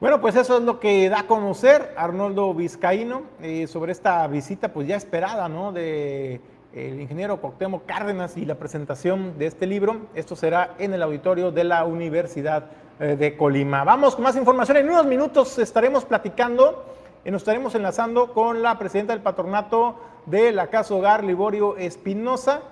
Bueno, 0.00 0.20
pues 0.20 0.36
eso 0.36 0.58
es 0.58 0.62
lo 0.62 0.78
que 0.78 1.08
da 1.08 1.20
a 1.20 1.26
conocer 1.26 1.94
Arnoldo 1.96 2.54
Vizcaíno 2.54 3.22
eh, 3.42 3.66
sobre 3.66 3.90
esta 3.90 4.24
visita, 4.28 4.72
pues 4.72 4.86
ya 4.86 4.94
esperada, 4.96 5.48
¿no? 5.48 5.72
De 5.72 6.40
el 6.74 7.00
ingeniero 7.00 7.40
Cuauhtémoc 7.40 7.86
Cárdenas 7.86 8.36
y 8.36 8.44
la 8.44 8.56
presentación 8.56 9.38
de 9.38 9.46
este 9.46 9.66
libro. 9.66 10.08
Esto 10.14 10.34
será 10.34 10.74
en 10.78 10.92
el 10.92 11.02
auditorio 11.02 11.52
de 11.52 11.62
la 11.62 11.84
Universidad 11.84 12.64
eh, 12.98 13.16
de 13.16 13.36
Colima. 13.36 13.84
Vamos 13.84 14.16
con 14.16 14.24
más 14.24 14.36
información. 14.36 14.78
En 14.78 14.90
unos 14.90 15.06
minutos 15.06 15.58
estaremos 15.58 16.04
platicando 16.04 16.84
y 17.24 17.30
nos 17.30 17.42
estaremos 17.42 17.76
enlazando 17.76 18.32
con 18.32 18.60
la 18.60 18.76
presidenta 18.76 19.12
del 19.12 19.22
patronato 19.22 19.94
de 20.26 20.50
la 20.50 20.66
Casa 20.66 20.94
Hogar, 20.94 21.22
Liborio 21.22 21.76
Espinosa, 21.76 22.62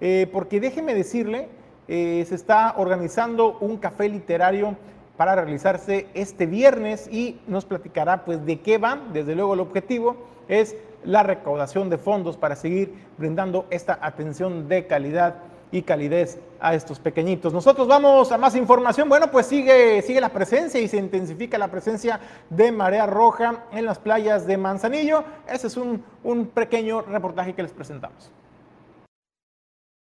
eh, 0.00 0.28
porque 0.32 0.58
déjeme 0.58 0.92
decirle, 0.92 1.48
eh, 1.86 2.24
se 2.28 2.34
está 2.34 2.74
organizando 2.78 3.58
un 3.60 3.76
café 3.76 4.08
literario 4.08 4.76
para 5.22 5.36
realizarse 5.36 6.08
este 6.14 6.46
viernes 6.46 7.06
y 7.08 7.38
nos 7.46 7.64
platicará 7.64 8.24
pues 8.24 8.44
de 8.44 8.58
qué 8.58 8.76
va. 8.76 8.98
Desde 9.12 9.36
luego 9.36 9.54
el 9.54 9.60
objetivo 9.60 10.16
es 10.48 10.74
la 11.04 11.22
recaudación 11.22 11.88
de 11.90 11.96
fondos 11.96 12.36
para 12.36 12.56
seguir 12.56 12.92
brindando 13.18 13.66
esta 13.70 14.00
atención 14.02 14.68
de 14.68 14.88
calidad 14.88 15.36
y 15.70 15.82
calidez 15.82 16.40
a 16.58 16.74
estos 16.74 16.98
pequeñitos. 16.98 17.52
Nosotros 17.52 17.86
vamos 17.86 18.32
a 18.32 18.36
más 18.36 18.56
información. 18.56 19.08
Bueno, 19.08 19.30
pues 19.30 19.46
sigue, 19.46 20.02
sigue 20.02 20.20
la 20.20 20.30
presencia 20.30 20.80
y 20.80 20.88
se 20.88 20.96
intensifica 20.96 21.56
la 21.56 21.68
presencia 21.68 22.18
de 22.50 22.72
marea 22.72 23.06
roja 23.06 23.66
en 23.70 23.86
las 23.86 24.00
playas 24.00 24.44
de 24.44 24.56
Manzanillo. 24.56 25.22
Ese 25.48 25.68
es 25.68 25.76
un, 25.76 26.02
un 26.24 26.46
pequeño 26.46 27.02
reportaje 27.02 27.54
que 27.54 27.62
les 27.62 27.70
presentamos. 27.70 28.32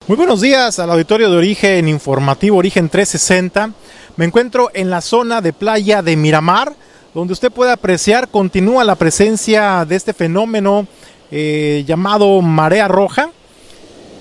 Muy 0.09 0.17
buenos 0.17 0.41
días 0.41 0.79
al 0.79 0.89
auditorio 0.91 1.29
de 1.29 1.37
Origen 1.37 1.89
Informativo, 1.89 2.59
Origen 2.59 2.89
360. 2.89 3.73
Me 4.17 4.25
encuentro 4.25 4.71
en 4.73 4.89
la 4.89 5.03
zona 5.03 5.43
de 5.43 5.53
playa 5.53 6.01
de 6.01 6.17
Miramar, 6.17 6.73
donde 7.13 7.35
usted 7.35 7.53
puede 7.53 7.71
apreciar, 7.71 8.29
continúa 8.29 8.83
la 8.83 8.95
presencia 8.95 9.85
de 9.85 9.95
este 9.95 10.15
fenómeno 10.15 10.87
eh, 11.31 11.85
llamado 11.87 12.41
marea 12.41 12.89
roja. 12.89 13.31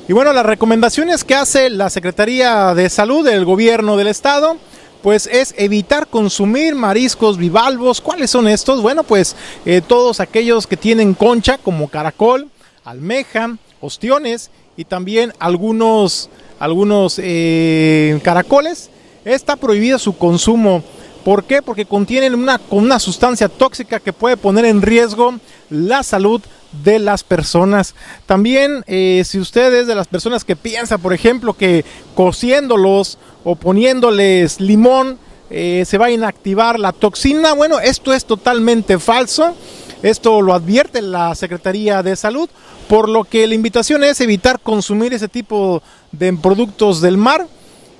Y 0.10 0.12
bueno, 0.12 0.34
las 0.34 0.46
recomendaciones 0.46 1.24
que 1.24 1.36
hace 1.36 1.70
la 1.70 1.90
Secretaría 1.90 2.76
de 2.76 2.90
Salud 2.90 3.24
del 3.24 3.46
Gobierno 3.46 3.96
del 3.96 4.08
Estado, 4.08 4.58
pues 5.02 5.28
es 5.28 5.56
evitar 5.58 6.08
consumir 6.08 6.76
mariscos 6.76 7.38
bivalvos. 7.38 8.02
¿Cuáles 8.02 8.32
son 8.32 8.50
estos? 8.50 8.82
Bueno, 8.82 9.04
pues 9.04 9.38
eh, 9.66 9.82
todos 9.88 10.20
aquellos 10.20 10.68
que 10.68 10.76
tienen 10.76 11.14
concha, 11.14 11.58
como 11.58 11.88
caracol, 11.88 12.50
almeja, 12.84 13.56
ostiones 13.80 14.52
y 14.76 14.84
también 14.84 15.32
algunos, 15.40 16.30
algunos 16.60 17.18
eh, 17.24 18.20
caracoles. 18.24 18.90
Está 19.26 19.56
prohibido 19.56 19.98
su 19.98 20.16
consumo. 20.16 20.84
¿Por 21.24 21.46
qué? 21.46 21.64
Porque 21.64 21.88
contienen 21.88 22.36
una, 22.36 22.62
una 22.70 23.00
sustancia 23.00 23.50
tóxica 23.50 24.00
que 24.00 24.14
puede 24.14 24.38
poner 24.38 24.66
en 24.66 24.84
riesgo 24.84 25.34
la 25.72 26.04
salud 26.04 26.40
de 26.84 27.00
las 27.00 27.24
personas. 27.24 27.96
También, 28.28 28.84
eh, 28.86 29.24
si 29.26 29.40
usted 29.40 29.74
es 29.74 29.88
de 29.88 29.96
las 29.96 30.06
personas 30.06 30.46
que 30.46 30.56
piensa, 30.56 31.00
por 31.00 31.12
ejemplo, 31.12 31.54
que 31.54 31.84
cociéndolos 32.14 33.18
o 33.44 33.56
poniéndoles 33.56 34.62
limón 34.62 35.18
eh, 35.50 35.84
se 35.88 35.98
va 35.98 36.06
a 36.06 36.12
inactivar 36.12 36.80
la 36.80 36.92
toxina, 36.92 37.54
bueno, 37.54 37.80
esto 37.80 38.14
es 38.14 38.26
totalmente 38.26 39.00
falso. 39.00 39.56
Esto 40.04 40.40
lo 40.44 40.54
advierte 40.54 41.02
la 41.02 41.34
Secretaría 41.34 42.04
de 42.04 42.16
Salud, 42.16 42.48
por 42.88 43.10
lo 43.10 43.24
que 43.24 43.48
la 43.48 43.56
invitación 43.56 44.04
es 44.04 44.22
evitar 44.22 44.60
consumir 44.60 45.16
ese 45.16 45.28
tipo 45.28 45.82
de 46.12 46.32
productos 46.34 47.02
del 47.02 47.18
mar 47.18 47.48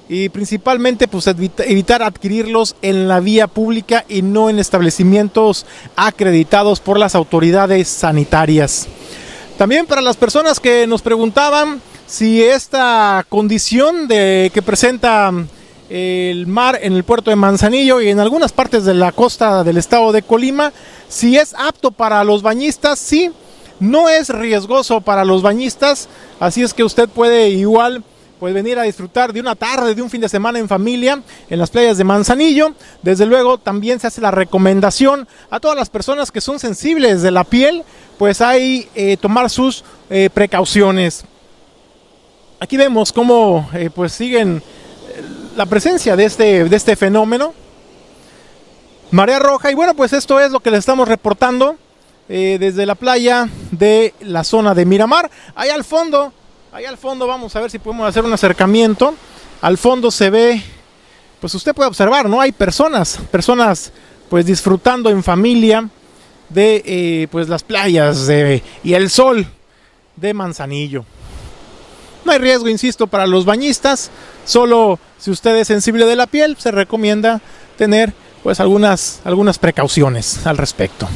y 0.08 0.30
principalmente 0.30 1.08
pues 1.08 1.28
evitar 1.28 2.04
adquirirlos 2.04 2.76
en 2.82 3.08
la 3.08 3.20
vía 3.20 3.48
pública 3.48 4.06
y 4.08 4.22
no 4.22 4.50
en 4.50 4.60
establecimientos 4.60 5.66
acreditados 5.96 6.80
por 6.80 7.00
las 7.00 7.16
autoridades 7.16 7.88
sanitarias. 7.88 8.88
También 9.58 9.86
para 9.86 10.02
las 10.02 10.18
personas 10.18 10.60
que 10.60 10.86
nos 10.86 11.02
preguntaban 11.02 11.82
si 12.08 12.44
esta 12.44 13.26
condición 13.30 14.08
de 14.08 14.52
que 14.54 14.62
presenta 14.62 15.32
el 15.90 16.48
mar 16.48 16.80
en 16.82 16.94
el 16.94 17.04
puerto 17.04 17.30
de 17.30 17.36
Manzanillo 17.36 18.02
y 18.02 18.10
en 18.10 18.20
algunas 18.20 18.52
partes 18.52 18.86
de 18.86 18.94
la 18.94 19.12
costa 19.12 19.64
del 19.64 19.78
estado 19.78 20.12
de 20.12 20.22
Colima, 20.22 20.72
si 21.08 21.38
es 21.38 21.54
apto 21.54 21.92
para 21.92 22.24
los 22.24 22.42
bañistas, 22.42 23.00
sí, 23.00 23.32
no 23.80 24.10
es 24.10 24.30
riesgoso 24.30 25.02
para 25.02 25.26
los 25.26 25.42
bañistas, 25.42 26.10
así 26.40 26.64
es 26.64 26.74
que 26.74 26.84
usted 26.84 27.10
puede 27.10 27.50
igual 27.50 28.04
pues 28.40 28.54
venir 28.54 28.78
a 28.78 28.84
disfrutar 28.84 29.32
de 29.32 29.40
una 29.40 29.56
tarde, 29.56 29.96
de 29.96 30.02
un 30.02 30.10
fin 30.10 30.22
de 30.22 30.30
semana 30.30 30.60
en 30.60 30.68
familia 30.68 31.22
en 31.50 31.60
las 31.60 31.70
playas 31.70 31.98
de 31.98 32.04
Manzanillo. 32.04 32.74
Desde 33.02 33.26
luego 33.26 33.58
también 33.58 34.00
se 34.00 34.08
hace 34.08 34.22
la 34.22 34.32
recomendación 34.32 35.28
a 35.50 35.60
todas 35.60 35.78
las 35.78 35.90
personas 35.90 36.32
que 36.32 36.42
son 36.42 36.60
sensibles 36.60 37.22
de 37.22 37.32
la 37.32 37.44
piel, 37.44 37.84
pues 38.18 38.42
hay 38.42 38.90
eh, 38.96 39.18
tomar 39.18 39.50
sus 39.50 39.84
eh, 40.10 40.30
precauciones. 40.34 41.24
Aquí 42.60 42.78
vemos 42.78 43.12
cómo 43.12 43.70
eh, 43.74 43.90
pues 43.94 44.14
siguen 44.14 44.62
la 45.56 45.66
presencia 45.66 46.16
de 46.16 46.26
este, 46.26 46.66
de 46.66 46.76
este 46.76 46.96
fenómeno. 46.96 47.54
Marea 49.12 49.40
roja 49.40 49.72
y 49.72 49.76
bueno 49.76 49.94
pues 49.94 50.14
esto 50.14 50.40
es 50.40 50.52
lo 50.52 50.60
que 50.60 50.72
les 50.72 50.80
estamos 50.80 51.08
reportando 51.08 51.78
desde 52.28 52.88
la 52.88 52.96
playa 52.96 53.48
de 53.70 54.16
la 54.22 54.44
zona 54.44 54.74
de 54.74 54.84
Miramar. 54.84 55.30
Ahí 55.54 55.70
al 55.70 55.84
fondo 55.84 56.34
Ahí 56.76 56.84
al 56.84 56.98
fondo 56.98 57.26
vamos 57.26 57.56
a 57.56 57.62
ver 57.62 57.72
si 57.72 57.80
podemos 57.80 58.06
hacer 58.06 58.26
un 58.26 58.34
acercamiento. 58.34 59.16
Al 59.62 59.78
fondo 59.78 60.12
se 60.12 60.30
ve, 60.30 60.62
pues 61.40 61.56
usted 61.56 61.74
puede 61.74 61.88
observar, 61.88 62.28
¿no? 62.28 62.42
Hay 62.42 62.52
personas, 62.52 63.18
personas 63.32 63.94
pues 64.30 64.46
disfrutando 64.46 65.10
en 65.10 65.24
familia 65.24 65.88
de 66.50 66.84
eh, 66.86 67.28
pues 67.32 67.48
las 67.48 67.64
playas 67.64 68.30
y 68.84 68.94
el 68.94 69.10
sol 69.10 69.48
de 70.18 70.34
Manzanillo. 70.34 71.06
No 72.26 72.34
hay 72.34 72.40
riesgo, 72.40 72.68
insisto, 72.68 73.08
para 73.08 73.26
los 73.26 73.46
bañistas, 73.46 74.12
solo 74.44 75.00
si 75.18 75.32
usted 75.32 75.56
es 75.56 75.68
sensible 75.68 76.06
de 76.06 76.18
la 76.18 76.28
piel, 76.28 76.58
se 76.60 76.72
recomienda 76.72 77.40
tener 77.78 78.14
pues 78.44 78.60
algunas, 78.60 79.22
algunas 79.24 79.60
precauciones 79.60 80.46
al 80.46 80.58
respecto. 80.58 81.08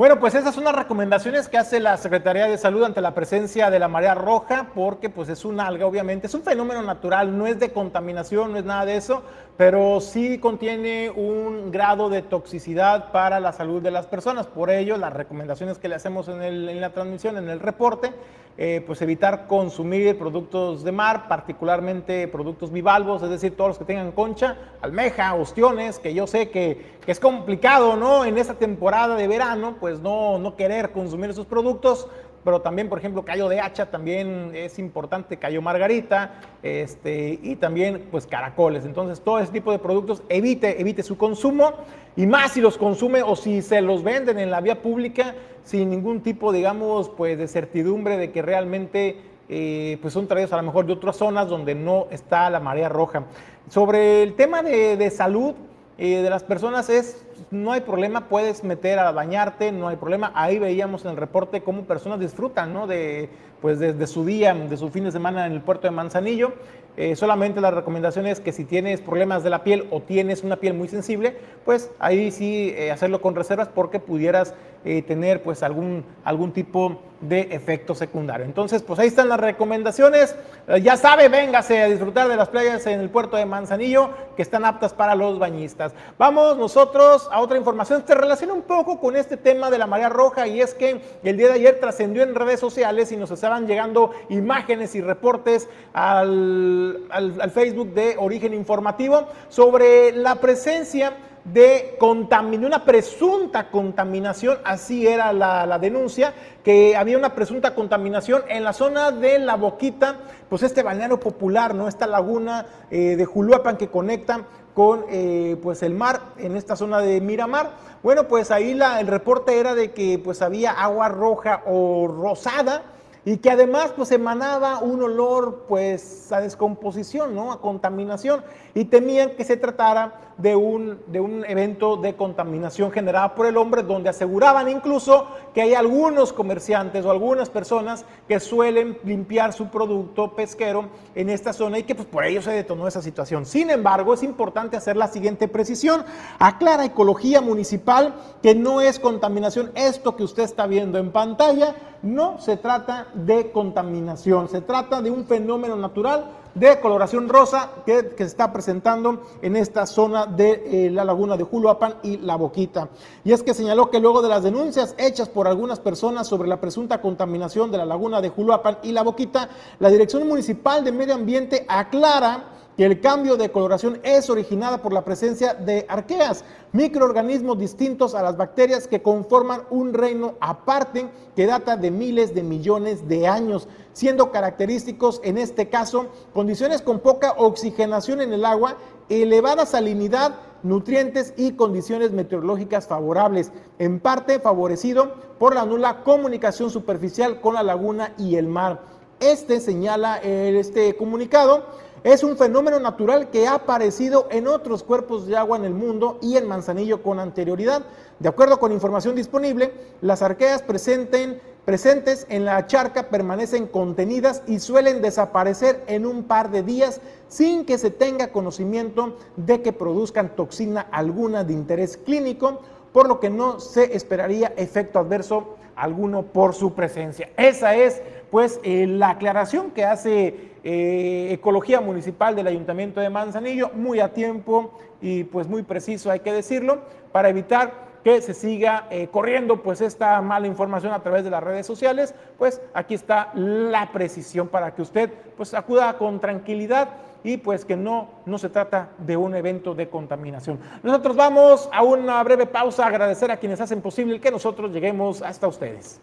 Bueno, 0.00 0.18
pues 0.18 0.34
esas 0.34 0.54
son 0.54 0.64
las 0.64 0.74
recomendaciones 0.74 1.46
que 1.46 1.58
hace 1.58 1.78
la 1.78 1.98
Secretaría 1.98 2.46
de 2.46 2.56
Salud 2.56 2.84
ante 2.84 3.02
la 3.02 3.12
presencia 3.12 3.68
de 3.68 3.78
la 3.78 3.86
marea 3.86 4.14
roja, 4.14 4.68
porque 4.74 5.10
pues 5.10 5.28
es 5.28 5.44
un 5.44 5.60
alga, 5.60 5.84
obviamente, 5.84 6.26
es 6.26 6.32
un 6.32 6.40
fenómeno 6.40 6.82
natural, 6.82 7.36
no 7.36 7.46
es 7.46 7.60
de 7.60 7.70
contaminación, 7.70 8.52
no 8.52 8.58
es 8.58 8.64
nada 8.64 8.86
de 8.86 8.96
eso, 8.96 9.22
pero 9.58 10.00
sí 10.00 10.38
contiene 10.38 11.10
un 11.10 11.70
grado 11.70 12.08
de 12.08 12.22
toxicidad 12.22 13.12
para 13.12 13.40
la 13.40 13.52
salud 13.52 13.82
de 13.82 13.90
las 13.90 14.06
personas. 14.06 14.46
Por 14.46 14.70
ello, 14.70 14.96
las 14.96 15.12
recomendaciones 15.12 15.76
que 15.76 15.90
le 15.90 15.96
hacemos 15.96 16.28
en, 16.28 16.40
en 16.40 16.80
la 16.80 16.94
transmisión, 16.94 17.36
en 17.36 17.50
el 17.50 17.60
reporte, 17.60 18.10
eh, 18.58 18.82
pues 18.86 19.00
evitar 19.00 19.46
consumir 19.46 20.18
productos 20.18 20.84
de 20.84 20.92
mar, 20.92 21.28
particularmente 21.28 22.28
productos 22.28 22.70
bivalvos, 22.70 23.22
es 23.22 23.30
decir, 23.30 23.56
todos 23.56 23.70
los 23.70 23.78
que 23.78 23.84
tengan 23.84 24.12
concha, 24.12 24.56
almeja, 24.82 25.34
ostiones, 25.34 25.98
que 25.98 26.12
yo 26.12 26.26
sé 26.26 26.50
que, 26.50 26.98
que, 27.04 27.12
es 27.12 27.20
complicado, 27.20 27.96
¿no? 27.96 28.24
En 28.24 28.36
esta 28.36 28.54
temporada 28.54 29.16
de 29.16 29.28
verano, 29.28 29.76
pues 29.80 30.00
no, 30.00 30.38
no 30.38 30.56
querer 30.56 30.92
consumir 30.92 31.30
esos 31.30 31.46
productos, 31.46 32.08
pero 32.44 32.60
también, 32.60 32.88
por 32.88 32.98
ejemplo, 32.98 33.24
callo 33.24 33.48
de 33.48 33.60
hacha 33.60 33.86
también 33.90 34.52
es 34.54 34.78
importante, 34.78 35.36
callo 35.36 35.60
margarita, 35.62 36.40
este, 36.62 37.38
y 37.42 37.56
también 37.56 38.08
pues 38.10 38.26
caracoles. 38.26 38.84
Entonces, 38.84 39.20
todo 39.20 39.38
ese 39.40 39.52
tipo 39.52 39.72
de 39.72 39.78
productos 39.78 40.22
evite, 40.28 40.80
evite 40.80 41.02
su 41.02 41.16
consumo, 41.16 41.72
y 42.16 42.26
más 42.26 42.52
si 42.52 42.60
los 42.60 42.78
consume 42.78 43.22
o 43.22 43.36
si 43.36 43.62
se 43.62 43.80
los 43.80 44.02
venden 44.02 44.38
en 44.38 44.50
la 44.50 44.60
vía 44.60 44.82
pública 44.82 45.34
sin 45.64 45.90
ningún 45.90 46.22
tipo, 46.22 46.52
digamos, 46.52 47.08
pues 47.10 47.38
de 47.38 47.46
certidumbre 47.46 48.16
de 48.16 48.32
que 48.32 48.42
realmente 48.42 49.16
eh, 49.48 49.98
pues 50.00 50.14
son 50.14 50.26
traídos 50.26 50.52
a 50.52 50.56
lo 50.56 50.62
mejor 50.62 50.86
de 50.86 50.92
otras 50.92 51.16
zonas 51.16 51.48
donde 51.48 51.74
no 51.74 52.06
está 52.10 52.48
la 52.50 52.60
marea 52.60 52.88
roja. 52.88 53.24
Sobre 53.68 54.22
el 54.22 54.34
tema 54.34 54.62
de, 54.62 54.96
de 54.96 55.10
salud, 55.10 55.54
eh, 55.98 56.22
de 56.22 56.30
las 56.30 56.44
personas 56.44 56.88
es 56.88 57.26
no 57.50 57.72
hay 57.72 57.80
problema, 57.80 58.28
puedes 58.28 58.62
meter 58.62 58.98
a 58.98 59.10
bañarte, 59.10 59.72
no 59.72 59.88
hay 59.88 59.96
problema. 59.96 60.30
Ahí 60.34 60.58
veíamos 60.58 61.04
en 61.04 61.12
el 61.12 61.16
reporte 61.16 61.62
cómo 61.62 61.84
personas 61.84 62.20
disfrutan, 62.20 62.72
¿no? 62.72 62.86
De, 62.86 63.28
pues 63.60 63.78
de, 63.78 64.06
su 64.06 64.24
día, 64.24 64.54
de 64.54 64.76
su 64.76 64.88
fin 64.90 65.04
de 65.04 65.12
semana 65.12 65.46
en 65.46 65.52
el 65.52 65.60
puerto 65.60 65.86
de 65.86 65.90
Manzanillo. 65.90 66.52
Eh, 66.96 67.16
solamente 67.16 67.60
la 67.60 67.70
recomendación 67.70 68.26
es 68.26 68.40
que 68.40 68.52
si 68.52 68.64
tienes 68.64 69.00
problemas 69.00 69.42
de 69.42 69.50
la 69.50 69.64
piel 69.64 69.86
o 69.90 70.00
tienes 70.00 70.42
una 70.42 70.56
piel 70.56 70.74
muy 70.74 70.88
sensible, 70.88 71.36
pues 71.64 71.90
ahí 71.98 72.30
sí 72.30 72.72
eh, 72.76 72.90
hacerlo 72.90 73.20
con 73.20 73.34
reservas 73.34 73.68
porque 73.68 74.00
pudieras 74.00 74.54
eh, 74.84 75.02
tener 75.02 75.42
pues 75.42 75.62
algún, 75.62 76.04
algún 76.24 76.52
tipo 76.52 77.00
de 77.20 77.48
efecto 77.50 77.94
secundario. 77.94 78.46
Entonces, 78.46 78.82
pues 78.82 78.98
ahí 78.98 79.08
están 79.08 79.28
las 79.28 79.40
recomendaciones. 79.40 80.34
ya 80.82 80.96
sabe, 80.96 81.28
véngase 81.28 81.82
a 81.82 81.86
disfrutar 81.86 82.28
de 82.28 82.36
las 82.36 82.48
playas 82.48 82.86
en 82.86 83.00
el 83.00 83.10
puerto 83.10 83.36
de 83.36 83.44
Manzanillo 83.44 84.10
que 84.36 84.42
están 84.42 84.64
aptas 84.64 84.94
para 84.94 85.14
los 85.14 85.38
bañistas. 85.38 85.92
Vamos 86.18 86.56
nosotros 86.56 87.28
a 87.30 87.40
otra 87.40 87.58
información. 87.58 88.04
Se 88.06 88.14
relaciona 88.14 88.54
un 88.54 88.62
poco 88.62 88.98
con 88.98 89.16
este 89.16 89.36
tema 89.36 89.70
de 89.70 89.78
la 89.78 89.86
marea 89.86 90.08
roja 90.08 90.46
y 90.46 90.60
es 90.60 90.74
que 90.74 91.00
el 91.22 91.36
día 91.36 91.48
de 91.48 91.54
ayer 91.54 91.78
trascendió 91.80 92.22
en 92.22 92.34
redes 92.34 92.60
sociales 92.60 93.12
y 93.12 93.16
nos 93.16 93.30
estaban 93.30 93.66
llegando 93.66 94.12
imágenes 94.28 94.94
y 94.94 95.00
reportes 95.00 95.68
al, 95.92 97.04
al 97.10 97.50
Facebook 97.50 97.92
de 97.92 98.16
Origen 98.18 98.54
Informativo 98.54 99.28
sobre 99.48 100.12
la 100.12 100.36
presencia 100.36 101.14
de 101.44 101.96
una 102.00 102.84
presunta 102.84 103.70
contaminación, 103.70 104.58
así 104.64 105.06
era 105.06 105.32
la, 105.32 105.78
denuncia, 105.78 106.34
que 106.62 106.96
había 106.96 107.18
una 107.18 107.34
presunta 107.34 107.74
contaminación 107.74 108.42
en 108.48 108.64
la 108.64 108.72
zona 108.72 109.10
de 109.10 109.38
La 109.38 109.56
Boquita, 109.56 110.16
pues 110.48 110.62
este 110.62 110.82
balneario 110.82 111.18
popular, 111.18 111.74
¿no? 111.74 111.88
Esta 111.88 112.06
laguna 112.06 112.66
eh, 112.90 113.16
de 113.16 113.24
Juluapan 113.24 113.76
que 113.76 113.88
conecta 113.88 114.46
con 114.74 115.04
eh, 115.10 115.56
pues 115.62 115.82
el 115.82 115.94
mar 115.94 116.20
en 116.38 116.56
esta 116.56 116.76
zona 116.76 117.00
de 117.00 117.20
Miramar. 117.20 117.72
Bueno, 118.02 118.28
pues 118.28 118.50
ahí 118.50 118.74
la, 118.74 119.00
el 119.00 119.06
reporte 119.06 119.58
era 119.58 119.74
de 119.74 119.90
que 119.92 120.18
pues 120.18 120.42
había 120.42 120.72
agua 120.72 121.08
roja 121.08 121.62
o 121.66 122.06
rosada, 122.06 122.82
y 123.24 123.36
que 123.38 123.50
además 123.50 123.92
pues 123.94 124.10
emanaba 124.12 124.78
un 124.80 125.02
olor 125.02 125.66
pues 125.68 126.32
a 126.32 126.40
descomposición, 126.40 127.34
¿no? 127.34 127.52
A 127.52 127.60
contaminación 127.60 128.42
y 128.74 128.84
temían 128.86 129.30
que 129.30 129.44
se 129.44 129.56
tratara 129.56 130.32
de 130.38 130.56
un, 130.56 130.98
de 131.08 131.20
un 131.20 131.44
evento 131.44 131.96
de 131.96 132.16
contaminación 132.16 132.90
generada 132.90 133.34
por 133.34 133.46
el 133.46 133.56
hombre 133.56 133.82
donde 133.82 134.08
aseguraban 134.08 134.68
incluso 134.68 135.26
que 135.52 135.60
hay 135.60 135.74
algunos 135.74 136.32
comerciantes 136.32 137.04
o 137.04 137.10
algunas 137.10 137.50
personas 137.50 138.06
que 138.26 138.40
suelen 138.40 138.98
limpiar 139.04 139.52
su 139.52 139.68
producto 139.68 140.34
pesquero 140.34 140.88
en 141.14 141.28
esta 141.28 141.52
zona 141.52 141.78
y 141.78 141.82
que 141.82 141.94
pues 141.94 142.08
por 142.08 142.24
ello 142.24 142.40
se 142.40 142.52
detonó 142.52 142.88
esa 142.88 143.02
situación. 143.02 143.44
Sin 143.44 143.70
embargo, 143.70 144.14
es 144.14 144.22
importante 144.22 144.76
hacer 144.76 144.96
la 144.96 145.08
siguiente 145.08 145.48
precisión. 145.48 146.04
Aclara 146.38 146.84
Ecología 146.84 147.40
Municipal 147.40 148.14
que 148.42 148.54
no 148.54 148.80
es 148.80 148.98
contaminación 148.98 149.72
esto 149.74 150.16
que 150.16 150.24
usted 150.24 150.44
está 150.44 150.66
viendo 150.66 150.98
en 150.98 151.10
pantalla, 151.10 151.74
no 152.02 152.40
se 152.40 152.56
trata 152.56 153.08
de 153.14 153.50
contaminación, 153.52 154.48
se 154.48 154.60
trata 154.60 155.02
de 155.02 155.10
un 155.10 155.24
fenómeno 155.24 155.76
natural 155.76 156.36
de 156.54 156.80
coloración 156.80 157.28
rosa 157.28 157.70
que, 157.86 158.14
se 158.16 158.24
está 158.24 158.52
presentando 158.52 159.22
en 159.42 159.56
esta 159.56 159.86
zona 159.86 160.26
de 160.26 160.86
eh, 160.86 160.90
la 160.90 161.04
laguna 161.04 161.36
de 161.36 161.44
Juluapan 161.44 161.94
y 162.02 162.16
La 162.18 162.36
Boquita. 162.36 162.88
Y 163.24 163.32
es 163.32 163.42
que 163.42 163.54
señaló 163.54 163.90
que 163.90 164.00
luego 164.00 164.22
de 164.22 164.28
las 164.28 164.42
denuncias 164.42 164.94
hechas 164.98 165.28
por 165.28 165.46
algunas 165.46 165.78
personas 165.78 166.26
sobre 166.26 166.48
la 166.48 166.60
presunta 166.60 167.00
contaminación 167.00 167.70
de 167.70 167.78
la 167.78 167.84
laguna 167.84 168.20
de 168.20 168.30
Juluapan 168.30 168.78
y 168.82 168.92
La 168.92 169.02
Boquita, 169.02 169.48
la 169.78 169.90
Dirección 169.90 170.26
Municipal 170.26 170.84
de 170.84 170.92
Medio 170.92 171.14
Ambiente 171.14 171.64
aclara 171.68 172.44
que 172.80 172.86
el 172.86 173.02
cambio 173.02 173.36
de 173.36 173.52
coloración 173.52 174.00
es 174.04 174.30
originada 174.30 174.80
por 174.80 174.94
la 174.94 175.04
presencia 175.04 175.52
de 175.52 175.84
arqueas, 175.86 176.46
microorganismos 176.72 177.58
distintos 177.58 178.14
a 178.14 178.22
las 178.22 178.38
bacterias 178.38 178.88
que 178.88 179.02
conforman 179.02 179.64
un 179.68 179.92
reino 179.92 180.36
aparte 180.40 181.06
que 181.36 181.44
data 181.44 181.76
de 181.76 181.90
miles 181.90 182.34
de 182.34 182.42
millones 182.42 183.06
de 183.06 183.28
años, 183.28 183.68
siendo 183.92 184.32
característicos 184.32 185.20
en 185.24 185.36
este 185.36 185.68
caso 185.68 186.06
condiciones 186.32 186.80
con 186.80 187.00
poca 187.00 187.32
oxigenación 187.32 188.22
en 188.22 188.32
el 188.32 188.46
agua, 188.46 188.78
elevada 189.10 189.66
salinidad, 189.66 190.36
nutrientes 190.62 191.34
y 191.36 191.52
condiciones 191.52 192.12
meteorológicas 192.12 192.86
favorables, 192.88 193.52
en 193.78 194.00
parte 194.00 194.40
favorecido 194.40 195.16
por 195.38 195.54
la 195.54 195.66
nula 195.66 196.02
comunicación 196.02 196.70
superficial 196.70 197.42
con 197.42 197.52
la 197.52 197.62
laguna 197.62 198.14
y 198.16 198.36
el 198.36 198.46
mar. 198.46 198.80
Este 199.20 199.60
señala 199.60 200.16
este 200.16 200.96
comunicado 200.96 201.66
es 202.02 202.24
un 202.24 202.36
fenómeno 202.36 202.80
natural 202.80 203.28
que 203.30 203.46
ha 203.46 203.54
aparecido 203.54 204.26
en 204.30 204.48
otros 204.48 204.82
cuerpos 204.82 205.26
de 205.26 205.36
agua 205.36 205.58
en 205.58 205.64
el 205.64 205.74
mundo 205.74 206.18
y 206.22 206.36
en 206.36 206.48
Manzanillo 206.48 207.02
con 207.02 207.18
anterioridad. 207.18 207.82
De 208.18 208.28
acuerdo 208.28 208.58
con 208.58 208.72
información 208.72 209.14
disponible, 209.14 209.72
las 210.00 210.22
arqueas 210.22 210.62
presentes 210.62 212.26
en 212.30 212.44
la 212.46 212.66
charca 212.66 213.10
permanecen 213.10 213.66
contenidas 213.66 214.42
y 214.46 214.60
suelen 214.60 215.02
desaparecer 215.02 215.84
en 215.88 216.06
un 216.06 216.24
par 216.24 216.50
de 216.50 216.62
días 216.62 217.02
sin 217.28 217.66
que 217.66 217.76
se 217.76 217.90
tenga 217.90 218.32
conocimiento 218.32 219.16
de 219.36 219.60
que 219.60 219.74
produzcan 219.74 220.34
toxina 220.34 220.86
alguna 220.92 221.44
de 221.44 221.52
interés 221.52 221.98
clínico, 221.98 222.62
por 222.94 223.08
lo 223.08 223.20
que 223.20 223.28
no 223.28 223.60
se 223.60 223.94
esperaría 223.94 224.54
efecto 224.56 224.98
adverso 224.98 225.56
alguno 225.76 226.22
por 226.22 226.54
su 226.54 226.72
presencia. 226.74 227.30
Esa 227.36 227.74
es 227.74 228.02
pues 228.30 228.60
eh, 228.62 228.86
la 228.86 229.10
aclaración 229.10 229.70
que 229.70 229.84
hace 229.84 230.50
eh, 230.62 231.28
Ecología 231.32 231.80
Municipal 231.80 232.36
del 232.36 232.46
Ayuntamiento 232.46 233.00
de 233.00 233.10
Manzanillo, 233.10 233.70
muy 233.74 234.00
a 234.00 234.12
tiempo 234.12 234.78
y 235.00 235.24
pues 235.24 235.48
muy 235.48 235.62
preciso, 235.62 236.10
hay 236.10 236.20
que 236.20 236.32
decirlo, 236.32 236.80
para 237.12 237.28
evitar 237.28 237.90
que 238.04 238.22
se 238.22 238.32
siga 238.32 238.86
eh, 238.90 239.08
corriendo 239.08 239.62
pues 239.62 239.80
esta 239.80 240.20
mala 240.22 240.46
información 240.46 240.92
a 240.92 241.02
través 241.02 241.24
de 241.24 241.30
las 241.30 241.42
redes 241.42 241.66
sociales, 241.66 242.14
pues 242.38 242.60
aquí 242.72 242.94
está 242.94 243.30
la 243.34 243.92
precisión 243.92 244.48
para 244.48 244.74
que 244.74 244.82
usted 244.82 245.10
pues 245.36 245.52
acuda 245.54 245.98
con 245.98 246.20
tranquilidad 246.20 246.88
y 247.22 247.36
pues 247.36 247.64
que 247.66 247.76
no, 247.76 248.08
no 248.24 248.38
se 248.38 248.48
trata 248.48 248.90
de 248.98 249.16
un 249.16 249.34
evento 249.34 249.74
de 249.74 249.88
contaminación. 249.88 250.58
Nosotros 250.82 251.16
vamos 251.16 251.68
a 251.72 251.82
una 251.82 252.22
breve 252.22 252.46
pausa, 252.46 252.86
agradecer 252.86 253.30
a 253.30 253.36
quienes 253.36 253.60
hacen 253.60 253.82
posible 253.82 254.20
que 254.20 254.30
nosotros 254.30 254.72
lleguemos 254.72 255.20
hasta 255.20 255.46
ustedes. 255.46 256.00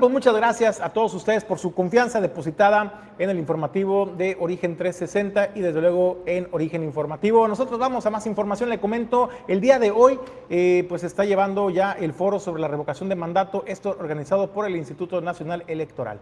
Pues 0.00 0.10
muchas 0.10 0.34
gracias 0.34 0.80
a 0.80 0.94
todos 0.94 1.12
ustedes 1.12 1.44
por 1.44 1.58
su 1.58 1.74
confianza 1.74 2.22
depositada 2.22 3.12
en 3.18 3.28
el 3.28 3.38
informativo 3.38 4.06
de 4.06 4.34
Origen 4.40 4.78
360 4.78 5.50
y 5.54 5.60
desde 5.60 5.78
luego 5.78 6.22
en 6.24 6.48
Origen 6.52 6.82
Informativo. 6.82 7.46
Nosotros 7.46 7.78
vamos 7.78 8.06
a 8.06 8.10
más 8.10 8.26
información. 8.26 8.70
Le 8.70 8.80
comento, 8.80 9.28
el 9.46 9.60
día 9.60 9.78
de 9.78 9.90
hoy 9.90 10.18
eh, 10.48 10.86
pues 10.88 11.04
está 11.04 11.26
llevando 11.26 11.68
ya 11.68 11.92
el 11.92 12.14
foro 12.14 12.40
sobre 12.40 12.62
la 12.62 12.68
revocación 12.68 13.10
de 13.10 13.14
mandato, 13.14 13.62
esto 13.66 13.90
organizado 13.90 14.50
por 14.52 14.66
el 14.66 14.74
Instituto 14.74 15.20
Nacional 15.20 15.64
Electoral. 15.66 16.18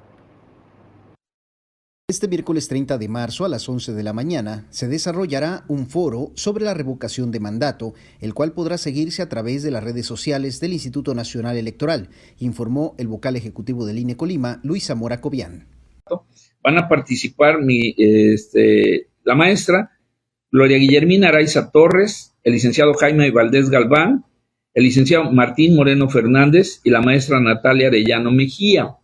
Este 2.11 2.27
miércoles 2.27 2.69
30 2.69 2.97
de 2.97 3.07
marzo 3.07 3.45
a 3.45 3.51
las 3.51 3.69
11 3.69 3.93
de 3.93 4.03
la 4.03 4.15
mañana 4.15 4.67
se 4.71 4.89
desarrollará 4.89 5.67
un 5.69 5.87
foro 5.87 6.33
sobre 6.37 6.65
la 6.65 6.73
revocación 6.73 7.31
de 7.31 7.39
mandato, 7.39 7.93
el 8.23 8.33
cual 8.33 8.53
podrá 8.55 8.79
seguirse 8.79 9.21
a 9.21 9.29
través 9.29 9.63
de 9.63 9.71
las 9.71 9.85
redes 9.85 10.07
sociales 10.07 10.59
del 10.59 10.73
Instituto 10.73 11.15
Nacional 11.15 11.59
Electoral, 11.59 12.09
informó 12.39 12.95
el 12.97 13.09
vocal 13.09 13.37
ejecutivo 13.37 13.85
del 13.85 13.99
INE 13.99 14.17
Colima, 14.17 14.59
Luis 14.65 14.87
Zamora 14.87 15.21
Cobian. 15.21 15.69
Van 16.63 16.79
a 16.79 16.89
participar 16.89 17.61
mi, 17.61 17.95
este, 17.99 19.09
la 19.23 19.35
maestra 19.35 19.91
Gloria 20.51 20.79
Guillermina 20.79 21.29
Araiza 21.29 21.71
Torres, 21.71 22.35
el 22.43 22.55
licenciado 22.55 22.95
Jaime 22.95 23.31
Valdés 23.33 23.69
Galván, 23.69 24.25
el 24.73 24.85
licenciado 24.85 25.31
Martín 25.31 25.77
Moreno 25.77 26.09
Fernández 26.09 26.81
y 26.85 26.89
la 26.89 27.03
maestra 27.03 27.39
Natalia 27.39 27.89
Arellano 27.89 28.31
Mejía 28.31 28.98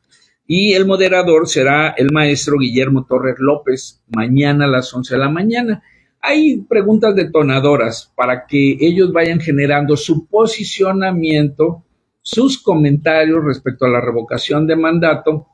y 0.46 0.72
el 0.72 0.86
moderador 0.86 1.48
será 1.48 1.90
el 1.96 2.12
maestro 2.12 2.58
Guillermo 2.58 3.06
Torres 3.06 3.36
López, 3.38 4.02
mañana 4.08 4.66
a 4.66 4.68
las 4.68 4.92
11 4.92 5.14
de 5.14 5.20
la 5.20 5.30
mañana. 5.30 5.82
Hay 6.20 6.58
preguntas 6.62 7.14
detonadoras 7.14 8.12
para 8.14 8.46
que 8.46 8.76
ellos 8.80 9.12
vayan 9.12 9.40
generando 9.40 9.96
su 9.96 10.26
posicionamiento, 10.26 11.84
sus 12.20 12.62
comentarios 12.62 13.44
respecto 13.44 13.86
a 13.86 13.90
la 13.90 14.00
revocación 14.00 14.66
de 14.66 14.76
mandato 14.76 15.48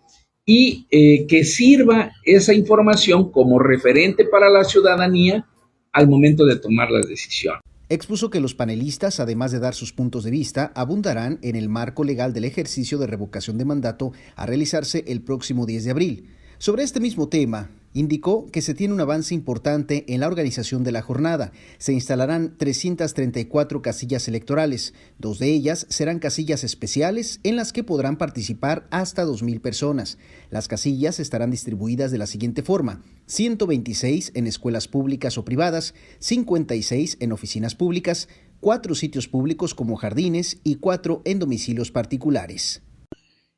y 0.45 0.87
eh, 0.91 1.27
que 1.27 1.45
sirva 1.45 2.13
esa 2.25 2.55
información 2.55 3.31
como 3.31 3.59
referente 3.59 4.25
para 4.25 4.49
la 4.49 4.65
ciudadanía 4.65 5.47
al 5.93 6.09
momento 6.09 6.45
de 6.45 6.57
tomar 6.57 6.91
la 6.91 7.01
decisión. 7.01 7.61
Expuso 7.93 8.31
que 8.31 8.39
los 8.39 8.55
panelistas, 8.55 9.19
además 9.19 9.51
de 9.51 9.59
dar 9.59 9.75
sus 9.75 9.93
puntos 9.93 10.23
de 10.23 10.31
vista, 10.31 10.71
abundarán 10.77 11.41
en 11.43 11.57
el 11.57 11.69
marco 11.69 12.05
legal 12.05 12.33
del 12.33 12.45
ejercicio 12.45 12.99
de 12.99 13.09
revocación 13.09 13.59
de 13.59 13.65
mandato 13.65 14.13
a 14.37 14.47
realizarse 14.47 15.03
el 15.09 15.23
próximo 15.23 15.67
10 15.67 15.85
de 15.87 15.91
abril. 15.91 16.31
Sobre 16.61 16.83
este 16.83 17.01
mismo 17.01 17.27
tema, 17.27 17.71
indicó 17.95 18.45
que 18.53 18.61
se 18.61 18.75
tiene 18.75 18.93
un 18.93 19.01
avance 19.01 19.35
importante 19.35 20.05
en 20.13 20.21
la 20.21 20.27
organización 20.27 20.85
de 20.85 20.93
la 20.93 21.01
jornada. 21.01 21.53
Se 21.79 21.95
instalarán 21.95 22.59
334 22.59 23.81
casillas 23.81 24.29
electorales. 24.29 24.93
Dos 25.19 25.39
de 25.39 25.55
ellas 25.55 25.87
serán 25.89 26.19
casillas 26.19 26.63
especiales 26.63 27.41
en 27.45 27.57
las 27.57 27.73
que 27.73 27.83
podrán 27.83 28.19
participar 28.19 28.87
hasta 28.91 29.25
2.000 29.25 29.63
personas. 29.63 30.19
Las 30.51 30.69
casillas 30.69 31.19
estarán 31.19 31.51
distribuidas 31.51 32.11
de 32.11 32.19
la 32.19 32.27
siguiente 32.27 32.63
forma. 32.63 33.01
126 33.25 34.33
en 34.35 34.47
escuelas 34.47 34.87
públicas 34.87 35.39
o 35.39 35.47
privadas, 35.47 35.95
56 36.19 37.17
en 37.21 37.33
oficinas 37.33 37.75
públicas, 37.75 38.29
4 38.61 38.95
sitios 38.95 39.29
públicos 39.29 39.75
como 39.75 39.97
jardines 39.97 40.61
y 40.63 40.75
4 40.75 41.23
en 41.25 41.39
domicilios 41.39 41.91
particulares. 41.91 42.83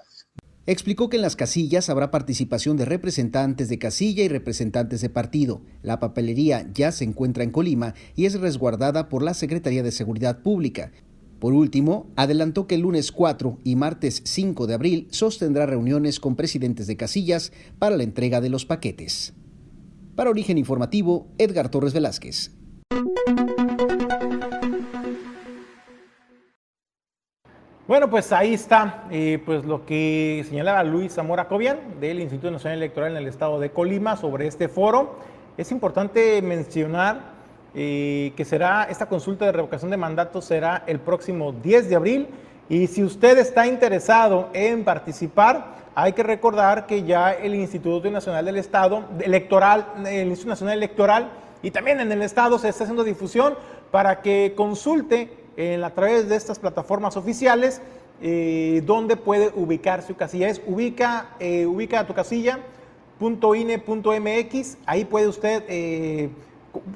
Explicó 0.67 1.11
que 1.11 1.17
en 1.17 1.23
las 1.23 1.37
casillas 1.37 1.91
habrá 1.91 2.11
participación 2.11 2.79
de 2.79 2.87
representantes 2.87 3.69
de 3.69 3.79
casilla 3.79 4.25
y 4.25 4.29
representantes 4.29 5.03
de 5.03 5.11
partido. 5.11 5.61
La 5.83 6.01
papelería 6.01 6.71
ya 6.73 6.91
se 6.91 7.05
encuentra 7.05 7.45
en 7.45 7.51
Colima 7.51 7.95
y 8.17 8.25
es 8.25 8.41
resguardada 8.41 9.11
por 9.11 9.23
la 9.23 9.35
Secretaría 9.35 9.83
de 9.83 9.93
Seguridad 9.93 10.41
Pública. 10.43 10.91
Por 11.39 11.53
último, 11.53 12.07
adelantó 12.17 12.67
que 12.67 12.77
el 12.77 12.81
lunes 12.81 13.13
4 13.13 13.59
y 13.63 13.77
martes 13.77 14.23
5 14.25 14.67
de 14.67 14.73
abril 14.73 15.09
sostendrá 15.11 15.67
reuniones 15.67 16.19
con 16.19 16.35
presidentes 16.35 16.87
de 16.87 16.97
casillas 16.97 17.53
para 17.79 17.99
la 17.99 18.03
entrega 18.03 18.41
de 18.41 18.49
los 18.49 18.65
paquetes. 18.65 19.35
Para 20.17 20.31
Origen 20.31 20.57
Informativo, 20.57 21.27
Edgar 21.37 21.69
Torres 21.69 21.93
Velázquez. 21.93 22.53
Bueno, 27.87 28.09
pues 28.09 28.33
ahí 28.33 28.55
está 28.55 29.05
eh, 29.11 29.43
pues 29.45 29.67
lo 29.67 29.85
que 29.85 30.43
señalaba 30.49 30.83
Luis 30.85 31.13
Zamora 31.13 31.49
Cobian 31.49 32.01
del 32.01 32.19
Instituto 32.21 32.51
Nacional 32.51 32.79
Electoral 32.79 33.11
en 33.11 33.19
el 33.19 33.29
estado 33.29 33.61
de 33.61 33.73
Colima 33.73 34.17
sobre 34.17 34.47
este 34.47 34.69
foro. 34.69 35.17
Es 35.59 35.71
importante 35.71 36.41
mencionar 36.41 37.21
eh, 37.75 38.33
que 38.39 38.47
será 38.47 38.85
esta 38.85 39.05
consulta 39.05 39.45
de 39.45 39.53
revocación 39.53 39.91
de 39.91 39.99
mandato 39.99 40.41
será 40.41 40.85
el 40.87 40.99
próximo 40.99 41.53
10 41.53 41.91
de 41.91 41.97
abril 41.97 42.29
y 42.71 42.87
si 42.87 43.05
usted 43.05 43.37
está 43.37 43.67
interesado 43.67 44.49
en 44.55 44.83
participar, 44.83 45.75
hay 45.95 46.15
que 46.15 46.23
recordar 46.23 46.87
que 46.87 47.03
ya 47.03 47.33
el 47.35 47.55
Instituto 47.55 48.11
Nacional 48.11 48.47
del 48.47 48.57
Estado 48.57 49.05
Electoral, 49.21 49.89
el 50.07 50.29
Instituto 50.29 50.49
Nacional 50.53 50.79
Electoral 50.79 51.33
y 51.61 51.71
también 51.71 52.01
en 52.01 52.11
el 52.11 52.23
estado 52.23 52.59
se 52.59 52.71
está 52.71 52.85
haciendo 52.85 53.05
difusión 53.05 53.57
para 53.91 54.23
que 54.23 54.55
consulte 54.57 55.44
a 55.57 55.91
través 55.91 56.29
de 56.29 56.37
estas 56.37 56.59
plataformas 56.59 57.17
oficiales 57.17 57.81
eh, 58.23 58.83
donde 58.87 59.17
puede 59.17 59.53
ubicar 59.55 60.03
su 60.03 60.15
casilla. 60.15 60.49
Es 60.49 60.63
ubica, 60.67 61.31
eh, 61.41 61.67
ubica 61.67 62.07
tu 62.07 62.15
casilla 62.15 62.61
.ine.mx, 63.21 64.79
ahí 64.87 65.05
puede 65.05 65.29
usted 65.29 65.65
eh, 65.69 66.31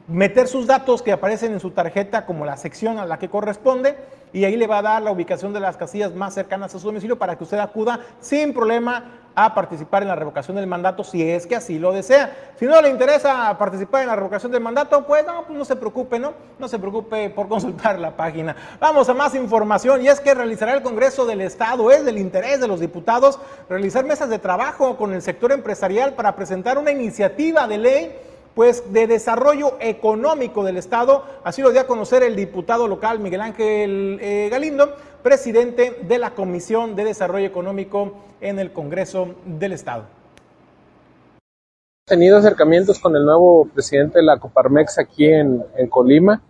meter 0.09 0.49
sus 0.49 0.67
datos 0.67 1.03
que 1.03 1.13
aparecen 1.13 1.53
en 1.53 1.61
su 1.61 1.71
tarjeta 1.71 2.27
como 2.27 2.45
la 2.45 2.57
sección 2.57 2.99
a 2.99 3.07
la 3.07 3.19
que 3.19 3.29
corresponde 3.29 3.97
y 4.33 4.45
ahí 4.45 4.57
le 4.57 4.67
va 4.67 4.79
a 4.79 4.83
dar 4.83 5.03
la 5.03 5.13
ubicación 5.13 5.53
de 5.53 5.61
las 5.61 5.77
casillas 5.77 6.15
más 6.15 6.35
cercanas 6.35 6.75
a 6.75 6.79
su 6.79 6.87
domicilio 6.87 7.19
para 7.19 7.39
que 7.39 7.45
usted 7.45 7.59
acuda 7.59 8.01
sin 8.21 8.53
problema 8.53 9.28
a 9.41 9.55
participar 9.55 10.03
en 10.03 10.09
la 10.09 10.17
revocación 10.17 10.57
del 10.57 10.67
mandato 10.67 11.05
si 11.05 11.23
es 11.23 11.47
que 11.47 11.55
así 11.55 11.79
lo 11.79 11.93
desea. 11.93 12.51
Si 12.59 12.67
no 12.67 12.83
le 12.83 12.89
interesa 12.89 13.57
participar 13.57 14.03
en 14.03 14.09
la 14.09 14.17
revocación 14.17 14.51
del 14.51 14.61
mandato, 14.61 15.07
pues 15.07 15.25
no, 15.25 15.45
pues 15.45 15.57
no 15.57 15.65
se 15.65 15.77
preocupe, 15.77 16.19
¿no? 16.19 16.33
No 16.59 16.67
se 16.67 16.81
preocupe 16.81 17.31
por 17.31 17.47
consultar 17.49 18.01
la 18.01 18.17
página. 18.17 18.57
Vamos 18.81 19.09
a 19.09 19.15
más 19.15 19.37
información 19.37 20.03
y 20.03 20.09
es 20.09 20.19
que 20.19 20.35
realizará 20.35 20.75
el 20.75 20.83
Congreso 20.83 21.25
del 21.25 21.41
Estado, 21.41 21.89
es 21.93 22.05
del 22.05 22.19
interés 22.19 22.61
de 22.61 22.67
los 22.67 22.81
diputados 22.81 23.39
realizar 23.69 24.05
mesas 24.05 24.29
de 24.29 24.41
trabajo 24.41 24.97
con 24.97 25.13
el 25.15 25.23
sector 25.23 25.53
empresarial 25.53 26.15
para 26.15 26.35
presentar 26.35 26.77
una 26.77 26.91
iniciativa 26.91 27.69
de 27.69 27.79
ley 27.79 28.17
pues 28.59 28.93
de 28.93 29.07
desarrollo 29.07 29.77
económico 29.79 30.65
del 30.65 30.79
Estado. 30.79 31.25
Así 31.45 31.63
lo 31.63 31.71
dio 31.71 31.81
a 31.81 31.87
conocer 31.87 32.25
el 32.25 32.35
diputado 32.35 32.89
local 32.89 33.21
Miguel 33.21 33.41
Ángel 33.41 34.19
eh, 34.21 34.49
Galindo, 34.51 34.97
presidente 35.29 35.95
de 36.09 36.19
la 36.19 36.31
Comisión 36.31 36.97
de 36.97 37.05
Desarrollo 37.05 37.45
Económico 37.45 38.15
en 38.41 38.59
el 38.59 38.73
Congreso 38.73 39.35
del 39.45 39.75
Estado. 39.75 40.05
tenido 42.07 42.39
acercamientos 42.39 42.99
con 42.99 43.15
el 43.15 43.27
nuevo 43.27 43.69
presidente 43.75 44.21
de 44.21 44.25
la 44.25 44.39
Coparmex 44.39 44.99
aquí 44.99 45.27
en, 45.27 45.63
Colima, 45.91 46.41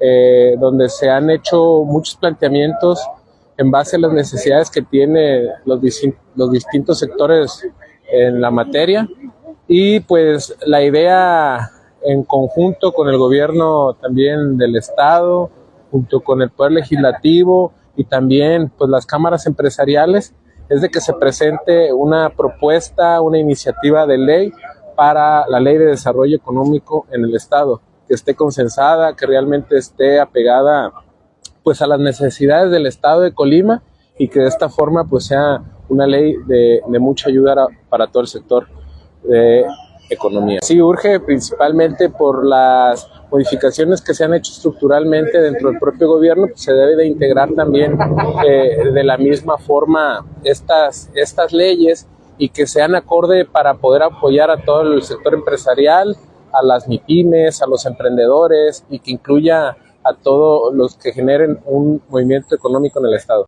eh, 0.00 0.56
donde 0.58 0.88
se 0.88 1.10
han 1.10 1.28
hecho 1.28 1.82
muchos 1.84 2.16
planteamientos 2.16 3.06
en 3.58 3.70
base 3.70 3.96
a 3.96 3.98
las 3.98 4.12
necesidades 4.14 4.70
que 4.70 4.80
tienen 4.80 5.48
los, 5.66 5.78
los 6.36 6.50
distintos 6.50 6.98
sectores 6.98 7.68
en 8.10 8.40
la 8.40 8.50
materia 8.50 9.06
y 9.68 10.00
pues 10.00 10.56
la 10.64 10.82
idea 10.82 11.70
en 12.00 12.22
conjunto 12.22 12.94
con 12.94 13.10
el 13.10 13.18
gobierno 13.18 13.92
también 14.00 14.56
del 14.56 14.74
estado, 14.76 15.50
junto 15.90 16.20
con 16.20 16.40
el 16.40 16.48
poder 16.48 16.72
legislativo 16.72 17.74
y 17.96 18.04
también 18.04 18.70
pues 18.76 18.90
las 18.90 19.06
cámaras 19.06 19.46
empresariales 19.46 20.34
es 20.68 20.80
de 20.80 20.88
que 20.90 21.00
se 21.00 21.12
presente 21.14 21.92
una 21.92 22.30
propuesta, 22.30 23.20
una 23.20 23.38
iniciativa 23.38 24.06
de 24.06 24.18
ley 24.18 24.52
para 24.96 25.46
la 25.48 25.60
ley 25.60 25.78
de 25.78 25.86
desarrollo 25.86 26.36
económico 26.36 27.06
en 27.10 27.24
el 27.24 27.34
estado, 27.34 27.80
que 28.08 28.14
esté 28.14 28.34
consensada, 28.34 29.14
que 29.14 29.26
realmente 29.26 29.76
esté 29.76 30.20
apegada 30.20 30.92
pues 31.62 31.82
a 31.82 31.86
las 31.86 32.00
necesidades 32.00 32.70
del 32.70 32.86
estado 32.86 33.20
de 33.20 33.34
Colima 33.34 33.82
y 34.18 34.28
que 34.28 34.40
de 34.40 34.48
esta 34.48 34.68
forma 34.68 35.04
pues 35.04 35.26
sea 35.26 35.62
una 35.88 36.06
ley 36.06 36.34
de, 36.46 36.80
mucha 36.98 37.28
ayuda 37.28 37.66
para 37.88 38.06
todo 38.06 38.22
el 38.22 38.28
sector. 38.28 38.66
Eh, 39.30 39.64
economía. 40.08 40.60
Sí, 40.62 40.80
urge 40.80 41.20
principalmente 41.20 42.08
por 42.10 42.44
las 42.46 43.08
modificaciones 43.30 44.00
que 44.00 44.14
se 44.14 44.24
han 44.24 44.34
hecho 44.34 44.52
estructuralmente 44.52 45.40
dentro 45.40 45.70
del 45.70 45.78
propio 45.78 46.08
gobierno, 46.08 46.46
pues 46.46 46.62
se 46.62 46.72
debe 46.72 46.96
de 46.96 47.06
integrar 47.06 47.52
también 47.54 47.98
eh, 48.46 48.90
de 48.92 49.04
la 49.04 49.16
misma 49.16 49.58
forma 49.58 50.24
estas, 50.44 51.10
estas 51.14 51.52
leyes 51.52 52.06
y 52.38 52.50
que 52.50 52.66
sean 52.66 52.94
acorde 52.94 53.44
para 53.44 53.74
poder 53.74 54.02
apoyar 54.02 54.50
a 54.50 54.62
todo 54.64 54.82
el 54.82 55.02
sector 55.02 55.34
empresarial, 55.34 56.16
a 56.52 56.62
las 56.62 56.86
MIPIMES, 56.88 57.62
a 57.62 57.66
los 57.66 57.86
emprendedores 57.86 58.84
y 58.88 58.98
que 58.98 59.10
incluya 59.10 59.76
a 60.04 60.14
todos 60.14 60.74
los 60.74 60.96
que 60.96 61.12
generen 61.12 61.58
un 61.64 62.00
movimiento 62.08 62.54
económico 62.54 63.00
en 63.00 63.06
el 63.06 63.14
Estado. 63.14 63.46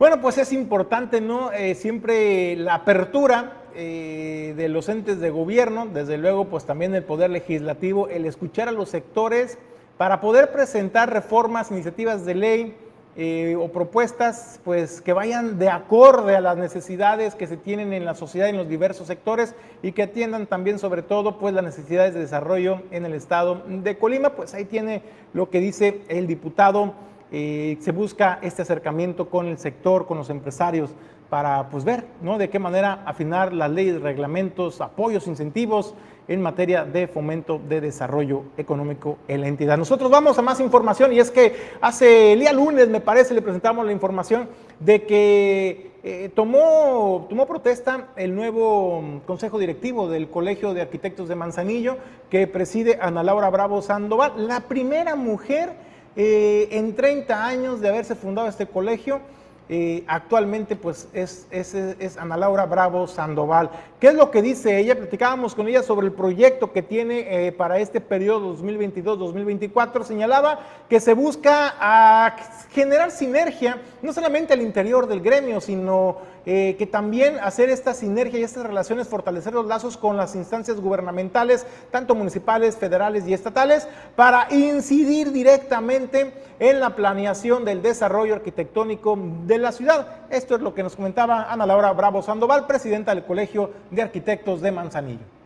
Bueno, 0.00 0.22
pues 0.22 0.38
es 0.38 0.54
importante, 0.54 1.20
¿no? 1.20 1.52
Eh, 1.52 1.74
siempre 1.74 2.56
la 2.56 2.76
apertura 2.76 3.64
eh, 3.74 4.54
de 4.56 4.70
los 4.70 4.88
entes 4.88 5.20
de 5.20 5.28
gobierno, 5.28 5.84
desde 5.92 6.16
luego, 6.16 6.46
pues 6.46 6.64
también 6.64 6.94
el 6.94 7.04
poder 7.04 7.28
legislativo, 7.28 8.08
el 8.08 8.24
escuchar 8.24 8.66
a 8.68 8.72
los 8.72 8.88
sectores 8.88 9.58
para 9.98 10.22
poder 10.22 10.52
presentar 10.52 11.12
reformas, 11.12 11.70
iniciativas 11.70 12.24
de 12.24 12.34
ley, 12.34 12.76
eh, 13.16 13.56
o 13.60 13.72
propuestas 13.72 14.60
pues 14.64 15.02
que 15.02 15.12
vayan 15.12 15.58
de 15.58 15.68
acorde 15.68 16.34
a 16.34 16.40
las 16.40 16.56
necesidades 16.56 17.34
que 17.34 17.46
se 17.46 17.58
tienen 17.58 17.92
en 17.92 18.06
la 18.06 18.14
sociedad 18.14 18.48
en 18.48 18.56
los 18.56 18.68
diversos 18.68 19.08
sectores 19.08 19.54
y 19.82 19.92
que 19.92 20.04
atiendan 20.04 20.46
también 20.46 20.78
sobre 20.78 21.02
todo 21.02 21.36
pues 21.36 21.52
las 21.52 21.64
necesidades 21.64 22.14
de 22.14 22.20
desarrollo 22.20 22.82
en 22.92 23.04
el 23.04 23.14
estado 23.14 23.64
de 23.66 23.98
Colima 23.98 24.30
pues 24.30 24.54
ahí 24.54 24.64
tiene 24.64 25.02
lo 25.32 25.50
que 25.50 25.58
dice 25.58 26.02
el 26.08 26.28
diputado 26.28 26.94
eh, 27.32 27.76
se 27.80 27.92
busca 27.92 28.38
este 28.42 28.62
acercamiento 28.62 29.28
con 29.28 29.46
el 29.46 29.58
sector 29.58 30.06
con 30.06 30.18
los 30.18 30.30
empresarios 30.30 30.90
para 31.28 31.68
pues 31.70 31.84
ver 31.84 32.04
¿no? 32.20 32.38
de 32.38 32.50
qué 32.50 32.58
manera 32.58 33.02
afinar 33.06 33.52
las 33.52 33.70
leyes 33.70 34.00
reglamentos 34.02 34.80
apoyos 34.80 35.26
incentivos 35.28 35.94
en 36.26 36.42
materia 36.42 36.84
de 36.84 37.08
fomento 37.08 37.60
de 37.68 37.80
desarrollo 37.80 38.44
económico 38.56 39.18
en 39.26 39.40
la 39.40 39.48
entidad. 39.48 39.76
Nosotros 39.76 40.10
vamos 40.10 40.38
a 40.38 40.42
más 40.42 40.60
información 40.60 41.12
y 41.12 41.18
es 41.18 41.30
que 41.30 41.56
hace 41.80 42.34
el 42.34 42.40
día 42.40 42.52
lunes, 42.52 42.88
me 42.88 43.00
parece, 43.00 43.34
le 43.34 43.42
presentamos 43.42 43.84
la 43.84 43.92
información 43.92 44.48
de 44.78 45.02
que 45.04 45.90
eh, 46.02 46.30
tomó, 46.34 47.26
tomó 47.28 47.46
protesta 47.46 48.08
el 48.16 48.34
nuevo 48.34 49.20
consejo 49.26 49.58
directivo 49.58 50.08
del 50.08 50.28
Colegio 50.30 50.72
de 50.72 50.82
Arquitectos 50.82 51.28
de 51.28 51.34
Manzanillo 51.34 51.96
que 52.30 52.46
preside 52.46 52.98
Ana 53.00 53.22
Laura 53.22 53.50
Bravo 53.50 53.82
Sandoval, 53.82 54.46
la 54.48 54.60
primera 54.60 55.16
mujer 55.16 55.89
eh, 56.22 56.68
en 56.72 56.94
30 56.94 57.46
años 57.46 57.80
de 57.80 57.88
haberse 57.88 58.14
fundado 58.14 58.46
este 58.46 58.66
colegio 58.66 59.22
eh, 59.70 60.04
actualmente 60.06 60.76
pues 60.76 61.08
es, 61.14 61.46
Ana 62.18 62.36
Laura 62.36 62.66
Bravo 62.66 63.06
Sandoval. 63.06 63.70
¿Qué 63.98 64.08
es 64.08 64.14
lo 64.14 64.30
que 64.30 64.42
dice 64.42 64.78
ella? 64.78 64.96
Platicábamos 64.96 65.54
con 65.54 65.66
ella 65.66 65.82
sobre 65.82 66.08
el 66.08 66.12
proyecto 66.12 66.72
que 66.72 66.82
tiene 66.82 67.46
eh, 67.46 67.52
para 67.52 67.78
este 67.78 68.02
periodo 68.02 68.54
2022-2024. 68.58 70.02
Señalaba 70.02 70.58
que 70.90 71.00
se 71.00 71.14
busca 71.14 72.34
generar 72.70 73.12
sinergia, 73.12 73.80
no 74.02 74.12
solamente 74.12 74.52
al 74.52 74.60
interior 74.60 75.06
del 75.06 75.22
gremio, 75.22 75.58
sino 75.62 76.18
eh, 76.46 76.76
que 76.78 76.86
también 76.86 77.38
hacer 77.38 77.68
esta 77.70 77.94
sinergia 77.94 78.40
y 78.40 78.42
estas 78.42 78.64
relaciones, 78.64 79.08
fortalecer 79.08 79.52
los 79.52 79.66
lazos 79.66 79.96
con 79.96 80.16
las 80.16 80.34
instancias 80.34 80.80
gubernamentales, 80.80 81.66
tanto 81.90 82.14
municipales, 82.14 82.76
federales 82.76 83.26
y 83.26 83.34
estatales, 83.34 83.86
para 84.16 84.46
incidir 84.50 85.32
directamente 85.32 86.32
en 86.58 86.80
la 86.80 86.96
planeación 86.96 87.64
del 87.64 87.82
desarrollo 87.82 88.34
arquitectónico 88.34 89.18
de 89.46 89.58
la 89.58 89.72
ciudad. 89.72 90.06
Esto 90.30 90.54
es 90.54 90.60
lo 90.60 90.74
que 90.74 90.82
nos 90.82 90.96
comentaba 90.96 91.50
Ana 91.50 91.66
Laura 91.66 91.92
Bravo 91.92 92.22
Sandoval, 92.22 92.66
presidenta 92.66 93.14
del 93.14 93.24
Colegio 93.24 93.70
de 93.90 94.02
Arquitectos 94.02 94.60
de 94.60 94.72
Manzanillo. 94.72 95.39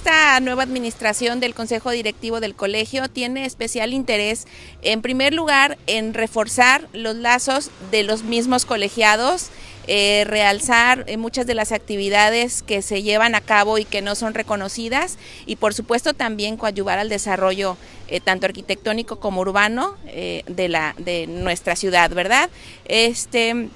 Esta 0.00 0.40
nueva 0.40 0.62
administración 0.62 1.40
del 1.40 1.54
Consejo 1.54 1.90
Directivo 1.90 2.40
del 2.40 2.54
Colegio 2.54 3.10
tiene 3.10 3.44
especial 3.44 3.92
interés, 3.92 4.46
en 4.80 5.02
primer 5.02 5.34
lugar, 5.34 5.76
en 5.86 6.14
reforzar 6.14 6.88
los 6.94 7.16
lazos 7.16 7.70
de 7.90 8.02
los 8.02 8.22
mismos 8.22 8.64
colegiados, 8.64 9.50
eh, 9.86 10.24
realzar 10.26 11.04
eh, 11.06 11.18
muchas 11.18 11.46
de 11.46 11.52
las 11.52 11.70
actividades 11.70 12.62
que 12.62 12.80
se 12.80 13.02
llevan 13.02 13.34
a 13.34 13.42
cabo 13.42 13.76
y 13.76 13.84
que 13.84 14.00
no 14.00 14.14
son 14.14 14.32
reconocidas 14.32 15.18
y 15.44 15.56
por 15.56 15.74
supuesto 15.74 16.14
también 16.14 16.56
coadyuvar 16.56 16.98
al 16.98 17.10
desarrollo 17.10 17.76
eh, 18.08 18.20
tanto 18.20 18.46
arquitectónico 18.46 19.20
como 19.20 19.42
urbano 19.42 19.96
de, 20.06 20.68
la, 20.70 20.94
de 20.96 21.26
nuestra 21.26 21.76
ciudad, 21.76 22.10
¿verdad? 22.10 22.48
Este, 22.86 23.68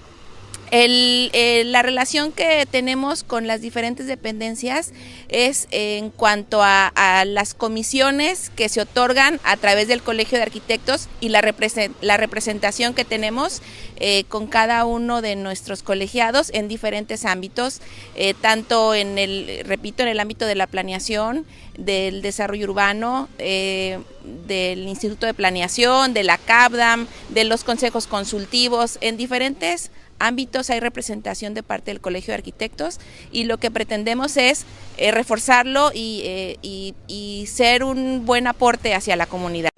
el, 0.75 1.71
la 1.71 1.83
relación 1.83 2.33
que 2.33 2.67
tenemos 2.69 3.23
con 3.23 3.47
las 3.47 3.61
diferentes 3.61 4.09
dependencias 4.09 4.93
es 5.29 5.69
en 5.71 6.11
cuanto 6.11 6.63
a, 6.63 6.93
las 7.27 7.55
comisiones 7.55 8.51
que 8.51 8.69
se 8.69 8.81
otorgan 8.81 9.41
a 9.45 9.57
través 9.57 9.87
del 9.87 10.03
Colegio 10.03 10.37
de 10.37 10.43
Arquitectos 10.43 11.09
y 11.21 11.29
la, 11.29 11.55
la 12.01 12.17
representación 12.17 12.93
que 12.93 13.05
tenemos 13.05 13.63
eh, 13.97 14.25
con 14.29 14.49
cada 14.49 14.85
uno 14.85 15.23
de 15.23 15.37
nuestros 15.37 15.85
colegiados 15.85 16.51
en 16.53 16.67
diferentes 16.67 17.25
ámbitos, 17.25 17.81
eh, 18.17 18.35
tanto 18.35 18.95
en 18.95 19.19
el, 19.19 19.63
repito, 19.65 20.03
en 20.03 20.09
el 20.09 20.19
ámbito 20.19 20.47
de 20.47 20.57
la 20.57 20.67
planeación, 20.67 21.47
del 21.79 22.21
desarrollo 22.21 22.65
urbano, 22.69 23.29
eh, 23.39 24.01
del 24.47 24.89
Instituto 24.89 25.27
de 25.27 25.35
Planeación, 25.35 26.15
de 26.15 26.25
la 26.25 26.39
CAPDAM, 26.39 27.07
de 27.29 27.45
los 27.45 27.63
consejos 27.63 28.09
consultivos, 28.09 28.99
en 29.01 29.17
diferentes 29.17 29.93
hay 30.19 30.81
representación 30.81 31.55
de 31.55 31.63
parte 31.63 31.91
del 31.91 32.01
Colegio 32.01 32.33
de 32.33 32.37
Arquitectos 32.37 33.01
y 33.31 33.45
lo 33.45 33.59
que 33.59 33.71
pretendemos 33.71 34.37
es 34.37 34.65
eh, 34.97 35.11
reforzarlo 35.11 35.91
eh, 35.95 36.57
y, 36.63 36.95
y 37.07 37.47
ser 37.47 37.85
un 37.85 38.25
buen 38.27 38.47
aporte 38.47 38.95
hacia 38.95 39.17
la 39.17 39.27
comunidad. 39.27 39.71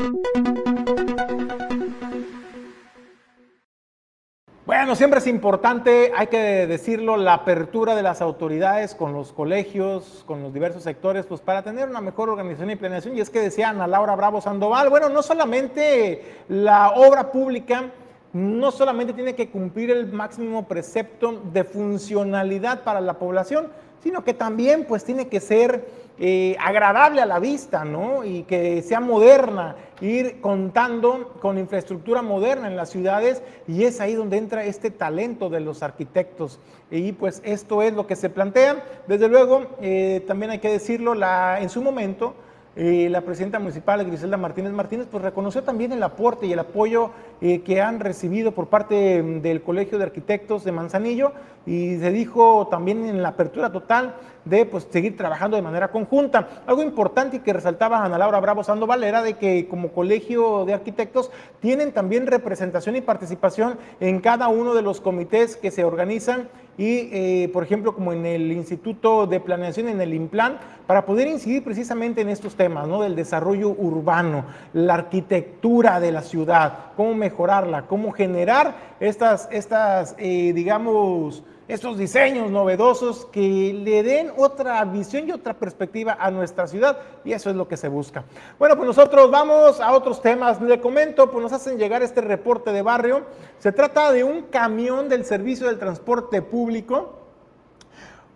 Bueno, 4.66 4.97
siempre 4.97 5.20
es 5.20 5.28
importante, 5.28 6.12
hay 6.16 6.26
que 6.26 6.66
decirlo, 6.66 7.16
la 7.16 7.34
apertura 7.34 7.95
de 7.95 8.03
las 8.03 8.20
autoridades 8.20 8.97
con 8.97 9.12
los 9.12 9.32
colegios, 9.32 10.24
con 10.26 10.43
los 10.43 10.53
diversos 10.53 10.82
sectores, 10.82 11.24
pues 11.24 11.41
para 11.41 11.62
tener 11.62 11.89
una 11.89 12.01
mejor 12.01 12.30
organización 12.30 12.70
y 12.70 12.76
planeación. 12.76 13.16
Y 13.16 13.20
es 13.20 13.30
que 13.30 13.41
decían 13.41 13.80
a 13.80 13.87
Laura 13.87 14.16
Bravo 14.16 14.41
Sandoval, 14.41 14.91
bueno, 14.91 15.09
no 15.09 15.22
solamente 15.22 16.43
la 16.49 16.91
obra 16.91 17.30
pública, 17.30 17.91
no 18.37 18.70
solamente 18.70 19.14
tiene 19.14 19.34
que 19.34 19.49
cumplir 19.49 19.91
el 19.91 20.12
máximo 20.12 20.68
precepto 20.68 21.41
de 21.55 21.64
funcionalidad 21.64 22.82
para 22.82 23.01
la 23.01 23.18
población, 23.18 23.68
sino 24.03 24.24
que 24.24 24.34
también 24.34 24.84
pues 24.84 25.05
tiene 25.05 25.28
que 25.28 25.41
ser 25.41 25.89
eh, 26.18 26.55
agradable 26.61 27.22
a 27.22 27.26
la 27.26 27.39
vista, 27.39 27.87
¿no? 27.87 28.24
Y 28.24 28.43
que 28.43 28.82
sea 28.82 29.01
moderna, 29.01 29.76
ir 30.03 30.43
contando 30.43 31.34
con 31.41 31.57
infraestructura 31.57 32.20
moderna 32.20 32.68
en 32.68 32.76
las 32.76 32.91
ciudades 32.91 33.43
y 33.66 33.84
es 33.84 34.03
ahí 34.03 34.12
donde 34.12 34.37
entra 34.37 34.64
este 34.64 34.91
talento 34.91 35.49
de 35.49 35.61
los 35.61 35.82
arquitectos. 35.82 36.61
Y 36.91 37.12
pues 37.12 37.41
esto 37.43 37.80
es 37.80 37.95
lo 37.95 38.07
que 38.07 38.16
se 38.16 38.28
plantea. 38.28 38.84
Desde 39.09 39.28
luego, 39.28 39.66
eh, 39.80 40.22
también 40.26 40.51
hay 40.51 40.59
que 40.59 40.70
decirlo, 40.70 41.14
la, 41.14 41.59
en 41.59 41.70
su 41.70 41.80
momento, 41.80 42.34
eh, 42.79 43.09
la 43.11 43.22
presidenta 43.22 43.59
municipal, 43.59 44.05
Griselda 44.05 44.37
Martínez 44.37 44.70
Martínez, 44.72 45.07
pues 45.11 45.22
reconoció 45.22 45.62
también 45.62 45.93
el 45.93 46.03
aporte 46.03 46.45
y 46.47 46.53
el 46.53 46.59
apoyo 46.59 47.11
eh, 47.41 47.62
que 47.62 47.81
han 47.81 48.01
recibido 48.01 48.53
por 48.53 48.68
parte 48.68 49.22
mm, 49.22 49.41
del 49.41 49.62
Colegio 49.62 49.97
de 49.97 50.05
Arquitectos 50.05 50.62
de 50.62 50.72
Manzanillo 50.72 51.33
y 51.64 51.97
se 51.97 52.11
dijo 52.11 52.68
también 52.70 53.07
en 53.07 53.22
la 53.22 53.31
apertura 53.31 53.72
total 53.72 54.16
de 54.45 54.66
pues, 54.66 54.87
seguir 54.91 55.16
trabajando 55.16 55.57
de 55.57 55.62
manera 55.62 55.89
conjunta. 55.89 56.49
Algo 56.66 56.83
importante 56.83 57.39
y 57.39 57.41
que 57.41 57.55
resaltaba 57.55 58.05
Ana 58.05 58.18
Laura 58.18 58.41
Bravo 58.41 58.62
Sandoval 58.62 59.05
era 59.05 59.22
de 59.22 59.35
que 59.39 59.68
como 59.68 59.93
Colegio 59.93 60.66
de 60.66 60.74
Arquitectos 60.74 61.31
tienen 61.61 61.93
también 61.93 62.27
representación 62.27 62.95
y 62.95 63.01
participación 63.01 63.79
en 64.01 64.20
cada 64.20 64.49
uno 64.49 64.74
de 64.74 64.83
los 64.83 65.01
comités 65.01 65.57
que 65.57 65.70
se 65.70 65.83
organizan 65.83 66.49
y, 66.79 67.09
eh, 67.12 67.51
por 67.53 67.62
ejemplo, 67.62 67.95
como 67.95 68.12
en 68.12 68.27
el 68.27 68.53
Instituto 68.53 69.27
de 69.27 69.41
Planeación, 69.41 69.89
en 69.89 70.01
el 70.01 70.12
IMPLAN, 70.12 70.59
para 70.87 71.07
poder 71.07 71.29
incidir 71.29 71.64
precisamente 71.64 72.20
en 72.20 72.29
estos 72.29 72.55
temas, 72.55 72.87
¿no? 72.87 73.03
Del 73.03 73.16
desarrollo 73.16 73.70
urbano, 73.70 74.45
la 74.72 74.95
arquitectura 74.95 76.01
de 76.01 76.12
la 76.12 76.22
ciudad, 76.22 76.93
cómo 76.97 77.14
mejorarla, 77.14 77.87
cómo 77.87 78.12
generar 78.12 78.74
estas, 79.01 79.49
estas 79.51 80.14
eh, 80.18 80.53
digamos, 80.55 81.43
estos 81.68 81.98
diseños 81.98 82.50
novedosos 82.50 83.26
que 83.32 83.72
le 83.74 84.02
den 84.04 84.32
otra 84.36 84.84
visión 84.84 85.28
y 85.28 85.32
otra 85.32 85.54
perspectiva 85.54 86.16
a 86.20 86.30
nuestra 86.30 86.68
ciudad 86.68 86.98
y 87.24 87.32
eso 87.32 87.50
es 87.50 87.56
lo 87.56 87.66
que 87.66 87.76
se 87.76 87.88
busca. 87.88 88.24
Bueno, 88.58 88.76
pues 88.76 88.86
nosotros 88.86 89.30
vamos 89.30 89.80
a 89.80 89.92
otros 89.92 90.22
temas. 90.22 90.60
Le 90.60 90.80
comento, 90.80 91.30
pues 91.30 91.42
nos 91.42 91.52
hacen 91.52 91.76
llegar 91.76 92.02
este 92.02 92.20
reporte 92.20 92.70
de 92.70 92.82
barrio. 92.82 93.22
Se 93.58 93.72
trata 93.72 94.12
de 94.12 94.22
un 94.22 94.42
camión 94.42 95.08
del 95.08 95.24
servicio 95.24 95.66
del 95.66 95.78
transporte 95.78 96.40
público. 96.40 97.18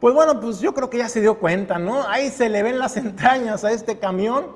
Pues 0.01 0.13
bueno, 0.13 0.41
pues 0.41 0.61
yo 0.61 0.75
creo 0.75 0.91
que 0.91 0.99
ya 0.99 1.09
se 1.09 1.21
dio 1.21 1.39
cuenta, 1.39 1.79
¿no? 1.79 2.09
Ahí 2.09 2.31
se 2.31 2.49
le 2.49 2.63
ven 2.63 2.79
las 2.79 2.97
entrañas 2.97 3.63
a 3.65 3.71
este 3.71 3.99
camión, 3.99 4.47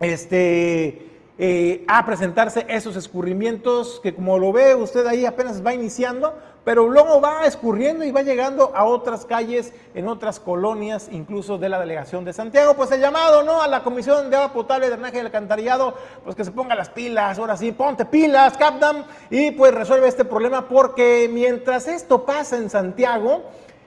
este, 0.01 1.11
eh, 1.39 1.85
a 1.89 2.05
presentarse 2.05 2.67
esos 2.69 2.97
escurrimientos 2.97 4.01
que 4.03 4.15
como 4.15 4.39
lo 4.39 4.53
ve 4.53 4.75
usted 4.75 5.07
ahí 5.07 5.27
apenas 5.27 5.65
va 5.65 5.75
iniciando, 5.75 6.35
pero 6.67 6.89
luego 6.89 7.21
va 7.21 7.47
escurriendo 7.47 8.05
y 8.05 8.11
va 8.11 8.23
llegando 8.23 8.73
a 8.75 8.83
otras 8.83 9.25
calles, 9.25 9.73
en 9.95 10.09
otras 10.09 10.41
colonias, 10.41 11.09
incluso 11.13 11.59
de 11.59 11.69
la 11.69 11.79
delegación 11.79 12.25
de 12.25 12.33
Santiago. 12.33 12.75
Pues 12.75 12.91
el 12.91 13.01
llamado, 13.01 13.45
¿no? 13.45 13.63
A 13.63 13.69
la 13.69 13.85
Comisión 13.85 14.31
de 14.31 14.37
Agua 14.37 14.53
Potable, 14.53 14.91
Drenaje 14.91 15.19
y 15.19 15.21
Alcantarillado, 15.21 15.95
pues 16.25 16.35
que 16.35 16.45
se 16.45 16.51
ponga 16.51 16.75
las 16.75 16.89
pilas, 16.89 17.39
ahora 17.39 17.57
sí, 17.57 17.71
ponte 17.71 18.05
pilas, 18.05 18.59
Capdam, 18.59 19.05
y 19.31 19.53
pues 19.53 19.73
resuelve 19.73 20.09
este 20.09 20.25
problema 20.25 20.67
porque 20.67 21.31
mientras 21.33 21.87
esto 21.87 22.27
pasa 22.27 22.57
en 22.57 22.69
Santiago, 22.69 23.45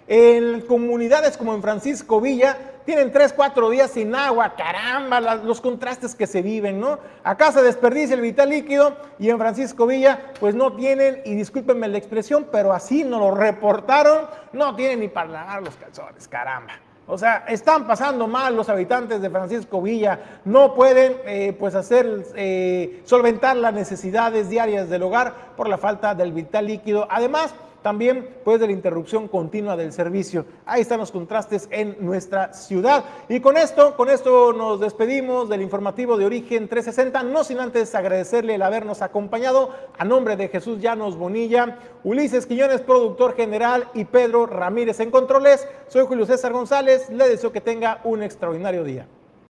en 0.09 0.61
comunidades 0.61 1.37
como 1.37 1.53
en 1.53 1.61
Francisco 1.61 2.19
Villa, 2.19 2.57
tienen 2.83 3.11
tres, 3.11 3.31
cuatro 3.31 3.69
días 3.69 3.91
sin 3.91 4.15
agua, 4.15 4.55
caramba, 4.55 5.21
los 5.21 5.61
contrastes 5.61 6.15
que 6.15 6.25
se 6.25 6.41
viven, 6.41 6.79
¿no? 6.79 6.97
Acá 7.23 7.51
se 7.51 7.61
desperdicia 7.61 8.15
el 8.15 8.21
vital 8.21 8.49
líquido 8.49 8.97
y 9.19 9.29
en 9.29 9.37
Francisco 9.37 9.85
Villa, 9.85 10.31
pues 10.39 10.55
no 10.55 10.73
tienen, 10.73 11.21
y 11.25 11.35
discúlpenme 11.35 11.87
la 11.87 11.99
expresión, 11.99 12.47
pero 12.51 12.73
así 12.73 13.03
nos 13.03 13.19
lo 13.19 13.35
reportaron, 13.35 14.25
no 14.51 14.75
tienen 14.75 15.01
ni 15.01 15.09
para 15.09 15.29
lavar 15.29 15.61
los 15.61 15.75
calzones, 15.75 16.27
caramba. 16.27 16.73
O 17.05 17.15
sea, 17.15 17.45
están 17.47 17.85
pasando 17.85 18.27
mal 18.27 18.55
los 18.55 18.67
habitantes 18.67 19.21
de 19.21 19.29
Francisco 19.29 19.79
Villa, 19.79 20.41
no 20.45 20.73
pueden 20.73 21.17
eh, 21.25 21.55
pues 21.59 21.75
hacer, 21.75 22.25
eh, 22.35 23.01
solventar 23.03 23.57
las 23.57 23.75
necesidades 23.75 24.49
diarias 24.49 24.89
del 24.89 25.03
hogar 25.03 25.53
por 25.55 25.69
la 25.69 25.77
falta 25.77 26.15
del 26.15 26.33
vital 26.33 26.65
líquido. 26.65 27.07
Además, 27.11 27.53
también 27.81 28.37
pues 28.43 28.59
de 28.59 28.67
la 28.67 28.73
interrupción 28.73 29.27
continua 29.27 29.75
del 29.75 29.93
servicio. 29.93 30.45
Ahí 30.65 30.81
están 30.81 30.99
los 30.99 31.11
contrastes 31.11 31.67
en 31.71 31.97
nuestra 31.99 32.53
ciudad. 32.53 33.05
Y 33.27 33.39
con 33.39 33.57
esto, 33.57 33.95
con 33.95 34.09
esto 34.09 34.53
nos 34.53 34.79
despedimos 34.79 35.49
del 35.49 35.61
informativo 35.61 36.17
de 36.17 36.25
Origen 36.25 36.67
360, 36.67 37.23
no 37.23 37.43
sin 37.43 37.59
antes 37.59 37.93
agradecerle 37.95 38.55
el 38.55 38.61
habernos 38.61 39.01
acompañado 39.01 39.73
a 39.97 40.05
nombre 40.05 40.35
de 40.35 40.47
Jesús 40.47 40.79
Llanos 40.79 41.17
Bonilla, 41.17 41.77
Ulises 42.03 42.45
Quiñones, 42.45 42.81
productor 42.81 43.35
general, 43.35 43.89
y 43.93 44.05
Pedro 44.05 44.45
Ramírez 44.45 44.99
en 44.99 45.11
controles. 45.11 45.67
Soy 45.87 46.05
Julio 46.05 46.25
César 46.25 46.53
González, 46.53 47.09
le 47.09 47.27
deseo 47.27 47.51
que 47.51 47.61
tenga 47.61 48.01
un 48.03 48.23
extraordinario 48.23 48.83
día. 48.83 49.07